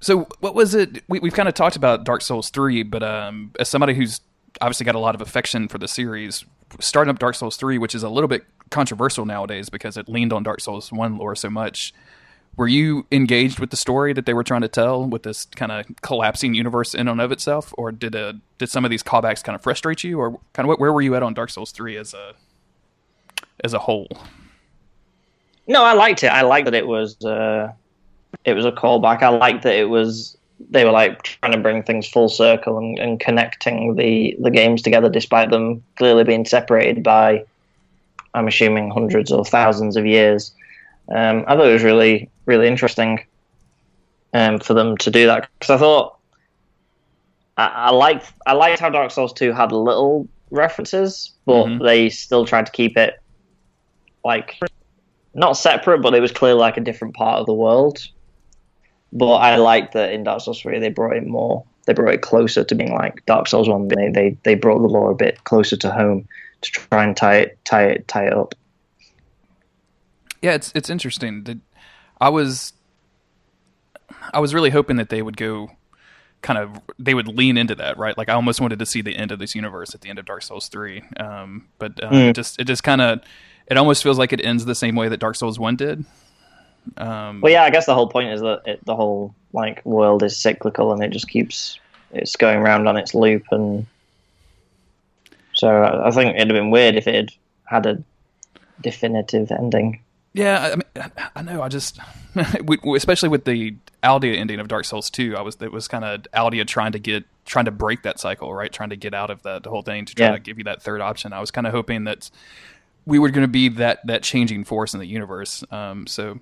So, 0.00 0.28
what 0.40 0.54
was 0.54 0.74
it? 0.74 1.02
We, 1.08 1.18
we've 1.18 1.34
kind 1.34 1.48
of 1.48 1.54
talked 1.54 1.76
about 1.76 2.04
Dark 2.04 2.22
Souls 2.22 2.50
three, 2.50 2.82
but 2.82 3.02
um, 3.02 3.52
as 3.58 3.68
somebody 3.68 3.94
who's 3.94 4.20
obviously 4.60 4.84
got 4.84 4.94
a 4.94 5.00
lot 5.00 5.14
of 5.14 5.20
affection 5.20 5.68
for 5.68 5.78
the 5.78 5.88
series, 5.88 6.44
starting 6.80 7.10
up 7.10 7.18
Dark 7.18 7.34
Souls 7.34 7.56
three, 7.56 7.78
which 7.78 7.94
is 7.94 8.02
a 8.02 8.08
little 8.08 8.28
bit 8.28 8.44
controversial 8.70 9.26
nowadays 9.26 9.68
because 9.68 9.96
it 9.96 10.08
leaned 10.08 10.32
on 10.32 10.42
Dark 10.42 10.60
Souls 10.60 10.92
one 10.92 11.18
lore 11.18 11.34
so 11.34 11.50
much. 11.50 11.92
Were 12.58 12.66
you 12.66 13.06
engaged 13.12 13.60
with 13.60 13.70
the 13.70 13.76
story 13.76 14.12
that 14.12 14.26
they 14.26 14.34
were 14.34 14.42
trying 14.42 14.62
to 14.62 14.68
tell 14.68 15.04
with 15.04 15.22
this 15.22 15.46
kind 15.46 15.70
of 15.70 15.86
collapsing 16.02 16.54
universe 16.54 16.92
in 16.92 17.06
and 17.06 17.20
of 17.20 17.30
itself, 17.30 17.72
or 17.78 17.92
did 17.92 18.16
uh, 18.16 18.32
did 18.58 18.68
some 18.68 18.84
of 18.84 18.90
these 18.90 19.04
callbacks 19.04 19.44
kind 19.44 19.54
of 19.54 19.62
frustrate 19.62 20.02
you, 20.02 20.18
or 20.18 20.40
kind 20.54 20.68
of 20.68 20.78
where 20.78 20.92
were 20.92 21.00
you 21.00 21.14
at 21.14 21.22
on 21.22 21.34
Dark 21.34 21.50
Souls 21.50 21.70
three 21.70 21.96
as 21.96 22.14
a 22.14 22.34
as 23.62 23.74
a 23.74 23.78
whole? 23.78 24.08
No, 25.68 25.84
I 25.84 25.92
liked 25.92 26.24
it. 26.24 26.28
I 26.28 26.42
liked 26.42 26.64
that 26.64 26.74
it 26.74 26.88
was 26.88 27.16
uh, 27.24 27.72
it 28.44 28.54
was 28.54 28.66
a 28.66 28.72
callback. 28.72 29.22
I 29.22 29.28
liked 29.28 29.62
that 29.62 29.76
it 29.76 29.88
was 29.88 30.36
they 30.70 30.84
were 30.84 30.90
like 30.90 31.22
trying 31.22 31.52
to 31.52 31.58
bring 31.58 31.84
things 31.84 32.08
full 32.08 32.28
circle 32.28 32.76
and, 32.78 32.98
and 32.98 33.20
connecting 33.20 33.94
the 33.94 34.36
the 34.40 34.50
games 34.50 34.82
together, 34.82 35.08
despite 35.08 35.50
them 35.50 35.80
clearly 35.94 36.24
being 36.24 36.44
separated 36.44 37.04
by, 37.04 37.44
I'm 38.34 38.48
assuming, 38.48 38.90
hundreds 38.90 39.30
or 39.30 39.44
thousands 39.44 39.96
of 39.96 40.04
years. 40.04 40.52
Um, 41.14 41.44
I 41.46 41.56
thought 41.56 41.68
it 41.68 41.72
was 41.72 41.82
really 41.82 42.30
really 42.46 42.66
interesting 42.66 43.24
um, 44.34 44.58
for 44.58 44.74
them 44.74 44.96
to 44.98 45.10
do 45.10 45.26
that 45.26 45.48
because 45.58 45.74
I 45.74 45.78
thought 45.78 46.18
I, 47.56 47.66
I 47.66 47.90
liked 47.90 48.32
I 48.46 48.52
liked 48.52 48.80
how 48.80 48.90
Dark 48.90 49.10
Souls 49.10 49.32
two 49.32 49.52
had 49.52 49.72
little 49.72 50.28
references, 50.50 51.32
but 51.44 51.64
mm-hmm. 51.64 51.84
they 51.84 52.08
still 52.08 52.46
tried 52.46 52.66
to 52.66 52.72
keep 52.72 52.96
it 52.96 53.20
like 54.24 54.58
not 55.34 55.52
separate, 55.52 56.00
but 56.00 56.14
it 56.14 56.20
was 56.20 56.32
clearly 56.32 56.58
like 56.58 56.76
a 56.76 56.80
different 56.80 57.14
part 57.14 57.40
of 57.40 57.46
the 57.46 57.54
world. 57.54 58.06
But 59.12 59.36
I 59.36 59.56
like 59.56 59.92
that 59.92 60.12
in 60.12 60.24
Dark 60.24 60.42
Souls 60.42 60.60
3 60.60 60.78
they 60.78 60.90
brought 60.90 61.16
it 61.16 61.26
more, 61.26 61.64
they 61.86 61.94
brought 61.94 62.14
it 62.14 62.22
closer 62.22 62.64
to 62.64 62.74
being 62.74 62.94
like 62.94 63.24
Dark 63.26 63.48
Souls 63.48 63.68
1. 63.68 63.88
They 63.88 64.10
they, 64.10 64.36
they 64.42 64.54
brought 64.54 64.80
the 64.80 64.88
lore 64.88 65.10
a 65.10 65.14
bit 65.14 65.44
closer 65.44 65.76
to 65.76 65.90
home 65.90 66.28
to 66.60 66.70
try 66.70 67.04
and 67.04 67.16
tie 67.16 67.36
it 67.36 67.58
tie 67.64 67.84
it 67.84 68.08
tie 68.08 68.26
it 68.26 68.34
up. 68.34 68.54
Yeah, 70.42 70.52
it's 70.52 70.72
it's 70.74 70.90
interesting. 70.90 71.62
I 72.20 72.28
was 72.28 72.72
I 74.32 74.40
was 74.40 74.54
really 74.54 74.70
hoping 74.70 74.96
that 74.96 75.08
they 75.08 75.22
would 75.22 75.36
go 75.36 75.70
kind 76.42 76.58
of 76.58 76.80
they 76.98 77.14
would 77.14 77.28
lean 77.28 77.56
into 77.56 77.74
that, 77.76 77.98
right? 77.98 78.16
Like 78.16 78.28
I 78.28 78.34
almost 78.34 78.60
wanted 78.60 78.78
to 78.78 78.86
see 78.86 79.02
the 79.02 79.16
end 79.16 79.32
of 79.32 79.38
this 79.38 79.54
universe 79.54 79.94
at 79.94 80.00
the 80.00 80.08
end 80.08 80.18
of 80.18 80.26
Dark 80.26 80.42
Souls 80.42 80.68
three, 80.68 81.02
um, 81.18 81.68
but 81.78 82.02
uh, 82.02 82.10
mm. 82.10 82.30
it 82.30 82.36
just 82.36 82.60
it 82.60 82.64
just 82.64 82.82
kind 82.82 83.00
of 83.00 83.20
it 83.66 83.76
almost 83.76 84.02
feels 84.02 84.18
like 84.18 84.32
it 84.32 84.44
ends 84.44 84.64
the 84.64 84.74
same 84.74 84.94
way 84.94 85.08
that 85.08 85.18
Dark 85.18 85.36
Souls 85.36 85.58
One 85.58 85.76
did. 85.76 86.04
Um, 86.96 87.40
well, 87.42 87.52
yeah, 87.52 87.64
I 87.64 87.70
guess 87.70 87.86
the 87.86 87.94
whole 87.94 88.08
point 88.08 88.30
is 88.30 88.40
that 88.40 88.62
it, 88.64 88.84
the 88.84 88.96
whole 88.96 89.34
like 89.52 89.84
world 89.84 90.22
is 90.22 90.36
cyclical 90.36 90.92
and 90.92 91.02
it 91.02 91.10
just 91.10 91.28
keeps 91.28 91.78
it's 92.12 92.36
going 92.36 92.60
round 92.60 92.88
on 92.88 92.96
its 92.96 93.14
loop, 93.14 93.44
and 93.50 93.86
so 95.52 96.02
I 96.04 96.10
think 96.10 96.36
it'd 96.36 96.48
have 96.48 96.56
been 96.56 96.70
weird 96.70 96.94
if 96.94 97.06
it 97.06 97.14
had 97.14 97.30
had 97.64 97.86
a 97.86 98.02
definitive 98.80 99.50
ending. 99.50 100.00
Yeah, 100.34 100.74
I 100.74 101.00
mean, 101.00 101.12
I 101.34 101.42
know. 101.42 101.62
I 101.62 101.68
just, 101.68 101.98
especially 102.94 103.28
with 103.28 103.44
the 103.44 103.74
Aldia 104.02 104.36
ending 104.36 104.60
of 104.60 104.68
Dark 104.68 104.84
Souls 104.84 105.10
Two, 105.10 105.36
I 105.36 105.40
was 105.40 105.56
it 105.60 105.72
was 105.72 105.88
kind 105.88 106.04
of 106.04 106.22
Aldia 106.34 106.66
trying 106.66 106.92
to 106.92 106.98
get 106.98 107.24
trying 107.44 107.64
to 107.64 107.70
break 107.70 108.02
that 108.02 108.20
cycle, 108.20 108.52
right? 108.54 108.72
Trying 108.72 108.90
to 108.90 108.96
get 108.96 109.14
out 109.14 109.30
of 109.30 109.42
that 109.42 109.66
whole 109.66 109.82
thing 109.82 110.04
to 110.04 110.14
try 110.14 110.26
yeah. 110.26 110.32
to 110.32 110.38
give 110.38 110.58
you 110.58 110.64
that 110.64 110.82
third 110.82 111.00
option. 111.00 111.32
I 111.32 111.40
was 111.40 111.50
kind 111.50 111.66
of 111.66 111.72
hoping 111.72 112.04
that 112.04 112.30
we 113.06 113.18
were 113.18 113.30
going 113.30 113.42
to 113.42 113.48
be 113.48 113.68
that 113.70 114.06
that 114.06 114.22
changing 114.22 114.64
force 114.64 114.94
in 114.94 115.00
the 115.00 115.06
universe. 115.06 115.64
Um, 115.70 116.06
so 116.06 116.38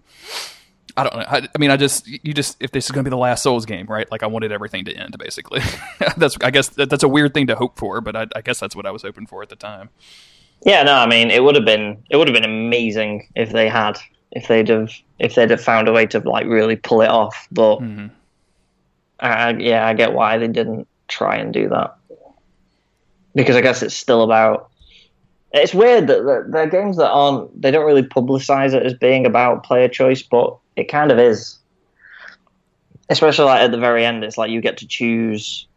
I 0.97 1.05
don't 1.05 1.15
know. 1.15 1.25
I, 1.27 1.49
I, 1.55 1.59
mean, 1.59 1.71
I 1.71 1.77
just 1.77 2.07
you 2.07 2.35
just 2.35 2.57
if 2.61 2.73
this 2.73 2.87
is 2.87 2.91
going 2.91 3.05
to 3.05 3.09
be 3.09 3.13
the 3.13 3.19
last 3.19 3.43
Souls 3.43 3.67
game, 3.67 3.87
right? 3.87 4.11
Like 4.11 4.23
I 4.23 4.27
wanted 4.27 4.51
everything 4.51 4.85
to 4.87 4.93
end, 4.93 5.17
basically. 5.19 5.61
that's 6.17 6.37
I 6.43 6.51
guess 6.51 6.69
that, 6.71 6.91
that's 6.91 7.05
a 7.05 7.09
weird 7.09 7.35
thing 7.35 7.47
to 7.47 7.55
hope 7.55 7.79
for, 7.79 8.01
but 8.01 8.17
I, 8.17 8.27
I 8.35 8.41
guess 8.41 8.59
that's 8.59 8.75
what 8.75 8.85
I 8.85 8.91
was 8.91 9.03
hoping 9.03 9.27
for 9.27 9.43
at 9.43 9.49
the 9.49 9.57
time. 9.57 9.91
Yeah, 10.65 10.83
no, 10.83 10.95
I 10.95 11.07
mean, 11.07 11.31
it 11.31 11.43
would 11.45 11.55
have 11.55 11.65
been 11.65 12.03
it 12.11 12.17
would 12.17 12.29
have 12.29 12.35
been 12.35 12.45
amazing 12.45 13.29
if 13.37 13.53
they 13.53 13.69
had 13.69 13.99
if 14.33 14.49
they'd 14.49 14.69
have 14.69 14.93
if 15.19 15.35
they'd 15.35 15.51
have 15.51 15.63
found 15.63 15.89
a 15.89 15.93
way 15.93 16.07
to 16.07 16.19
like 16.21 16.47
really 16.47 16.77
pull 16.77 17.03
it 17.03 17.09
off. 17.09 17.47
But 17.53 17.79
mm-hmm. 17.79 18.07
I, 19.21 19.51
yeah, 19.51 19.87
I 19.87 19.95
get 19.95 20.13
why 20.13 20.39
they 20.39 20.49
didn't 20.49 20.89
try 21.09 21.37
and 21.37 21.53
do 21.53 21.69
that 21.69 21.97
because 23.35 23.55
I 23.55 23.61
guess 23.61 23.83
it's 23.83 23.95
still 23.95 24.23
about 24.23 24.71
it's 25.53 25.75
weird 25.75 26.09
that 26.09 26.49
they're 26.51 26.67
games 26.67 26.97
that 26.97 27.11
aren't 27.11 27.61
they 27.61 27.71
don't 27.71 27.87
really 27.87 28.03
publicize 28.03 28.75
it 28.75 28.85
as 28.85 28.95
being 28.95 29.27
about 29.27 29.65
player 29.65 29.89
choice, 29.89 30.23
but 30.23 30.57
it 30.75 30.85
kind 30.85 31.13
of 31.13 31.19
is. 31.19 31.59
Especially 33.09 33.45
like 33.45 33.61
at 33.61 33.71
the 33.71 33.79
very 33.79 34.05
end, 34.05 34.25
it's 34.25 34.37
like 34.37 34.51
you 34.51 34.61
get 34.61 34.79
to 34.79 34.87
choose 34.87 35.69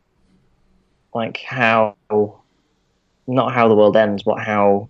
like 1.13 1.37
how 1.37 1.95
not 3.29 3.53
how 3.53 3.67
the 3.67 3.75
world 3.75 3.95
ends, 3.95 4.23
but 4.23 4.39
how 4.39 4.89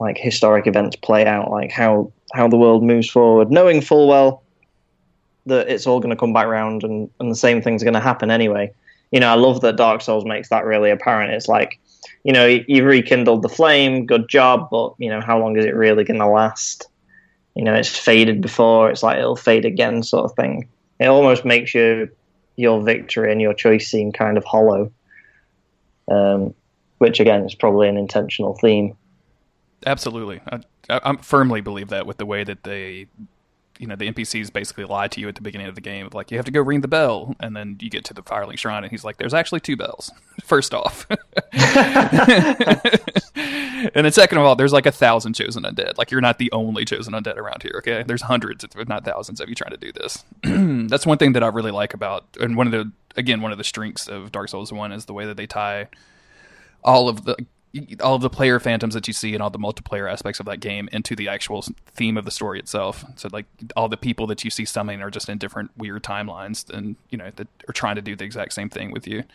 like 0.00 0.18
historic 0.18 0.66
events 0.66 0.96
play 0.96 1.26
out, 1.26 1.50
like 1.50 1.70
how 1.70 2.12
how 2.32 2.48
the 2.48 2.56
world 2.56 2.82
moves 2.82 3.08
forward, 3.08 3.50
knowing 3.50 3.80
full 3.80 4.08
well 4.08 4.42
that 5.46 5.68
it's 5.68 5.86
all 5.86 6.00
going 6.00 6.10
to 6.10 6.16
come 6.16 6.32
back 6.32 6.46
around 6.46 6.84
and, 6.84 7.10
and 7.20 7.30
the 7.30 7.36
same 7.36 7.60
things 7.60 7.82
are 7.82 7.84
going 7.84 7.94
to 7.94 8.00
happen 8.00 8.30
anyway. 8.30 8.72
You 9.12 9.20
know, 9.20 9.28
I 9.28 9.34
love 9.34 9.60
that 9.60 9.76
Dark 9.76 10.00
Souls 10.00 10.24
makes 10.24 10.48
that 10.48 10.64
really 10.64 10.90
apparent. 10.90 11.32
It's 11.32 11.48
like 11.48 11.78
you 12.24 12.32
know, 12.32 12.46
you 12.46 12.84
rekindled 12.84 13.42
the 13.42 13.48
flame, 13.48 14.06
good 14.06 14.28
job, 14.28 14.68
but 14.70 14.94
you 14.98 15.10
know, 15.10 15.20
how 15.20 15.38
long 15.38 15.56
is 15.56 15.64
it 15.64 15.74
really 15.74 16.04
going 16.04 16.20
to 16.20 16.26
last? 16.26 16.88
You 17.54 17.62
know, 17.62 17.74
it's 17.74 17.96
faded 17.96 18.40
before, 18.40 18.90
it's 18.90 19.02
like 19.02 19.18
it'll 19.18 19.36
fade 19.36 19.64
again, 19.64 20.02
sort 20.02 20.24
of 20.24 20.34
thing. 20.34 20.68
It 20.98 21.06
almost 21.06 21.44
makes 21.44 21.74
your 21.74 22.08
your 22.56 22.80
victory 22.82 23.30
and 23.30 23.40
your 23.40 23.52
choice 23.52 23.88
seem 23.90 24.12
kind 24.12 24.38
of 24.38 24.44
hollow, 24.44 24.90
um, 26.08 26.54
which 26.98 27.20
again 27.20 27.44
is 27.44 27.54
probably 27.54 27.88
an 27.88 27.96
intentional 27.96 28.54
theme. 28.54 28.96
Absolutely, 29.86 30.40
I, 30.50 30.60
I 30.88 31.16
firmly 31.16 31.60
believe 31.60 31.88
that 31.88 32.06
with 32.06 32.16
the 32.16 32.26
way 32.26 32.44
that 32.44 32.64
they 32.64 33.06
you 33.78 33.86
know 33.86 33.96
the 33.96 34.10
NPCs 34.10 34.52
basically 34.52 34.84
lie 34.84 35.08
to 35.08 35.20
you 35.20 35.28
at 35.28 35.34
the 35.34 35.40
beginning 35.40 35.66
of 35.66 35.74
the 35.74 35.80
game, 35.80 36.08
like 36.12 36.30
you 36.30 36.38
have 36.38 36.44
to 36.44 36.52
go 36.52 36.60
ring 36.60 36.80
the 36.80 36.88
bell, 36.88 37.34
and 37.40 37.56
then 37.56 37.76
you 37.80 37.90
get 37.90 38.04
to 38.04 38.14
the 38.14 38.22
Firelink 38.22 38.58
Shrine, 38.58 38.84
and 38.84 38.90
he's 38.90 39.04
like, 39.04 39.16
"There's 39.16 39.34
actually 39.34 39.60
two 39.60 39.76
bells." 39.76 40.10
First 40.44 40.74
off, 40.74 41.06
and 41.10 41.18
then 43.94 44.12
second 44.12 44.38
of 44.38 44.44
all, 44.44 44.56
there's 44.56 44.72
like 44.72 44.86
a 44.86 44.92
thousand 44.92 45.34
chosen 45.34 45.64
undead. 45.64 45.98
Like 45.98 46.10
you're 46.10 46.20
not 46.20 46.38
the 46.38 46.50
only 46.52 46.84
chosen 46.84 47.14
undead 47.14 47.36
around 47.36 47.62
here. 47.62 47.74
Okay, 47.78 48.04
there's 48.06 48.22
hundreds, 48.22 48.64
if 48.64 48.88
not 48.88 49.04
thousands, 49.04 49.40
of 49.40 49.48
you 49.48 49.54
trying 49.54 49.72
to 49.72 49.76
do 49.76 49.92
this. 49.92 50.24
That's 50.88 51.06
one 51.06 51.18
thing 51.18 51.32
that 51.32 51.42
I 51.42 51.48
really 51.48 51.72
like 51.72 51.94
about, 51.94 52.24
and 52.40 52.56
one 52.56 52.66
of 52.66 52.72
the 52.72 52.92
again 53.16 53.40
one 53.40 53.52
of 53.52 53.58
the 53.58 53.64
strengths 53.64 54.08
of 54.08 54.30
Dark 54.32 54.48
Souls 54.48 54.72
One 54.72 54.92
is 54.92 55.06
the 55.06 55.14
way 55.14 55.26
that 55.26 55.36
they 55.36 55.46
tie 55.46 55.88
all 56.84 57.08
of 57.08 57.24
the 57.24 57.36
all 58.00 58.14
of 58.14 58.22
the 58.22 58.30
player 58.30 58.60
phantoms 58.60 58.94
that 58.94 59.08
you 59.08 59.12
see 59.12 59.34
and 59.34 59.42
all 59.42 59.50
the 59.50 59.58
multiplayer 59.58 60.10
aspects 60.10 60.38
of 60.38 60.46
that 60.46 60.60
game 60.60 60.88
into 60.92 61.16
the 61.16 61.26
actual 61.26 61.64
theme 61.86 62.16
of 62.16 62.24
the 62.24 62.30
story 62.30 62.60
itself. 62.60 63.04
So 63.16 63.28
like 63.32 63.46
all 63.74 63.88
the 63.88 63.96
people 63.96 64.28
that 64.28 64.44
you 64.44 64.50
see 64.50 64.64
summoning 64.64 65.02
are 65.02 65.10
just 65.10 65.28
in 65.28 65.38
different 65.38 65.72
weird 65.76 66.04
timelines 66.04 66.70
and 66.70 66.94
you 67.10 67.18
know 67.18 67.32
that 67.34 67.48
are 67.68 67.72
trying 67.72 67.96
to 67.96 68.02
do 68.02 68.14
the 68.14 68.24
exact 68.24 68.52
same 68.52 68.70
thing 68.70 68.92
with 68.92 69.08
you. 69.08 69.20
It 69.20 69.26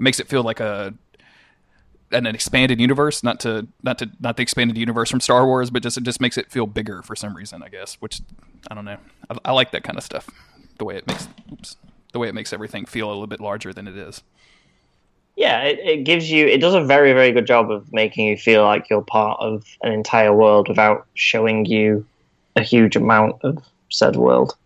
makes 0.00 0.20
it 0.20 0.28
feel 0.28 0.42
like 0.42 0.60
a 0.60 0.92
an, 2.12 2.26
expanded 2.26 2.80
universe, 2.80 3.22
not 3.22 3.40
to 3.40 3.66
not 3.82 3.98
to 3.98 4.10
not 4.20 4.36
the 4.36 4.42
expanded 4.42 4.76
universe 4.76 5.10
from 5.10 5.20
Star 5.20 5.46
Wars, 5.46 5.70
but 5.70 5.82
just 5.82 5.96
it 5.96 6.04
just 6.04 6.20
makes 6.20 6.36
it 6.36 6.50
feel 6.50 6.66
bigger 6.66 7.02
for 7.02 7.16
some 7.16 7.34
reason, 7.34 7.62
I 7.62 7.68
guess. 7.68 7.94
Which 7.94 8.20
I 8.70 8.74
don't 8.74 8.84
know. 8.84 8.98
I, 9.30 9.38
I 9.46 9.52
like 9.52 9.70
that 9.70 9.84
kind 9.84 9.96
of 9.96 10.04
stuff. 10.04 10.28
The 10.76 10.84
way 10.84 10.96
it 10.96 11.06
makes 11.06 11.28
oops, 11.50 11.76
the 12.12 12.18
way 12.18 12.28
it 12.28 12.34
makes 12.34 12.52
everything 12.52 12.84
feel 12.84 13.08
a 13.08 13.12
little 13.12 13.26
bit 13.26 13.40
larger 13.40 13.72
than 13.72 13.88
it 13.88 13.96
is 13.96 14.22
yeah, 15.36 15.60
it, 15.62 15.78
it 15.80 16.04
gives 16.04 16.30
you 16.30 16.46
it 16.46 16.60
does 16.60 16.74
a 16.74 16.80
very 16.80 17.12
very 17.12 17.30
good 17.30 17.46
job 17.46 17.70
of 17.70 17.92
making 17.92 18.26
you 18.26 18.36
feel 18.36 18.64
like 18.64 18.88
you're 18.88 19.02
part 19.02 19.38
of 19.40 19.64
an 19.82 19.92
entire 19.92 20.34
world 20.34 20.68
without 20.68 21.06
showing 21.14 21.66
you 21.66 22.06
a 22.56 22.62
huge 22.62 22.96
amount 22.96 23.36
of 23.42 23.62
said 23.90 24.16
world. 24.16 24.56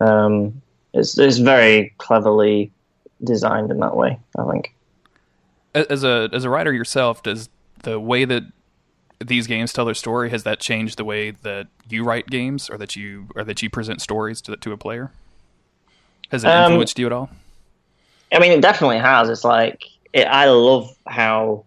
Um, 0.00 0.62
it's 0.94 1.18
it's 1.18 1.38
very 1.38 1.92
cleverly 1.98 2.70
designed 3.22 3.70
in 3.70 3.80
that 3.80 3.96
way. 3.96 4.18
I 4.38 4.50
think. 4.50 4.74
As 5.74 6.04
a 6.04 6.28
as 6.32 6.44
a 6.44 6.50
writer 6.50 6.72
yourself, 6.72 7.22
does 7.24 7.48
the 7.82 7.98
way 7.98 8.24
that 8.24 8.44
these 9.18 9.46
games 9.46 9.72
tell 9.72 9.84
their 9.84 9.94
story 9.94 10.30
has 10.30 10.44
that 10.44 10.60
changed 10.60 10.98
the 10.98 11.04
way 11.04 11.32
that 11.32 11.66
you 11.88 12.04
write 12.04 12.28
games 12.28 12.70
or 12.70 12.78
that 12.78 12.96
you 12.96 13.26
or 13.34 13.42
that 13.44 13.60
you 13.60 13.68
present 13.68 14.00
stories 14.00 14.40
to 14.42 14.56
to 14.56 14.72
a 14.72 14.76
player? 14.76 15.10
Has 16.30 16.44
it 16.44 16.48
um, 16.48 16.70
influenced 16.72 16.96
um, 16.96 17.00
you 17.00 17.06
at 17.06 17.12
all? 17.12 17.30
I 18.32 18.38
mean, 18.38 18.52
it 18.52 18.60
definitely 18.60 18.98
has. 18.98 19.28
It's 19.28 19.44
like 19.44 19.84
it, 20.12 20.26
I 20.26 20.46
love 20.46 20.94
how 21.06 21.64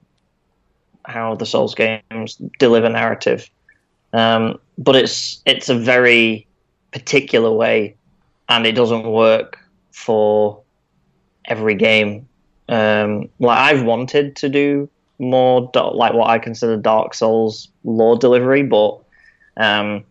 how 1.06 1.36
the 1.36 1.46
Souls 1.46 1.76
games 1.76 2.42
deliver 2.60 2.90
narrative, 2.90 3.50
um, 4.14 4.60
but 4.78 4.96
it's 4.96 5.42
it's 5.46 5.70
a 5.70 5.76
very 5.78 6.48
particular 6.92 7.52
way, 7.52 7.96
and 8.50 8.66
it 8.66 8.74
doesn't 8.74 9.06
work 9.06 9.60
for 9.92 10.62
every 11.46 11.76
game. 11.76 12.28
Um, 12.70 13.30
like 13.40 13.58
I've 13.58 13.84
wanted 13.84 14.36
to 14.38 14.50
do 14.50 14.90
more 15.20 15.70
like 15.76 16.14
what 16.14 16.30
I 16.30 16.40
consider 16.40 16.78
Dark 16.78 17.14
Souls 17.14 17.70
lore 17.84 18.18
delivery, 18.18 18.64
but 18.64 19.00
um, 19.58 20.06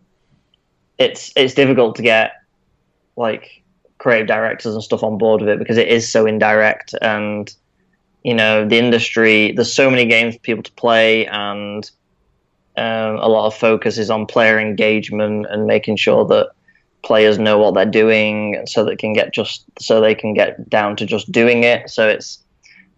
it's 0.97 1.33
it's 1.35 1.53
difficult 1.53 1.95
to 1.95 2.01
get 2.03 2.33
like 3.15 3.62
creative 4.03 4.27
directors 4.27 4.73
and 4.73 4.83
stuff 4.83 5.01
on 5.01 5.17
board 5.17 5.39
with 5.39 5.49
it 5.49 5.57
because 5.57 5.77
it 5.77 5.87
is 5.87 6.11
so 6.11 6.25
indirect 6.25 6.93
and 7.01 7.55
you 8.23 8.33
know 8.33 8.67
the 8.67 8.77
industry 8.77 9.53
there's 9.53 9.71
so 9.71 9.89
many 9.89 10.05
games 10.05 10.35
for 10.35 10.41
people 10.41 10.61
to 10.61 10.73
play 10.73 11.25
and 11.27 11.89
um, 12.75 13.15
a 13.17 13.29
lot 13.29 13.47
of 13.47 13.55
focus 13.55 13.97
is 13.97 14.09
on 14.09 14.25
player 14.25 14.59
engagement 14.59 15.45
and 15.49 15.67
making 15.67 15.95
sure 15.95 16.25
that 16.25 16.49
players 17.01 17.39
know 17.39 17.57
what 17.57 17.75
they're 17.75 17.85
doing 17.85 18.65
so 18.65 18.83
they 18.83 18.95
can 18.97 19.13
get 19.13 19.33
just 19.33 19.63
so 19.79 20.01
they 20.01 20.15
can 20.15 20.33
get 20.33 20.69
down 20.69 20.95
to 20.97 21.05
just 21.05 21.31
doing 21.31 21.63
it. 21.63 21.89
So 21.89 22.09
it's 22.09 22.42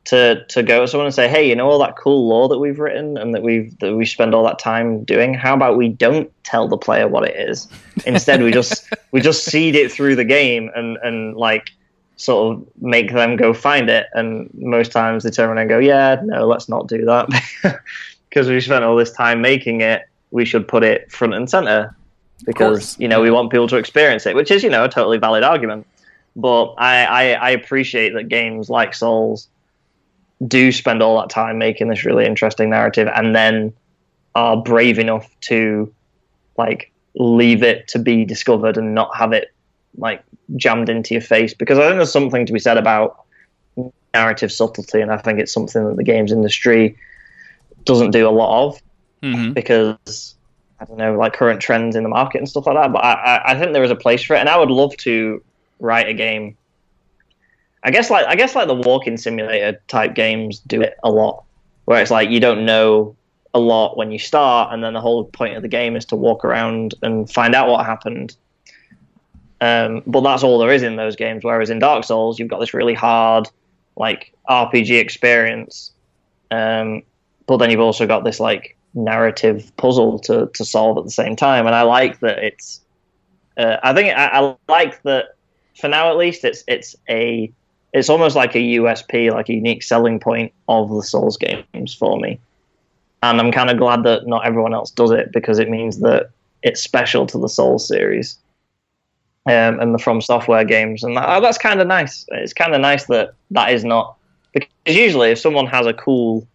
to 0.06 0.46
to 0.46 0.64
go 0.64 0.82
to 0.82 0.88
someone 0.88 1.08
and 1.08 1.16
say 1.16 1.28
hey 1.28 1.48
you 1.48 1.56
know 1.56 1.68
all 1.68 1.80
that 1.80 1.98
cool 1.98 2.28
lore 2.28 2.48
that 2.48 2.60
we've 2.60 2.80
written 2.80 3.18
and 3.18 3.34
that 3.34 3.42
we've 3.42 3.78
that 3.80 3.96
we 3.96 4.06
spend 4.06 4.34
all 4.34 4.44
that 4.46 4.60
time 4.60 5.04
doing? 5.04 5.34
How 5.34 5.54
about 5.54 5.78
we 5.78 5.90
don't 5.90 6.32
tell 6.44 6.68
the 6.68 6.78
player 6.78 7.08
what 7.08 7.28
it 7.28 7.36
is? 7.50 7.68
Instead 8.06 8.42
we 8.42 8.52
just 8.52 8.92
we 9.12 9.22
just 9.22 9.46
seed 9.46 9.76
it 9.76 9.92
through 9.92 10.16
the 10.16 10.26
game 10.26 10.72
and 10.76 10.98
and 11.04 11.36
like 11.36 11.72
sort 12.18 12.56
of 12.56 12.68
make 12.82 13.12
them 13.12 13.36
go 13.36 13.54
find 13.54 13.90
it. 13.90 14.08
And 14.14 14.50
most 14.54 14.92
times 14.92 15.24
they 15.24 15.32
turn 15.32 15.50
around 15.50 15.58
and 15.58 15.70
go 15.70 15.80
yeah 15.80 16.22
no 16.24 16.48
let's 16.48 16.70
not 16.70 16.88
do 16.88 17.06
that. 17.06 17.30
Because 18.30 18.50
we 18.50 18.60
spent 18.60 18.84
all 18.84 18.98
this 18.98 19.14
time 19.14 19.40
making 19.40 19.80
it 19.80 20.10
we 20.32 20.44
should 20.44 20.68
put 20.68 20.84
it 20.84 21.10
front 21.10 21.34
and 21.34 21.50
center 21.50 21.96
because 22.46 23.00
you 23.00 23.08
know 23.08 23.22
we 23.22 23.32
want 23.32 23.50
people 23.50 23.68
to 23.70 23.78
experience 23.78 24.26
it, 24.26 24.36
which 24.36 24.52
is 24.52 24.64
you 24.64 24.70
know 24.70 24.84
a 24.84 24.90
totally 24.90 25.18
valid 25.18 25.44
argument. 25.44 25.88
But 26.36 26.74
I, 26.74 27.06
I, 27.06 27.24
I 27.32 27.50
appreciate 27.52 28.14
that 28.14 28.28
games 28.28 28.70
like 28.70 28.94
Souls 28.94 29.48
do 30.46 30.72
spend 30.72 31.02
all 31.02 31.20
that 31.20 31.30
time 31.30 31.58
making 31.58 31.88
this 31.88 32.06
really 32.06 32.26
interesting 32.26 32.70
narrative, 32.70 33.08
and 33.14 33.36
then 33.36 33.74
are 34.34 34.58
brave 34.58 35.00
enough 35.00 35.30
to 35.42 35.94
like 36.58 36.92
leave 37.16 37.64
it 37.64 37.88
to 37.88 38.00
be 38.00 38.26
discovered 38.26 38.78
and 38.78 38.94
not 38.94 39.16
have 39.16 39.32
it 39.32 39.54
like 39.98 40.24
jammed 40.58 40.90
into 40.90 41.14
your 41.14 41.22
face. 41.22 41.54
Because 41.54 41.80
I 41.80 41.88
think 41.88 41.98
there's 41.98 42.12
something 42.12 42.46
to 42.46 42.54
be 42.54 42.60
said 42.60 42.78
about 42.78 43.24
narrative 44.14 44.52
subtlety, 44.52 45.02
and 45.02 45.12
I 45.12 45.18
think 45.18 45.40
it's 45.40 45.54
something 45.54 45.88
that 45.88 45.98
the 45.98 46.04
games 46.04 46.32
industry 46.32 46.98
doesn't 47.86 48.12
do 48.12 48.28
a 48.28 48.32
lot 48.32 48.68
of 48.68 48.82
mm-hmm. 49.22 49.54
because 49.54 50.36
I 50.80 50.86
don't 50.86 50.98
know, 50.98 51.18
like 51.18 51.34
current 51.34 51.62
trends 51.62 51.96
in 51.96 52.04
the 52.04 52.10
market 52.10 52.40
and 52.40 52.50
stuff 52.50 52.66
like 52.68 52.76
that. 52.76 52.92
But 52.92 53.04
I, 53.04 53.42
I 53.46 53.60
think 53.60 53.74
there 53.74 53.84
is 53.84 53.92
a 53.92 53.96
place 53.96 54.24
for 54.24 54.36
it, 54.36 54.40
and 54.40 54.50
I 54.50 54.58
would 54.58 54.72
love 54.72 54.96
to 54.98 55.42
write 55.80 56.10
a 56.10 56.14
game. 56.14 56.58
I 57.86 57.92
guess 57.92 58.10
like 58.10 58.26
I 58.26 58.36
guess 58.36 58.56
like 58.56 58.68
the 58.68 58.74
walking 58.74 59.16
simulator 59.16 59.80
type 59.88 60.16
games 60.16 60.60
do 60.60 60.82
it 60.82 60.98
a 61.04 61.12
lot, 61.12 61.44
where 61.86 62.02
it's 62.02 62.10
like 62.10 62.32
you 62.32 62.40
don't 62.40 62.66
know 62.66 63.16
a 63.54 63.60
lot 63.60 63.96
when 63.96 64.12
you 64.12 64.18
start, 64.18 64.74
and 64.74 64.84
then 64.84 64.94
the 64.94 65.02
whole 65.02 65.26
point 65.26 65.56
of 65.56 65.62
the 65.62 65.68
game 65.68 65.96
is 65.96 66.04
to 66.06 66.16
walk 66.16 66.44
around 66.44 66.96
and 67.04 67.32
find 67.32 67.54
out 67.54 67.70
what 67.70 67.86
happened. 67.86 68.36
Um, 69.62 70.02
but 70.08 70.22
that's 70.22 70.44
all 70.44 70.58
there 70.58 70.72
is 70.72 70.82
in 70.82 70.96
those 70.96 71.16
games. 71.16 71.44
Whereas 71.44 71.70
in 71.70 71.78
Dark 71.78 72.04
Souls, 72.04 72.40
you've 72.40 72.50
got 72.50 72.60
this 72.60 72.74
really 72.74 72.96
hard, 72.96 73.48
like 73.96 74.34
RPG 74.50 75.00
experience, 75.00 75.92
um, 76.50 77.04
but 77.46 77.58
then 77.58 77.70
you've 77.70 77.80
also 77.80 78.08
got 78.08 78.24
this 78.24 78.40
like 78.40 78.76
narrative 78.96 79.72
puzzle 79.78 80.18
to, 80.20 80.50
to 80.56 80.66
solve 80.66 80.98
at 80.98 81.04
the 81.04 81.12
same 81.12 81.36
time. 81.36 81.68
And 81.68 81.76
I 81.76 81.84
like 81.84 82.20
that 82.22 82.40
it's. 82.40 82.82
Uh, 83.58 83.78
I 83.84 83.94
think 83.94 84.10
I, 84.18 84.26
I, 84.26 84.56
like 84.68 85.04
that 85.04 85.36
for 85.80 85.88
now 85.88 86.10
at 86.10 86.18
least. 86.18 86.44
It's 86.44 86.64
it's 86.68 86.96
a 87.08 87.54
it's 87.96 88.10
almost 88.10 88.36
like 88.36 88.54
a 88.56 88.60
USP, 88.60 89.32
like 89.32 89.48
a 89.48 89.54
unique 89.54 89.82
selling 89.82 90.20
point 90.20 90.52
of 90.68 90.90
the 90.90 91.02
Souls 91.02 91.38
games 91.38 91.94
for 91.94 92.20
me. 92.20 92.38
And 93.24 93.40
I'm 93.40 93.54
kind 93.54 93.70
of 93.70 93.78
glad 93.78 94.04
that 94.04 94.28
not 94.28 94.46
everyone 94.46 94.74
else 94.74 94.92
does 94.92 95.12
it 95.12 95.32
because 95.32 95.60
it 95.60 95.70
means 95.70 96.00
that 96.00 96.30
it's 96.62 96.82
special 96.82 97.26
to 97.28 97.38
the 97.38 97.48
Souls 97.48 97.88
series 97.88 98.38
um, 99.46 99.80
and 99.80 99.94
the 99.94 99.98
FromSoftware 99.98 100.68
games, 100.68 101.04
and 101.04 101.16
that, 101.16 101.40
that's 101.40 101.58
kind 101.58 101.80
of 101.80 101.88
nice. 101.88 102.26
It's 102.30 102.52
kind 102.54 102.76
of 102.76 102.82
nice 102.82 103.06
that 103.06 103.34
that 103.52 103.72
is 103.72 103.86
not 103.86 104.18
because 104.52 104.70
usually 104.86 105.30
if 105.30 105.40
someone 105.40 105.68
has 105.68 105.86
a 105.86 105.94
cool 105.94 106.46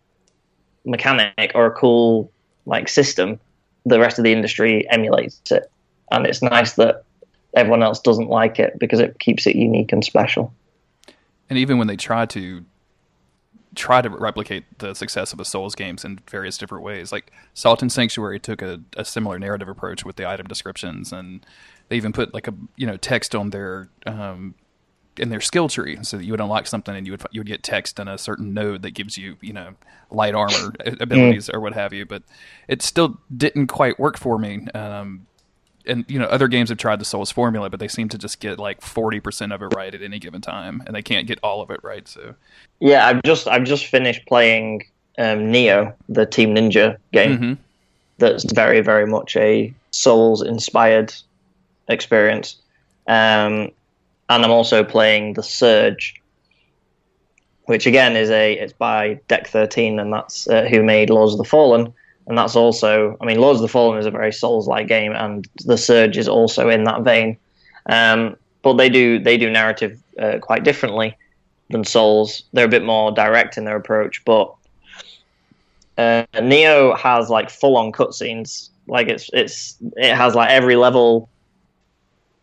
mechanic 0.85 1.53
or 1.55 1.65
a 1.67 1.71
cool 1.71 2.31
like 2.67 2.87
system, 2.89 3.41
the 3.87 3.99
rest 3.99 4.19
of 4.19 4.25
the 4.25 4.33
industry 4.33 4.87
emulates 4.91 5.41
it, 5.51 5.71
and 6.11 6.27
it's 6.27 6.43
nice 6.43 6.75
that 6.75 7.05
everyone 7.55 7.83
else 7.83 7.99
doesn't 7.99 8.29
like 8.29 8.59
it 8.59 8.79
because 8.79 9.01
it 9.01 9.19
keeps 9.21 9.47
it 9.47 9.57
unique 9.57 9.91
and 9.91 10.05
special. 10.05 10.53
And 11.51 11.59
even 11.59 11.77
when 11.79 11.89
they 11.89 11.97
try 11.97 12.25
to 12.27 12.65
try 13.75 14.03
to 14.03 14.09
replicate 14.09 14.65
the 14.79 14.95
success 14.95 15.33
of 15.33 15.39
the 15.39 15.45
Souls 15.45 15.75
games 15.75 16.05
in 16.05 16.21
various 16.29 16.57
different 16.59 16.83
ways, 16.85 17.13
like 17.13 17.33
Salt 17.55 17.83
and 17.83 17.93
Sanctuary 17.93 18.41
took 18.41 18.63
a, 18.63 18.81
a 18.97 19.05
similar 19.05 19.39
narrative 19.39 19.69
approach 19.69 20.05
with 20.05 20.17
the 20.17 20.29
item 20.29 20.47
descriptions, 20.47 21.13
and 21.13 21.45
they 21.89 21.97
even 21.97 22.13
put 22.13 22.33
like 22.33 22.49
a 22.49 22.55
you 22.77 22.87
know 22.87 22.97
text 22.97 23.35
on 23.35 23.51
their 23.51 23.89
um, 24.07 24.55
in 25.17 25.29
their 25.29 25.41
skill 25.41 25.69
tree, 25.69 25.99
so 26.03 26.17
that 26.17 26.25
you 26.25 26.33
would 26.33 26.41
unlock 26.41 26.67
something 26.67 26.95
and 26.95 27.07
you 27.07 27.13
would 27.13 27.23
you 27.33 27.41
would 27.41 27.47
get 27.47 27.63
text 27.63 27.99
in 27.99 28.09
a 28.09 28.17
certain 28.17 28.55
node 28.55 28.83
that 28.83 28.93
gives 28.93 29.19
you 29.19 29.37
you 29.41 29.53
know 29.53 29.75
light 30.11 30.35
armor 30.35 30.73
abilities 31.01 31.49
mm. 31.49 31.55
or 31.55 31.61
what 31.61 31.75
have 31.75 31.93
you. 31.93 32.07
But 32.07 32.23
it 32.69 32.83
still 32.83 33.21
didn't 33.37 33.67
quite 33.67 33.99
work 33.99 34.19
for 34.19 34.39
me. 34.39 34.67
Um, 34.75 35.27
and 35.87 36.05
you 36.09 36.19
know 36.19 36.27
other 36.27 36.49
games 36.49 36.69
have 36.69 36.79
tried 36.79 37.01
the 37.01 37.05
Souls 37.05 37.31
formula, 37.31 37.71
but 37.71 37.81
they 37.81 37.89
seem 37.89 38.09
to 38.11 38.19
just 38.19 38.41
get 38.41 38.59
like 38.59 38.81
forty 38.81 39.21
percent 39.21 39.53
of 39.53 39.63
it 39.63 39.67
right 39.75 39.95
at 39.95 40.03
any 40.03 40.19
given 40.19 40.41
time, 40.41 40.83
and 40.87 40.95
they 40.95 41.03
can't 41.03 41.27
get 41.27 41.39
all 41.43 41.61
of 41.61 41.71
it 41.71 41.81
right. 41.83 42.07
So 42.07 42.35
yeah, 42.81 43.07
I've 43.07 43.23
just 43.23 43.49
I've 43.49 43.65
just 43.65 43.87
finished 43.87 44.27
playing 44.27 44.85
um, 45.19 45.53
Nioh, 45.53 45.95
the 46.09 46.27
Team 46.27 46.55
Ninja 46.55 46.97
game. 47.13 47.39
Mm-hmm. 47.39 47.53
That's 48.19 48.51
very 48.53 48.81
very 48.81 49.07
much 49.07 49.37
a 49.37 49.73
Souls 49.91 50.43
inspired 50.43 51.15
experience. 51.89 52.57
Um, 53.07 53.73
and 54.29 54.45
I'm 54.45 54.51
also 54.51 54.85
playing 54.85 55.35
the 55.35 55.43
Surge, 55.43 56.15
which 57.65 57.87
again 57.87 58.17
is 58.17 58.31
a 58.31 58.55
it's 58.55 58.73
by 58.73 59.21
Deck 59.29 59.49
13, 59.49 59.99
and 59.99 60.13
that's 60.13 60.49
uh, 60.49 60.65
who 60.65 60.83
made 60.83 61.11
Lords 61.11 61.33
of 61.33 61.39
the 61.39 61.45
Fallen, 61.45 61.93
and 62.31 62.39
that's 62.39 62.55
also 62.55 63.19
I 63.21 63.27
mean 63.27 63.41
Lords 63.41 63.59
of 63.59 63.63
the 63.63 63.69
Fallen 63.69 63.99
is 63.99 64.07
a 64.07 64.11
very 64.11 64.33
Souls-like 64.33 64.87
game, 64.87 65.13
and 65.13 65.47
the 65.67 65.77
Surge 65.77 66.17
is 66.17 66.29
also 66.29 66.71
in 66.71 66.85
that 66.85 67.03
vein. 67.03 67.37
Um, 67.87 68.37
but 68.63 68.75
they 68.75 68.89
do 68.89 69.19
they 69.19 69.37
do 69.37 69.51
narrative 69.51 70.01
uh, 70.19 70.39
quite 70.41 70.63
differently 70.63 71.19
than 71.71 71.83
Souls. 71.85 72.45
They're 72.53 72.67
a 72.67 72.69
bit 72.69 72.85
more 72.85 73.11
direct 73.11 73.59
in 73.59 73.65
their 73.65 73.77
approach, 73.77 74.25
but 74.25 74.55
uh, 75.99 76.25
Nioh 76.35 76.97
has 76.97 77.29
like 77.29 77.51
full 77.51 77.77
on 77.77 77.91
cutscenes. 77.91 78.71
Like 78.87 79.09
it's 79.09 79.29
it's 79.33 79.77
it 79.97 80.15
has 80.15 80.37
like 80.37 80.51
every 80.51 80.77
level 80.77 81.29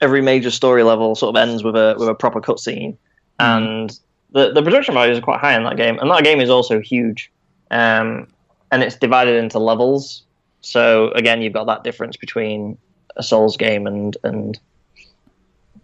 every 0.01 0.21
major 0.21 0.51
story 0.51 0.83
level 0.83 1.15
sort 1.15 1.35
of 1.35 1.41
ends 1.41 1.63
with 1.63 1.77
a 1.77 1.95
with 1.97 2.09
a 2.09 2.13
proper 2.13 2.41
cutscene, 2.41 2.91
mm. 2.91 2.97
and 3.39 3.97
the 4.31 4.51
the 4.51 4.61
production 4.61 4.93
values 4.93 5.17
are 5.17 5.21
quite 5.21 5.39
high 5.39 5.55
in 5.55 5.63
that 5.63 5.77
game, 5.77 5.97
and 5.99 6.11
that 6.11 6.25
game 6.25 6.41
is 6.41 6.49
also 6.49 6.81
huge, 6.81 7.31
um, 7.71 8.27
and 8.71 8.83
it's 8.83 8.95
divided 8.95 9.35
into 9.35 9.59
levels. 9.59 10.23
So 10.61 11.11
again, 11.11 11.41
you've 11.41 11.53
got 11.53 11.67
that 11.67 11.83
difference 11.83 12.17
between 12.17 12.77
a 13.15 13.23
Souls 13.23 13.57
game 13.57 13.87
and 13.87 14.15
and 14.23 14.59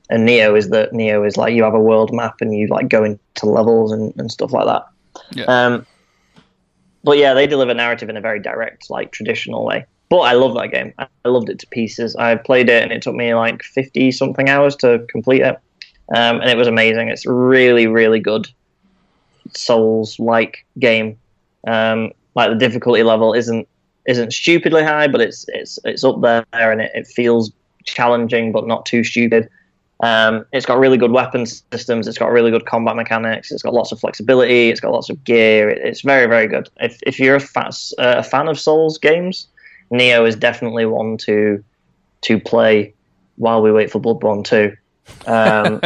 and 0.10 0.28
Nioh 0.28 0.58
is 0.58 0.70
that 0.70 0.92
Nioh 0.92 1.26
is 1.28 1.38
like 1.38 1.54
you 1.54 1.64
have 1.64 1.74
a 1.74 1.80
world 1.80 2.14
map 2.14 2.36
and 2.42 2.56
you 2.56 2.68
like 2.68 2.90
go 2.90 3.04
into 3.04 3.46
levels 3.46 3.92
and, 3.92 4.14
and 4.18 4.32
stuff 4.32 4.52
like 4.52 4.66
that. 4.66 4.86
Yeah. 5.32 5.46
Um, 5.46 5.86
but 7.04 7.18
yeah, 7.18 7.34
they 7.34 7.48
deliver 7.48 7.74
narrative 7.74 8.10
in 8.10 8.18
a 8.18 8.22
very 8.22 8.40
direct, 8.40 8.90
like 8.90 9.12
traditional 9.12 9.66
way. 9.66 9.86
But 10.10 10.20
I 10.20 10.34
love 10.34 10.54
that 10.56 10.68
game. 10.68 10.94
I 11.00 11.08
loved 11.26 11.50
it 11.50 11.60
to 11.60 11.68
pieces. 11.68 12.16
I 12.16 12.36
played 12.36 12.70
it 12.70 12.84
and 12.84 12.92
it 12.92 13.02
took 13.02 13.16
me 13.16 13.34
like 13.34 13.64
50 13.64 14.12
something 14.12 14.50
hours 14.50 14.76
to 14.78 15.06
complete 15.10 15.42
it. 15.42 15.58
Um, 16.14 16.42
and 16.42 16.50
it 16.50 16.58
was 16.58 16.68
amazing. 16.68 17.08
It's 17.08 17.26
really, 17.26 17.88
really 17.88 18.20
good 18.20 18.48
Souls 19.56 20.20
like 20.20 20.66
game. 20.80 21.18
Um, 21.68 22.12
like 22.36 22.50
the 22.50 22.56
difficulty 22.56 23.04
level 23.04 23.34
isn't 23.34 23.68
isn't 24.06 24.34
stupidly 24.34 24.84
high, 24.84 25.08
but 25.08 25.22
it's 25.22 25.46
it's 25.50 25.80
it's 25.84 26.04
up 26.04 26.22
there 26.22 26.46
and 26.54 26.82
it, 26.82 26.92
it 26.94 27.08
feels 27.08 27.52
challenging 27.86 28.52
but 28.52 28.68
not 28.68 28.86
too 28.86 29.04
stupid. 29.04 29.50
Um, 30.02 30.46
it's 30.52 30.66
got 30.66 30.80
really 30.80 30.98
good 30.98 31.12
weapon 31.12 31.46
systems. 31.46 32.08
It's 32.08 32.18
got 32.18 32.32
really 32.32 32.52
good 32.52 32.66
combat 32.66 32.98
mechanics. 32.98 33.52
It's 33.52 33.64
got 33.64 33.74
lots 33.74 33.94
of 33.94 34.00
flexibility. 34.02 34.70
It's 34.70 34.82
got 34.82 34.92
lots 34.92 35.10
of 35.10 35.24
gear. 35.24 35.70
It, 35.70 35.78
it's 35.78 36.02
very, 36.02 36.28
very 36.28 36.46
good. 36.48 36.68
If, 36.82 37.00
if 37.04 37.20
you're 37.20 37.38
a, 37.38 37.40
fast, 37.40 37.94
uh, 37.98 38.16
a 38.18 38.24
fan 38.24 38.50
of 38.50 38.60
Souls 38.60 38.98
games, 38.98 39.48
Nioh 39.92 40.28
is 40.28 40.36
definitely 40.36 40.86
one 40.86 41.18
to 41.20 41.64
to 42.22 42.40
play 42.40 42.94
while 43.36 43.62
we 43.62 43.72
wait 43.72 43.92
for 43.92 44.00
Bloodborne 44.00 44.44
2. 44.44 44.76
Um, 45.26 45.80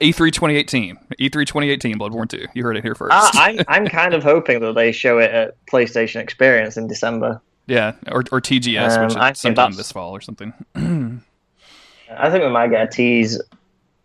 E3 0.00 0.32
2018, 0.32 0.96
E3 1.18 1.32
2018, 1.32 1.98
Bloodborne 1.98 2.28
2. 2.28 2.46
You 2.54 2.62
heard 2.62 2.76
it 2.76 2.82
here 2.82 2.94
first. 2.94 3.12
I, 3.12 3.50
I'm 3.50 3.64
I'm 3.68 3.86
kind 3.86 4.14
of 4.14 4.22
hoping 4.22 4.60
that 4.60 4.74
they 4.74 4.92
show 4.92 5.18
it 5.18 5.30
at 5.30 5.66
PlayStation 5.66 6.20
Experience 6.20 6.76
in 6.76 6.86
December. 6.86 7.40
Yeah, 7.66 7.92
or 8.08 8.20
or 8.32 8.40
TGS, 8.40 8.96
um, 8.96 9.04
which 9.04 9.32
is 9.32 9.38
sometime 9.38 9.72
this 9.72 9.92
fall 9.92 10.12
or 10.12 10.20
something. 10.20 10.52
I 10.74 12.30
think 12.30 12.42
we 12.42 12.50
might 12.50 12.70
get 12.70 12.88
a 12.88 12.90
tease. 12.90 13.40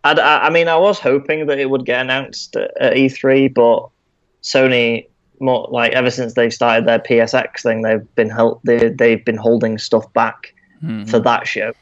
I, 0.04 0.14
I, 0.14 0.52
mean, 0.52 0.68
I 0.68 0.78
was 0.78 1.00
hoping 1.00 1.48
that 1.48 1.58
it 1.58 1.68
would 1.68 1.84
get 1.84 2.02
announced 2.02 2.56
at, 2.56 2.80
at 2.80 2.94
E3, 2.94 3.52
but 3.52 3.90
Sony 4.44 5.08
more 5.40 5.68
like 5.72 5.94
ever 5.94 6.10
since 6.10 6.34
they've 6.34 6.54
started 6.54 6.86
their 6.86 7.00
PSX 7.00 7.62
thing, 7.62 7.82
they've 7.82 8.16
been 8.16 8.30
held, 8.30 8.60
they, 8.64 8.90
they've 8.90 9.24
been 9.26 9.38
holding 9.38 9.78
stuff 9.78 10.12
back 10.14 10.54
mm-hmm. 10.84 11.06
for 11.06 11.20
that 11.20 11.48
show. 11.48 11.74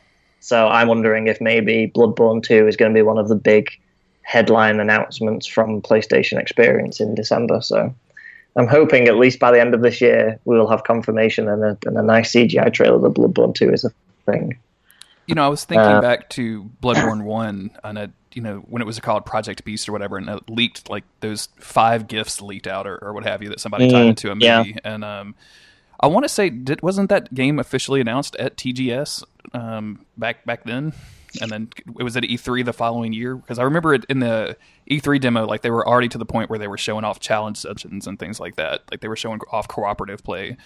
So 0.43 0.67
I'm 0.67 0.89
wondering 0.89 1.27
if 1.27 1.39
maybe 1.39 1.89
Bloodborne 1.95 2.43
2 2.43 2.67
is 2.67 2.75
going 2.75 2.91
to 2.91 2.97
be 2.97 3.01
one 3.01 3.17
of 3.17 3.29
the 3.29 3.35
big 3.35 3.69
headline 4.23 4.81
announcements 4.81 5.47
from 5.47 5.81
PlayStation 5.81 6.37
Experience 6.37 6.99
in 6.99 7.15
December. 7.15 7.61
So 7.61 7.95
I'm 8.57 8.67
hoping 8.67 9.07
at 9.07 9.15
least 9.15 9.39
by 9.39 9.51
the 9.51 9.61
end 9.61 9.73
of 9.73 9.81
this 9.81 10.01
year 10.01 10.37
we 10.43 10.57
will 10.57 10.67
have 10.67 10.83
confirmation 10.83 11.47
and 11.47 11.63
a, 11.63 11.77
and 11.85 11.97
a 11.97 12.03
nice 12.03 12.33
CGI 12.33 12.73
trailer 12.73 12.99
that 12.99 13.13
Bloodborne 13.13 13.55
2 13.55 13.71
is 13.71 13.85
a 13.85 13.91
thing. 14.25 14.59
You 15.27 15.35
know, 15.35 15.45
I 15.45 15.47
was 15.47 15.63
thinking 15.63 15.85
uh, 15.85 16.01
back 16.01 16.29
to 16.31 16.69
Bloodborne 16.81 17.23
1 17.23 17.71
and 17.85 17.97
a 17.97 18.11
you 18.33 18.41
know 18.41 18.57
when 18.67 18.81
it 18.81 18.85
was 18.85 18.99
called 18.99 19.25
Project 19.25 19.63
Beast 19.63 19.87
or 19.87 19.93
whatever, 19.93 20.17
and 20.17 20.27
it 20.27 20.49
leaked 20.49 20.89
like 20.89 21.05
those 21.21 21.47
five 21.55 22.07
gifts 22.07 22.41
leaked 22.41 22.67
out 22.67 22.85
or, 22.85 22.97
or 22.97 23.13
what 23.13 23.23
have 23.23 23.41
you 23.43 23.49
that 23.49 23.59
somebody 23.59 23.87
mm, 23.87 23.91
tied 23.91 24.05
into 24.07 24.31
a 24.31 24.35
movie, 24.35 24.45
yeah. 24.71 24.79
and 24.83 25.05
um, 25.05 25.35
I 26.03 26.07
want 26.07 26.25
to 26.25 26.29
say 26.29 26.49
did, 26.49 26.81
wasn't 26.81 27.09
that 27.09 27.33
game 27.33 27.57
officially 27.57 28.01
announced 28.01 28.35
at 28.35 28.57
TGS 28.57 29.23
um, 29.53 30.05
back 30.17 30.45
back 30.45 30.65
then? 30.65 30.93
and 31.41 31.51
then 31.51 31.69
it 31.99 32.03
was 32.03 32.15
at 32.15 32.23
E3 32.23 32.63
the 32.65 32.73
following 32.73 33.13
year 33.13 33.35
because 33.35 33.59
I 33.59 33.63
remember 33.63 33.93
it 33.93 34.05
in 34.09 34.19
the 34.19 34.55
E3 34.89 35.19
demo, 35.19 35.45
like 35.45 35.61
they 35.61 35.71
were 35.71 35.87
already 35.87 36.09
to 36.09 36.17
the 36.17 36.25
point 36.25 36.49
where 36.49 36.59
they 36.59 36.67
were 36.67 36.77
showing 36.77 37.03
off 37.03 37.19
challenge 37.19 37.57
sessions 37.57 38.07
and 38.07 38.19
things 38.19 38.39
like 38.39 38.55
that. 38.57 38.81
Like 38.91 39.01
they 39.01 39.07
were 39.07 39.15
showing 39.15 39.39
off 39.51 39.67
cooperative 39.67 40.23
play. 40.23 40.57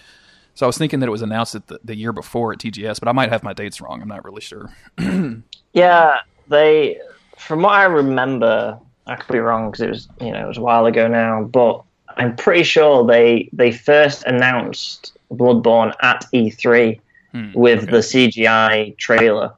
So 0.56 0.66
I 0.66 0.68
was 0.68 0.78
thinking 0.78 1.00
that 1.02 1.08
it 1.08 1.12
was 1.12 1.22
announced 1.22 1.54
the, 1.54 1.80
the 1.84 1.96
year 1.96 2.12
before 2.12 2.52
at 2.52 2.60
TGS, 2.60 3.00
but 3.00 3.08
I 3.08 3.12
might 3.12 3.30
have 3.30 3.44
my 3.44 3.54
dates 3.54 3.80
wrong. 3.80 4.02
I'm 4.02 4.08
not 4.08 4.26
really 4.26 4.42
sure. 4.42 4.74
yeah, 5.74 6.20
they, 6.48 7.00
from 7.38 7.62
what 7.62 7.74
I 7.74 7.84
remember, 7.84 8.80
I 9.06 9.16
could 9.16 9.32
be 9.32 9.40
wrong 9.40 9.72
because 9.72 9.82
it 9.82 9.90
was 9.90 10.08
you 10.20 10.32
know 10.32 10.44
it 10.44 10.48
was 10.48 10.58
a 10.58 10.62
while 10.62 10.86
ago 10.86 11.08
now, 11.08 11.44
but 11.44 11.84
I'm 12.16 12.36
pretty 12.36 12.64
sure 12.64 13.05
they 13.05 13.49
they 13.53 13.72
first 13.72 14.24
announced 14.24 15.18
Bloodborne 15.32 15.93
at 16.01 16.26
E3 16.34 16.99
hmm, 17.32 17.51
with 17.53 17.84
okay. 17.84 17.91
the 17.91 17.97
CGI 17.97 18.97
trailer. 18.97 19.53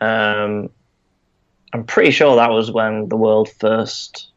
Um, 0.00 0.70
I'm 1.72 1.84
pretty 1.84 2.10
sure 2.10 2.36
that 2.36 2.50
was 2.50 2.70
when 2.70 3.08
the 3.08 3.16
world 3.16 3.48
first 3.58 4.28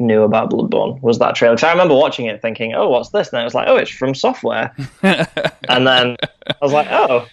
knew 0.00 0.22
about 0.22 0.50
Bloodborne. 0.50 1.00
Was 1.02 1.18
that 1.18 1.34
trailer? 1.34 1.54
Because 1.54 1.68
I 1.68 1.72
remember 1.72 1.94
watching 1.94 2.26
it, 2.26 2.42
thinking, 2.42 2.74
"Oh, 2.74 2.88
what's 2.88 3.10
this?" 3.10 3.28
And 3.28 3.38
I 3.38 3.44
was 3.44 3.54
like, 3.54 3.68
"Oh, 3.68 3.76
it's 3.76 3.90
FromSoftware." 3.90 4.72
and 5.68 5.86
then 5.86 6.16
I 6.48 6.54
was 6.60 6.72
like, 6.72 6.88
"Oh," 6.90 7.26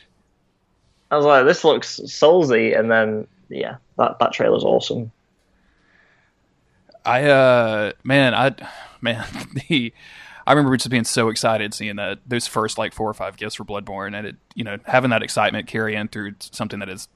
I 1.11 1.17
was 1.17 1.25
like, 1.25 1.45
"This 1.45 1.63
looks 1.63 1.99
Soulsy." 2.01 2.77
And 2.77 2.91
then, 2.91 3.27
yeah, 3.49 3.77
that 3.97 4.19
that 4.19 4.33
trailer's 4.33 4.63
awesome. 4.63 5.11
I 7.05 7.23
uh, 7.25 7.91
man, 8.03 8.33
I 8.33 8.55
man 9.01 9.25
the. 9.69 9.93
I 10.47 10.53
remember 10.53 10.75
just 10.77 10.89
being 10.89 11.03
so 11.03 11.29
excited 11.29 11.75
seeing 11.75 11.97
that 11.97 12.19
those 12.25 12.47
first 12.47 12.79
like 12.79 12.91
four 12.91 13.07
or 13.07 13.13
five 13.13 13.37
gifts 13.37 13.55
for 13.55 13.65
Bloodborne, 13.65 14.17
and 14.17 14.25
it, 14.25 14.35
you 14.55 14.63
know, 14.63 14.77
having 14.85 15.11
that 15.11 15.21
excitement 15.21 15.67
carry 15.67 15.93
in 15.93 16.07
through 16.07 16.33
something 16.39 16.79
that 16.79 16.89
is 16.89 17.07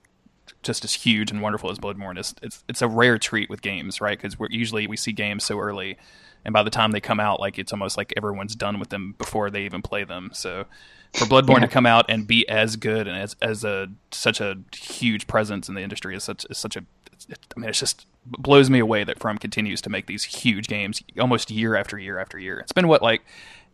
just 0.61 0.84
as 0.84 0.93
huge 0.93 1.31
and 1.31 1.41
wonderful 1.41 1.71
as 1.71 1.79
Bloodborne 1.79 2.19
is. 2.19 2.36
It's 2.43 2.63
it's 2.69 2.81
a 2.81 2.88
rare 2.88 3.17
treat 3.17 3.49
with 3.49 3.61
games, 3.61 3.99
right? 3.99 4.17
Because 4.17 4.38
we're 4.38 4.49
usually 4.51 4.86
we 4.86 4.97
see 4.97 5.13
games 5.13 5.43
so 5.43 5.59
early, 5.59 5.97
and 6.45 6.53
by 6.53 6.61
the 6.61 6.69
time 6.69 6.91
they 6.91 7.01
come 7.01 7.19
out, 7.19 7.39
like 7.39 7.57
it's 7.57 7.73
almost 7.73 7.97
like 7.97 8.13
everyone's 8.15 8.55
done 8.55 8.79
with 8.79 8.89
them 8.89 9.15
before 9.17 9.49
they 9.49 9.63
even 9.63 9.81
play 9.81 10.03
them. 10.03 10.29
So 10.34 10.65
for 11.13 11.25
Bloodborne 11.25 11.61
yeah. 11.61 11.67
to 11.67 11.67
come 11.67 11.86
out 11.86 12.05
and 12.09 12.25
be 12.27 12.47
as 12.49 12.75
good 12.75 13.07
and 13.07 13.17
as 13.17 13.36
as 13.41 13.63
a 13.63 13.88
such 14.11 14.41
a 14.41 14.57
huge 14.75 15.27
presence 15.27 15.69
in 15.69 15.75
the 15.75 15.81
industry 15.81 16.15
is 16.15 16.23
such 16.23 16.45
is 16.49 16.57
such 16.57 16.75
a 16.75 16.86
I 17.30 17.59
mean, 17.59 17.69
it's 17.69 17.80
just 17.80 18.05
blows 18.26 18.69
me 18.69 18.80
away 18.80 19.03
that 19.03 19.19
From 19.19 19.38
continues 19.38 19.82
to 19.82 19.89
make 19.89 20.07
these 20.07 20.24
huge 20.24 20.67
games 20.67 21.03
almost 21.19 21.51
year 21.51 21.76
after 21.76 21.97
year 21.97 22.19
after 22.19 22.39
year. 22.39 22.59
It's 22.59 22.71
been 22.71 22.88
what 22.88 23.01
like 23.01 23.21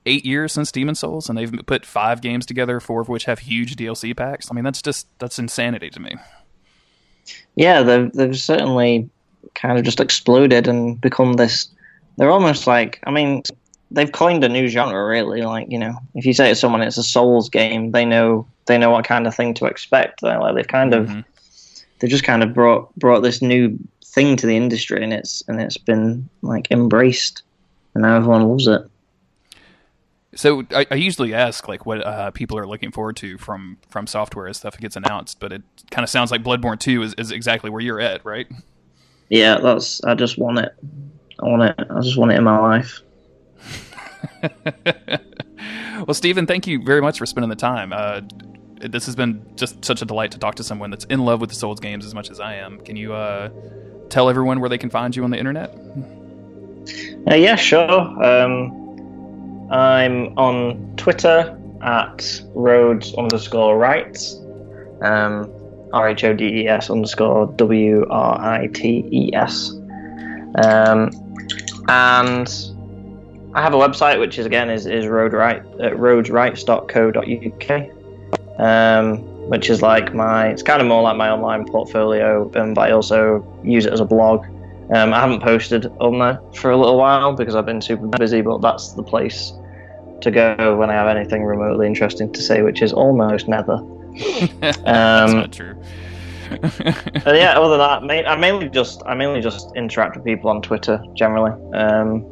eight 0.05 0.25
years 0.25 0.51
since 0.51 0.71
Demon 0.71 0.95
Souls, 0.95 1.29
and 1.29 1.37
they've 1.37 1.53
put 1.65 1.85
five 1.85 2.21
games 2.21 2.45
together, 2.45 2.79
four 2.79 3.01
of 3.01 3.09
which 3.09 3.25
have 3.25 3.39
huge 3.39 3.75
DLC 3.75 4.15
packs. 4.15 4.49
I 4.49 4.53
mean, 4.53 4.63
that's 4.63 4.81
just 4.81 5.07
that's 5.19 5.39
insanity 5.39 5.89
to 5.89 5.99
me 5.99 6.15
yeah, 7.55 7.83
they've 7.83 8.11
they've 8.11 8.37
certainly 8.37 9.09
kind 9.53 9.77
of 9.77 9.83
just 9.83 9.99
exploded 9.99 10.67
and 10.67 10.99
become 10.99 11.33
this. 11.33 11.69
They're 12.17 12.31
almost 12.31 12.67
like, 12.67 12.99
I 13.05 13.11
mean, 13.11 13.43
they've 13.91 14.11
coined 14.11 14.43
a 14.43 14.49
new 14.49 14.67
genre, 14.67 15.05
really. 15.05 15.41
Like, 15.41 15.71
you 15.71 15.79
know, 15.79 15.97
if 16.15 16.25
you 16.25 16.33
say 16.33 16.49
to 16.49 16.55
someone 16.55 16.81
it's 16.81 16.97
a 16.97 17.03
Souls 17.03 17.49
game, 17.49 17.91
they 17.91 18.05
know 18.05 18.47
they 18.65 18.77
know 18.77 18.91
what 18.91 19.05
kind 19.05 19.27
of 19.27 19.35
thing 19.35 19.53
to 19.55 19.65
expect. 19.65 20.21
They're 20.21 20.39
like 20.39 20.55
they've 20.55 20.67
kind 20.67 20.93
mm-hmm. 20.93 21.19
of 21.19 21.25
they've 21.99 22.09
just 22.09 22.23
kind 22.23 22.43
of 22.43 22.53
brought 22.53 22.93
brought 22.95 23.21
this 23.21 23.41
new 23.41 23.77
thing 24.05 24.35
to 24.37 24.47
the 24.47 24.55
industry, 24.55 25.03
and 25.03 25.13
it's 25.13 25.43
and 25.47 25.61
it's 25.61 25.77
been 25.77 26.29
like 26.41 26.71
embraced, 26.71 27.43
and 27.93 28.03
now 28.03 28.17
everyone 28.17 28.47
loves 28.47 28.67
it. 28.67 28.81
So 30.35 30.63
I, 30.71 30.85
I, 30.91 30.95
usually 30.95 31.33
ask 31.33 31.67
like 31.67 31.87
what 31.87 32.05
uh, 32.05 32.29
people 32.31 32.57
are 32.57 32.67
looking 32.67 32.91
forward 32.91 33.17
to 33.17 33.37
from 33.39 33.77
FromSoftware 33.91 34.49
as 34.49 34.57
stuff 34.57 34.77
gets 34.77 34.95
announced, 34.95 35.39
but 35.39 35.51
it 35.51 35.63
kind 35.89 36.03
of 36.03 36.09
sounds 36.09 36.29
like 36.29 36.43
Bloodborne 36.43 36.79
Two 36.79 37.01
is, 37.01 37.15
is 37.15 37.31
exactly 37.31 37.69
where 37.69 37.81
you're 37.81 37.99
at, 37.99 38.23
right? 38.23 38.47
Yeah, 39.29 39.57
that's. 39.57 40.03
I 40.03 40.15
just 40.15 40.37
want 40.37 40.59
it. 40.59 40.73
I 41.39 41.45
want 41.45 41.63
it. 41.63 41.87
I 41.89 42.01
just 42.01 42.17
want 42.17 42.31
it 42.31 42.35
in 42.35 42.43
my 42.43 42.59
life. 42.59 43.01
well, 46.07 46.13
Stephen, 46.13 46.45
thank 46.45 46.67
you 46.67 46.83
very 46.83 47.01
much 47.01 47.17
for 47.17 47.25
spending 47.25 47.49
the 47.49 47.55
time. 47.55 47.91
Uh, 47.91 48.21
this 48.79 49.05
has 49.05 49.15
been 49.15 49.45
just 49.55 49.83
such 49.83 50.01
a 50.01 50.05
delight 50.05 50.31
to 50.31 50.39
talk 50.39 50.55
to 50.55 50.63
someone 50.63 50.89
that's 50.89 51.05
in 51.05 51.19
love 51.19 51.41
with 51.41 51.49
the 51.49 51.55
Souls 51.55 51.79
games 51.79 52.05
as 52.05 52.13
much 52.13 52.29
as 52.29 52.39
I 52.39 52.55
am. 52.55 52.79
Can 52.81 52.95
you 52.95 53.13
uh, 53.13 53.49
tell 54.09 54.29
everyone 54.29 54.59
where 54.59 54.69
they 54.69 54.77
can 54.77 54.89
find 54.89 55.15
you 55.15 55.23
on 55.23 55.31
the 55.31 55.37
internet? 55.37 55.75
Uh, 57.29 57.35
yeah, 57.35 57.55
sure. 57.55 57.91
Um, 57.91 59.69
I'm 59.71 60.37
on 60.37 60.93
Twitter 60.97 61.57
at 61.81 62.41
Rhodes 62.53 63.13
underscore 63.15 63.77
writes. 63.77 64.35
Um, 65.01 65.51
R 65.93 66.09
H 66.09 66.23
O 66.23 66.33
D 66.33 66.61
E 66.61 66.67
S 66.67 66.89
underscore 66.89 67.47
W 67.55 68.05
R 68.09 68.41
I 68.41 68.67
T 68.67 69.07
E 69.11 69.33
S. 69.33 69.71
Um, 70.63 71.09
and 71.87 72.51
I 73.53 73.61
have 73.61 73.73
a 73.73 73.77
website 73.77 74.19
which 74.19 74.37
is 74.37 74.45
again 74.45 74.69
is 74.69 74.85
is 74.85 75.05
roadwrite 75.05 75.65
at 75.83 75.93
rhodeswrites.co.uk, 75.93 77.98
um, 78.59 79.17
which 79.49 79.69
is 79.69 79.81
like 79.81 80.13
my 80.13 80.47
it's 80.47 80.61
kind 80.61 80.81
of 80.81 80.87
more 80.87 81.01
like 81.01 81.17
my 81.17 81.29
online 81.29 81.65
portfolio, 81.65 82.49
and 82.53 82.77
I 82.77 82.91
also 82.91 83.45
use 83.63 83.85
it 83.85 83.93
as 83.93 83.99
a 83.99 84.05
blog. 84.05 84.45
Um, 84.93 85.13
I 85.13 85.19
haven't 85.19 85.41
posted 85.41 85.85
on 85.99 86.19
there 86.19 86.39
for 86.55 86.71
a 86.71 86.77
little 86.77 86.97
while 86.97 87.33
because 87.33 87.55
I've 87.55 87.65
been 87.65 87.81
super 87.81 88.07
busy, 88.07 88.41
but 88.41 88.59
that's 88.59 88.93
the 88.93 89.03
place 89.03 89.53
to 90.21 90.31
go 90.31 90.75
when 90.77 90.89
I 90.89 90.93
have 90.93 91.07
anything 91.07 91.45
remotely 91.45 91.87
interesting 91.87 92.31
to 92.33 92.41
say, 92.41 92.61
which 92.61 92.81
is 92.81 92.91
almost 92.91 93.47
never. 93.47 93.79
That's 94.59 94.77
um, 94.79 95.37
not 95.37 95.53
true. 95.53 95.81
yeah, 97.25 97.53
other 97.55 97.77
than 97.77 98.07
that, 98.07 98.27
I 98.27 98.35
mainly 98.35 98.69
just 98.69 99.03
I 99.05 99.13
mainly 99.13 99.39
just 99.39 99.69
interact 99.75 100.15
with 100.15 100.25
people 100.25 100.49
on 100.49 100.63
Twitter 100.63 101.01
generally. 101.13 101.51
Um, 101.75 102.25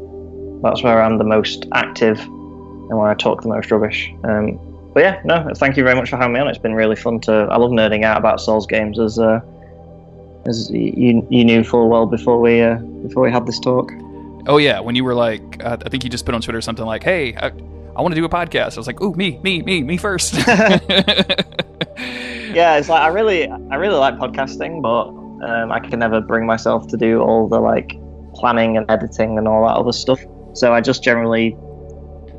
that's 0.63 0.81
where 0.81 1.01
I'm 1.01 1.19
the 1.19 1.23
most 1.23 1.67
active 1.73 2.19
and 2.19 2.97
where 2.97 3.09
I 3.09 3.13
talk 3.13 3.43
the 3.43 3.49
most 3.49 3.69
rubbish. 3.69 4.11
Um, 4.23 4.59
but 4.97 5.03
yeah, 5.03 5.21
no, 5.23 5.51
thank 5.53 5.77
you 5.77 5.83
very 5.83 5.93
much 5.93 6.09
for 6.09 6.17
having 6.17 6.33
me 6.33 6.39
on. 6.39 6.47
It's 6.47 6.57
been 6.57 6.73
really 6.73 6.95
fun 6.95 7.19
to. 7.19 7.31
I 7.31 7.57
love 7.57 7.69
nerding 7.69 8.03
out 8.03 8.17
about 8.17 8.41
Souls 8.41 8.65
games 8.65 8.97
as 8.97 9.19
uh, 9.19 9.41
as 10.47 10.71
you 10.71 11.23
you 11.29 11.45
knew 11.45 11.63
full 11.63 11.87
well 11.87 12.07
before 12.07 12.41
we 12.41 12.63
uh, 12.63 12.77
before 12.77 13.21
we 13.21 13.31
had 13.31 13.45
this 13.45 13.59
talk. 13.59 13.91
Oh 14.47 14.57
yeah, 14.57 14.79
when 14.79 14.95
you 14.95 15.03
were 15.03 15.13
like, 15.13 15.63
uh, 15.63 15.77
I 15.85 15.89
think 15.89 16.03
you 16.03 16.09
just 16.09 16.25
put 16.25 16.33
on 16.33 16.41
Twitter 16.41 16.61
something 16.61 16.83
like, 16.83 17.03
"Hey, 17.03 17.35
I, 17.35 17.51
I 17.95 18.01
want 18.01 18.15
to 18.15 18.19
do 18.19 18.25
a 18.25 18.29
podcast." 18.29 18.73
I 18.73 18.77
was 18.77 18.87
like, 18.87 18.99
"Ooh, 18.99 19.13
me, 19.13 19.37
me, 19.43 19.61
me, 19.61 19.83
me 19.83 19.97
first. 19.97 20.33
yeah, 20.47 20.47
it's 22.77 22.89
like 22.89 23.03
I 23.03 23.09
really, 23.09 23.47
I 23.47 23.75
really 23.75 23.99
like 23.99 24.15
podcasting, 24.15 24.81
but 24.81 25.09
um, 25.47 25.71
I 25.71 25.79
can 25.79 25.99
never 25.99 26.21
bring 26.21 26.47
myself 26.47 26.87
to 26.87 26.97
do 26.97 27.21
all 27.21 27.47
the 27.47 27.59
like 27.59 27.95
planning 28.33 28.77
and 28.77 28.89
editing 28.89 29.37
and 29.37 29.47
all 29.47 29.61
that 29.67 29.75
other 29.75 29.93
stuff. 29.93 30.19
So 30.53 30.73
I 30.73 30.81
just 30.81 31.03
generally 31.03 31.55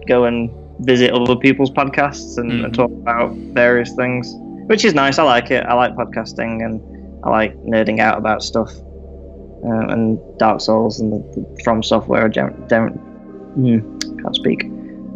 go 0.09 0.25
and 0.25 0.51
visit 0.81 1.11
other 1.11 1.37
people's 1.37 1.71
podcasts 1.71 2.39
and, 2.39 2.51
mm-hmm. 2.51 2.65
and 2.67 2.75
talk 2.75 2.91
about 2.91 3.33
various 3.55 3.95
things, 3.95 4.33
which 4.67 4.85
is 4.85 4.95
nice. 4.95 5.19
I 5.19 5.25
like 5.25 5.51
it. 5.51 5.65
I 5.67 5.75
like 5.75 5.95
podcasting 5.95 6.65
and 6.65 6.81
I 7.25 7.31
like 7.31 7.57
nerding 7.65 8.01
out 8.01 8.19
about 8.19 8.43
stuff 8.43 8.71
uh, 9.65 9.89
and 9.89 10.19
Dark 10.39 10.61
Souls 10.61 11.01
and 11.01 11.13
the, 11.13 11.19
the 11.19 11.63
FromSoftware 11.63 12.33
don't, 12.33 12.69
don't 12.69 12.97
mm, 13.59 14.23
can't 14.23 14.37
speak 14.37 14.65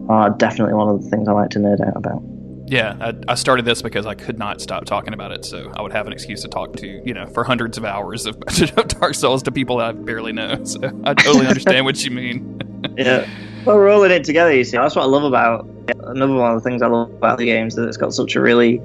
are 0.08 0.30
definitely 0.30 0.74
one 0.74 0.88
of 0.88 1.02
the 1.02 1.08
things 1.08 1.28
I 1.28 1.32
like 1.32 1.50
to 1.50 1.58
nerd 1.58 1.86
out 1.86 1.96
about. 1.96 2.22
Yeah, 2.66 2.96
I, 3.00 3.32
I, 3.32 3.34
started 3.34 3.64
this 3.64 3.82
because 3.82 4.06
I 4.06 4.14
could 4.14 4.38
not 4.38 4.60
stop 4.60 4.84
talking 4.84 5.14
about 5.14 5.30
it, 5.30 5.44
so 5.44 5.70
I 5.76 5.82
would 5.82 5.92
have 5.92 6.06
an 6.06 6.12
excuse 6.12 6.42
to 6.42 6.48
talk 6.48 6.74
to, 6.76 7.02
you 7.04 7.12
know, 7.12 7.26
for 7.26 7.44
hundreds 7.44 7.76
of 7.76 7.84
hours 7.84 8.24
of, 8.24 8.38
Dark 8.88 9.14
Souls 9.14 9.42
to 9.42 9.52
people 9.52 9.76
that 9.78 9.88
I 9.88 9.92
barely 9.92 10.32
know. 10.32 10.64
So 10.64 10.80
I 11.04 11.14
totally 11.14 11.46
understand 11.48 11.84
what 11.84 12.02
you 12.04 12.10
mean. 12.12 12.94
yeah, 12.96 13.28
well, 13.64 13.76
we're 13.76 13.90
all 13.90 14.02
in 14.04 14.10
it 14.10 14.24
together. 14.24 14.54
You 14.54 14.64
see, 14.64 14.76
that's 14.76 14.96
what 14.96 15.02
I 15.02 15.06
love 15.06 15.24
about 15.24 15.68
another 16.04 16.34
one 16.34 16.54
of 16.54 16.62
the 16.62 16.68
things 16.68 16.82
I 16.82 16.86
love 16.86 17.10
about 17.10 17.38
the 17.38 17.46
games 17.46 17.74
that 17.76 17.86
it's 17.88 17.96
got 17.96 18.12
such 18.12 18.36
a 18.36 18.40
really 18.40 18.80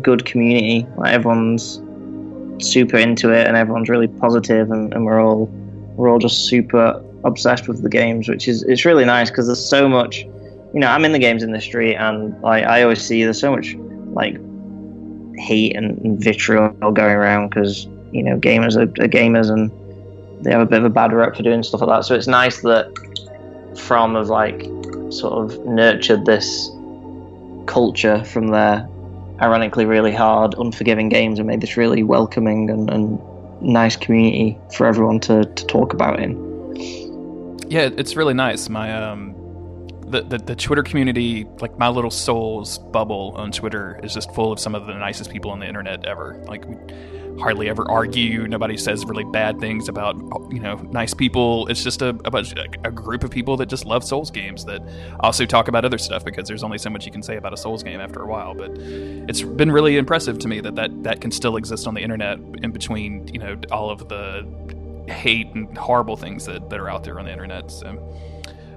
good 0.00 0.24
community. 0.24 0.86
Like 0.96 1.12
everyone's 1.12 1.80
super 2.64 2.96
into 2.96 3.30
it 3.30 3.46
and 3.46 3.56
everyone's 3.56 3.88
really 3.88 4.08
positive 4.08 4.70
and, 4.70 4.92
and 4.92 5.04
we're 5.04 5.20
all 5.20 5.46
we're 5.96 6.10
all 6.10 6.18
just 6.18 6.46
super 6.46 7.02
obsessed 7.24 7.68
with 7.68 7.82
the 7.82 7.88
games 7.88 8.28
which 8.28 8.46
is 8.48 8.62
it's 8.64 8.84
really 8.84 9.04
nice 9.04 9.30
because 9.30 9.46
there's 9.46 9.64
so 9.64 9.88
much 9.88 10.18
you 10.74 10.80
know 10.80 10.86
i'm 10.86 11.04
in 11.06 11.12
the 11.12 11.18
games 11.18 11.42
industry 11.42 11.96
and 11.96 12.38
like 12.42 12.64
i 12.64 12.82
always 12.82 13.00
see 13.02 13.24
there's 13.24 13.40
so 13.40 13.50
much 13.50 13.74
like 14.12 14.34
hate 15.38 15.74
and, 15.74 15.98
and 16.04 16.22
vitriol 16.22 16.68
going 16.92 17.14
around 17.14 17.48
because 17.48 17.86
you 18.12 18.22
know 18.22 18.38
gamers 18.38 18.76
are, 18.76 18.82
are 19.02 19.08
gamers 19.08 19.50
and 19.50 19.70
they 20.42 20.50
have 20.50 20.60
a 20.60 20.66
bit 20.66 20.78
of 20.78 20.84
a 20.84 20.90
bad 20.90 21.12
rep 21.12 21.36
for 21.36 21.42
doing 21.42 21.62
stuff 21.62 21.82
like 21.82 21.88
that. 21.88 22.04
So 22.04 22.14
it's 22.14 22.26
nice 22.26 22.62
that 22.62 22.92
From 23.86 24.14
have 24.14 24.28
like 24.28 24.62
sort 25.10 25.32
of 25.32 25.66
nurtured 25.66 26.24
this 26.24 26.70
culture 27.66 28.24
from 28.24 28.48
their 28.48 28.88
ironically 29.40 29.84
really 29.84 30.12
hard, 30.12 30.54
unforgiving 30.58 31.08
games 31.08 31.38
and 31.38 31.48
made 31.48 31.60
this 31.60 31.76
really 31.76 32.02
welcoming 32.02 32.70
and, 32.70 32.90
and 32.90 33.18
nice 33.62 33.96
community 33.96 34.58
for 34.74 34.86
everyone 34.86 35.20
to, 35.20 35.44
to 35.44 35.66
talk 35.66 35.92
about 35.92 36.20
in. 36.20 36.36
Yeah, 37.68 37.88
it's 37.96 38.16
really 38.16 38.34
nice. 38.34 38.68
My 38.68 38.92
um, 38.92 39.34
the, 40.10 40.22
the, 40.22 40.38
the 40.38 40.56
Twitter 40.56 40.82
community, 40.82 41.46
like 41.60 41.78
my 41.78 41.88
little 41.88 42.10
souls 42.10 42.78
bubble 42.78 43.32
on 43.36 43.52
Twitter, 43.52 44.00
is 44.02 44.12
just 44.12 44.34
full 44.34 44.52
of 44.52 44.58
some 44.58 44.74
of 44.74 44.86
the 44.86 44.94
nicest 44.94 45.30
people 45.30 45.50
on 45.50 45.60
the 45.60 45.66
internet 45.66 46.04
ever. 46.04 46.42
Like 46.46 46.66
we 46.66 46.76
hardly 47.38 47.68
ever 47.68 47.88
argue. 47.90 48.46
Nobody 48.46 48.76
says 48.76 49.04
really 49.04 49.24
bad 49.24 49.60
things 49.60 49.88
about 49.88 50.16
you 50.50 50.60
know 50.60 50.76
nice 50.90 51.14
people. 51.14 51.66
It's 51.68 51.82
just 51.82 52.02
a, 52.02 52.08
a 52.08 52.30
bunch 52.30 52.54
a 52.84 52.90
group 52.90 53.24
of 53.24 53.30
people 53.30 53.56
that 53.58 53.66
just 53.66 53.84
love 53.84 54.04
Souls 54.04 54.30
games 54.30 54.64
that 54.66 54.80
also 55.20 55.46
talk 55.46 55.68
about 55.68 55.84
other 55.84 55.98
stuff 55.98 56.24
because 56.24 56.48
there's 56.48 56.62
only 56.62 56.78
so 56.78 56.90
much 56.90 57.06
you 57.06 57.12
can 57.12 57.22
say 57.22 57.36
about 57.36 57.52
a 57.52 57.56
Souls 57.56 57.82
game 57.82 58.00
after 58.00 58.22
a 58.22 58.26
while. 58.26 58.54
But 58.54 58.72
it's 58.76 59.42
been 59.42 59.70
really 59.70 59.96
impressive 59.96 60.38
to 60.40 60.48
me 60.48 60.60
that 60.60 60.74
that, 60.76 61.02
that 61.04 61.20
can 61.20 61.30
still 61.30 61.56
exist 61.56 61.86
on 61.86 61.94
the 61.94 62.00
internet 62.00 62.38
in 62.62 62.72
between 62.72 63.28
you 63.28 63.38
know 63.38 63.58
all 63.70 63.90
of 63.90 64.08
the 64.08 64.46
hate 65.08 65.48
and 65.54 65.76
horrible 65.76 66.16
things 66.16 66.46
that, 66.46 66.70
that 66.70 66.78
are 66.78 66.88
out 66.88 67.04
there 67.04 67.18
on 67.18 67.24
the 67.26 67.32
internet. 67.32 67.70
So 67.70 67.98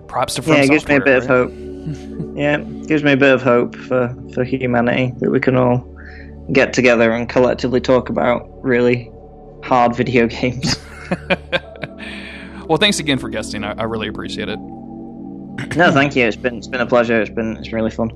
props 0.07 0.35
to 0.35 0.41
From 0.41 0.53
yeah, 0.53 0.63
it 0.63 0.69
gives 0.69 0.87
me 0.87 0.95
a 0.95 1.01
bit 1.01 1.11
right? 1.11 1.23
of 1.23 1.27
hope. 1.27 1.51
yeah, 2.35 2.57
gives 2.87 3.03
me 3.03 3.11
a 3.13 3.17
bit 3.17 3.33
of 3.33 3.41
hope 3.41 3.75
for 3.75 4.15
for 4.33 4.43
humanity 4.43 5.13
that 5.19 5.29
we 5.29 5.39
can 5.39 5.55
all 5.55 5.92
get 6.51 6.73
together 6.73 7.11
and 7.11 7.29
collectively 7.29 7.79
talk 7.81 8.09
about 8.09 8.47
really 8.63 9.11
hard 9.63 9.95
video 9.95 10.27
games. 10.41 10.75
well, 12.67 12.77
thanks 12.77 12.99
again 12.99 13.17
for 13.19 13.29
guesting. 13.29 13.63
I, 13.63 13.73
I 13.73 13.83
really 13.83 14.07
appreciate 14.07 14.49
it. 14.49 14.59
no, 15.77 15.91
thank 15.91 16.15
you. 16.15 16.25
It's 16.25 16.35
been 16.35 16.57
it's 16.57 16.67
been 16.67 16.81
a 16.81 16.85
pleasure. 16.85 17.21
It's 17.21 17.29
been 17.31 17.57
it's 17.57 17.67
been 17.67 17.75
really 17.75 17.91
fun. 17.91 18.11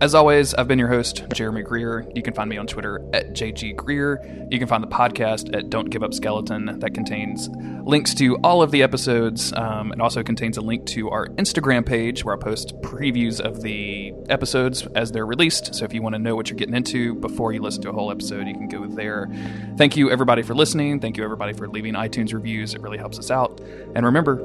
As 0.00 0.14
always, 0.14 0.54
I've 0.54 0.68
been 0.68 0.78
your 0.78 0.88
host, 0.88 1.24
Jeremy 1.34 1.62
Greer. 1.62 2.06
You 2.14 2.22
can 2.22 2.32
find 2.32 2.48
me 2.48 2.56
on 2.56 2.68
Twitter 2.68 3.00
at 3.12 3.32
JG 3.32 3.74
Greer. 3.74 4.46
You 4.48 4.56
can 4.60 4.68
find 4.68 4.80
the 4.80 4.86
podcast 4.86 5.52
at 5.56 5.70
Don't 5.70 5.90
Give 5.90 6.04
Up 6.04 6.14
Skeleton. 6.14 6.78
That 6.78 6.94
contains 6.94 7.48
links 7.84 8.14
to 8.14 8.36
all 8.36 8.62
of 8.62 8.70
the 8.70 8.84
episodes. 8.84 9.52
Um, 9.54 9.90
it 9.90 10.00
also 10.00 10.22
contains 10.22 10.56
a 10.56 10.60
link 10.60 10.86
to 10.86 11.10
our 11.10 11.26
Instagram 11.30 11.84
page 11.84 12.24
where 12.24 12.36
I 12.36 12.38
post 12.38 12.80
previews 12.80 13.40
of 13.40 13.62
the 13.62 14.14
episodes 14.28 14.86
as 14.94 15.10
they're 15.10 15.26
released. 15.26 15.74
So 15.74 15.84
if 15.84 15.92
you 15.92 16.00
want 16.00 16.14
to 16.14 16.20
know 16.20 16.36
what 16.36 16.48
you're 16.48 16.58
getting 16.58 16.76
into 16.76 17.16
before 17.16 17.52
you 17.52 17.60
listen 17.60 17.82
to 17.82 17.90
a 17.90 17.92
whole 17.92 18.12
episode, 18.12 18.46
you 18.46 18.54
can 18.54 18.68
go 18.68 18.86
there. 18.86 19.28
Thank 19.76 19.96
you, 19.96 20.12
everybody, 20.12 20.42
for 20.42 20.54
listening. 20.54 21.00
Thank 21.00 21.16
you, 21.16 21.24
everybody, 21.24 21.54
for 21.54 21.66
leaving 21.66 21.94
iTunes 21.94 22.32
reviews. 22.32 22.72
It 22.72 22.82
really 22.82 22.98
helps 22.98 23.18
us 23.18 23.32
out. 23.32 23.60
And 23.96 24.06
remember, 24.06 24.36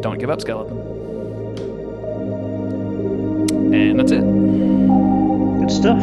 don't 0.00 0.18
give 0.18 0.30
up, 0.30 0.40
Skeleton. 0.40 0.93
And 3.74 3.98
that's 3.98 4.12
it. 4.12 4.20
Good 4.20 5.70
stuff. 5.70 6.00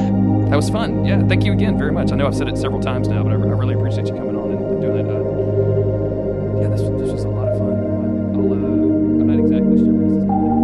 That 0.49 0.57
was 0.57 0.69
fun. 0.69 1.05
Yeah, 1.05 1.25
thank 1.27 1.45
you 1.45 1.53
again 1.53 1.77
very 1.77 1.93
much. 1.93 2.11
I 2.11 2.15
know 2.15 2.27
I've 2.27 2.35
said 2.35 2.49
it 2.49 2.57
several 2.57 2.81
times 2.81 3.07
now, 3.07 3.23
but 3.23 3.31
I, 3.31 3.35
I 3.35 3.37
really 3.37 3.75
appreciate 3.75 4.07
you 4.07 4.13
coming 4.13 4.35
on 4.35 4.51
and, 4.51 4.81
doing 4.81 5.05
it. 5.05 5.09
Uh, 5.09 6.61
yeah, 6.61 6.67
this, 6.67 6.81
this 6.81 7.11
was 7.13 7.23
a 7.23 7.29
lot 7.29 7.47
of 7.47 7.57
fun. 7.57 7.71
i 7.71 8.39
am 8.39 9.21
uh, 9.21 9.33
not 9.33 9.39
exactly 9.39 9.77
sure 9.77 9.93
what 9.93 10.09
this 10.09 10.19
is 10.19 10.27
going 10.27 10.55
to 10.55 10.60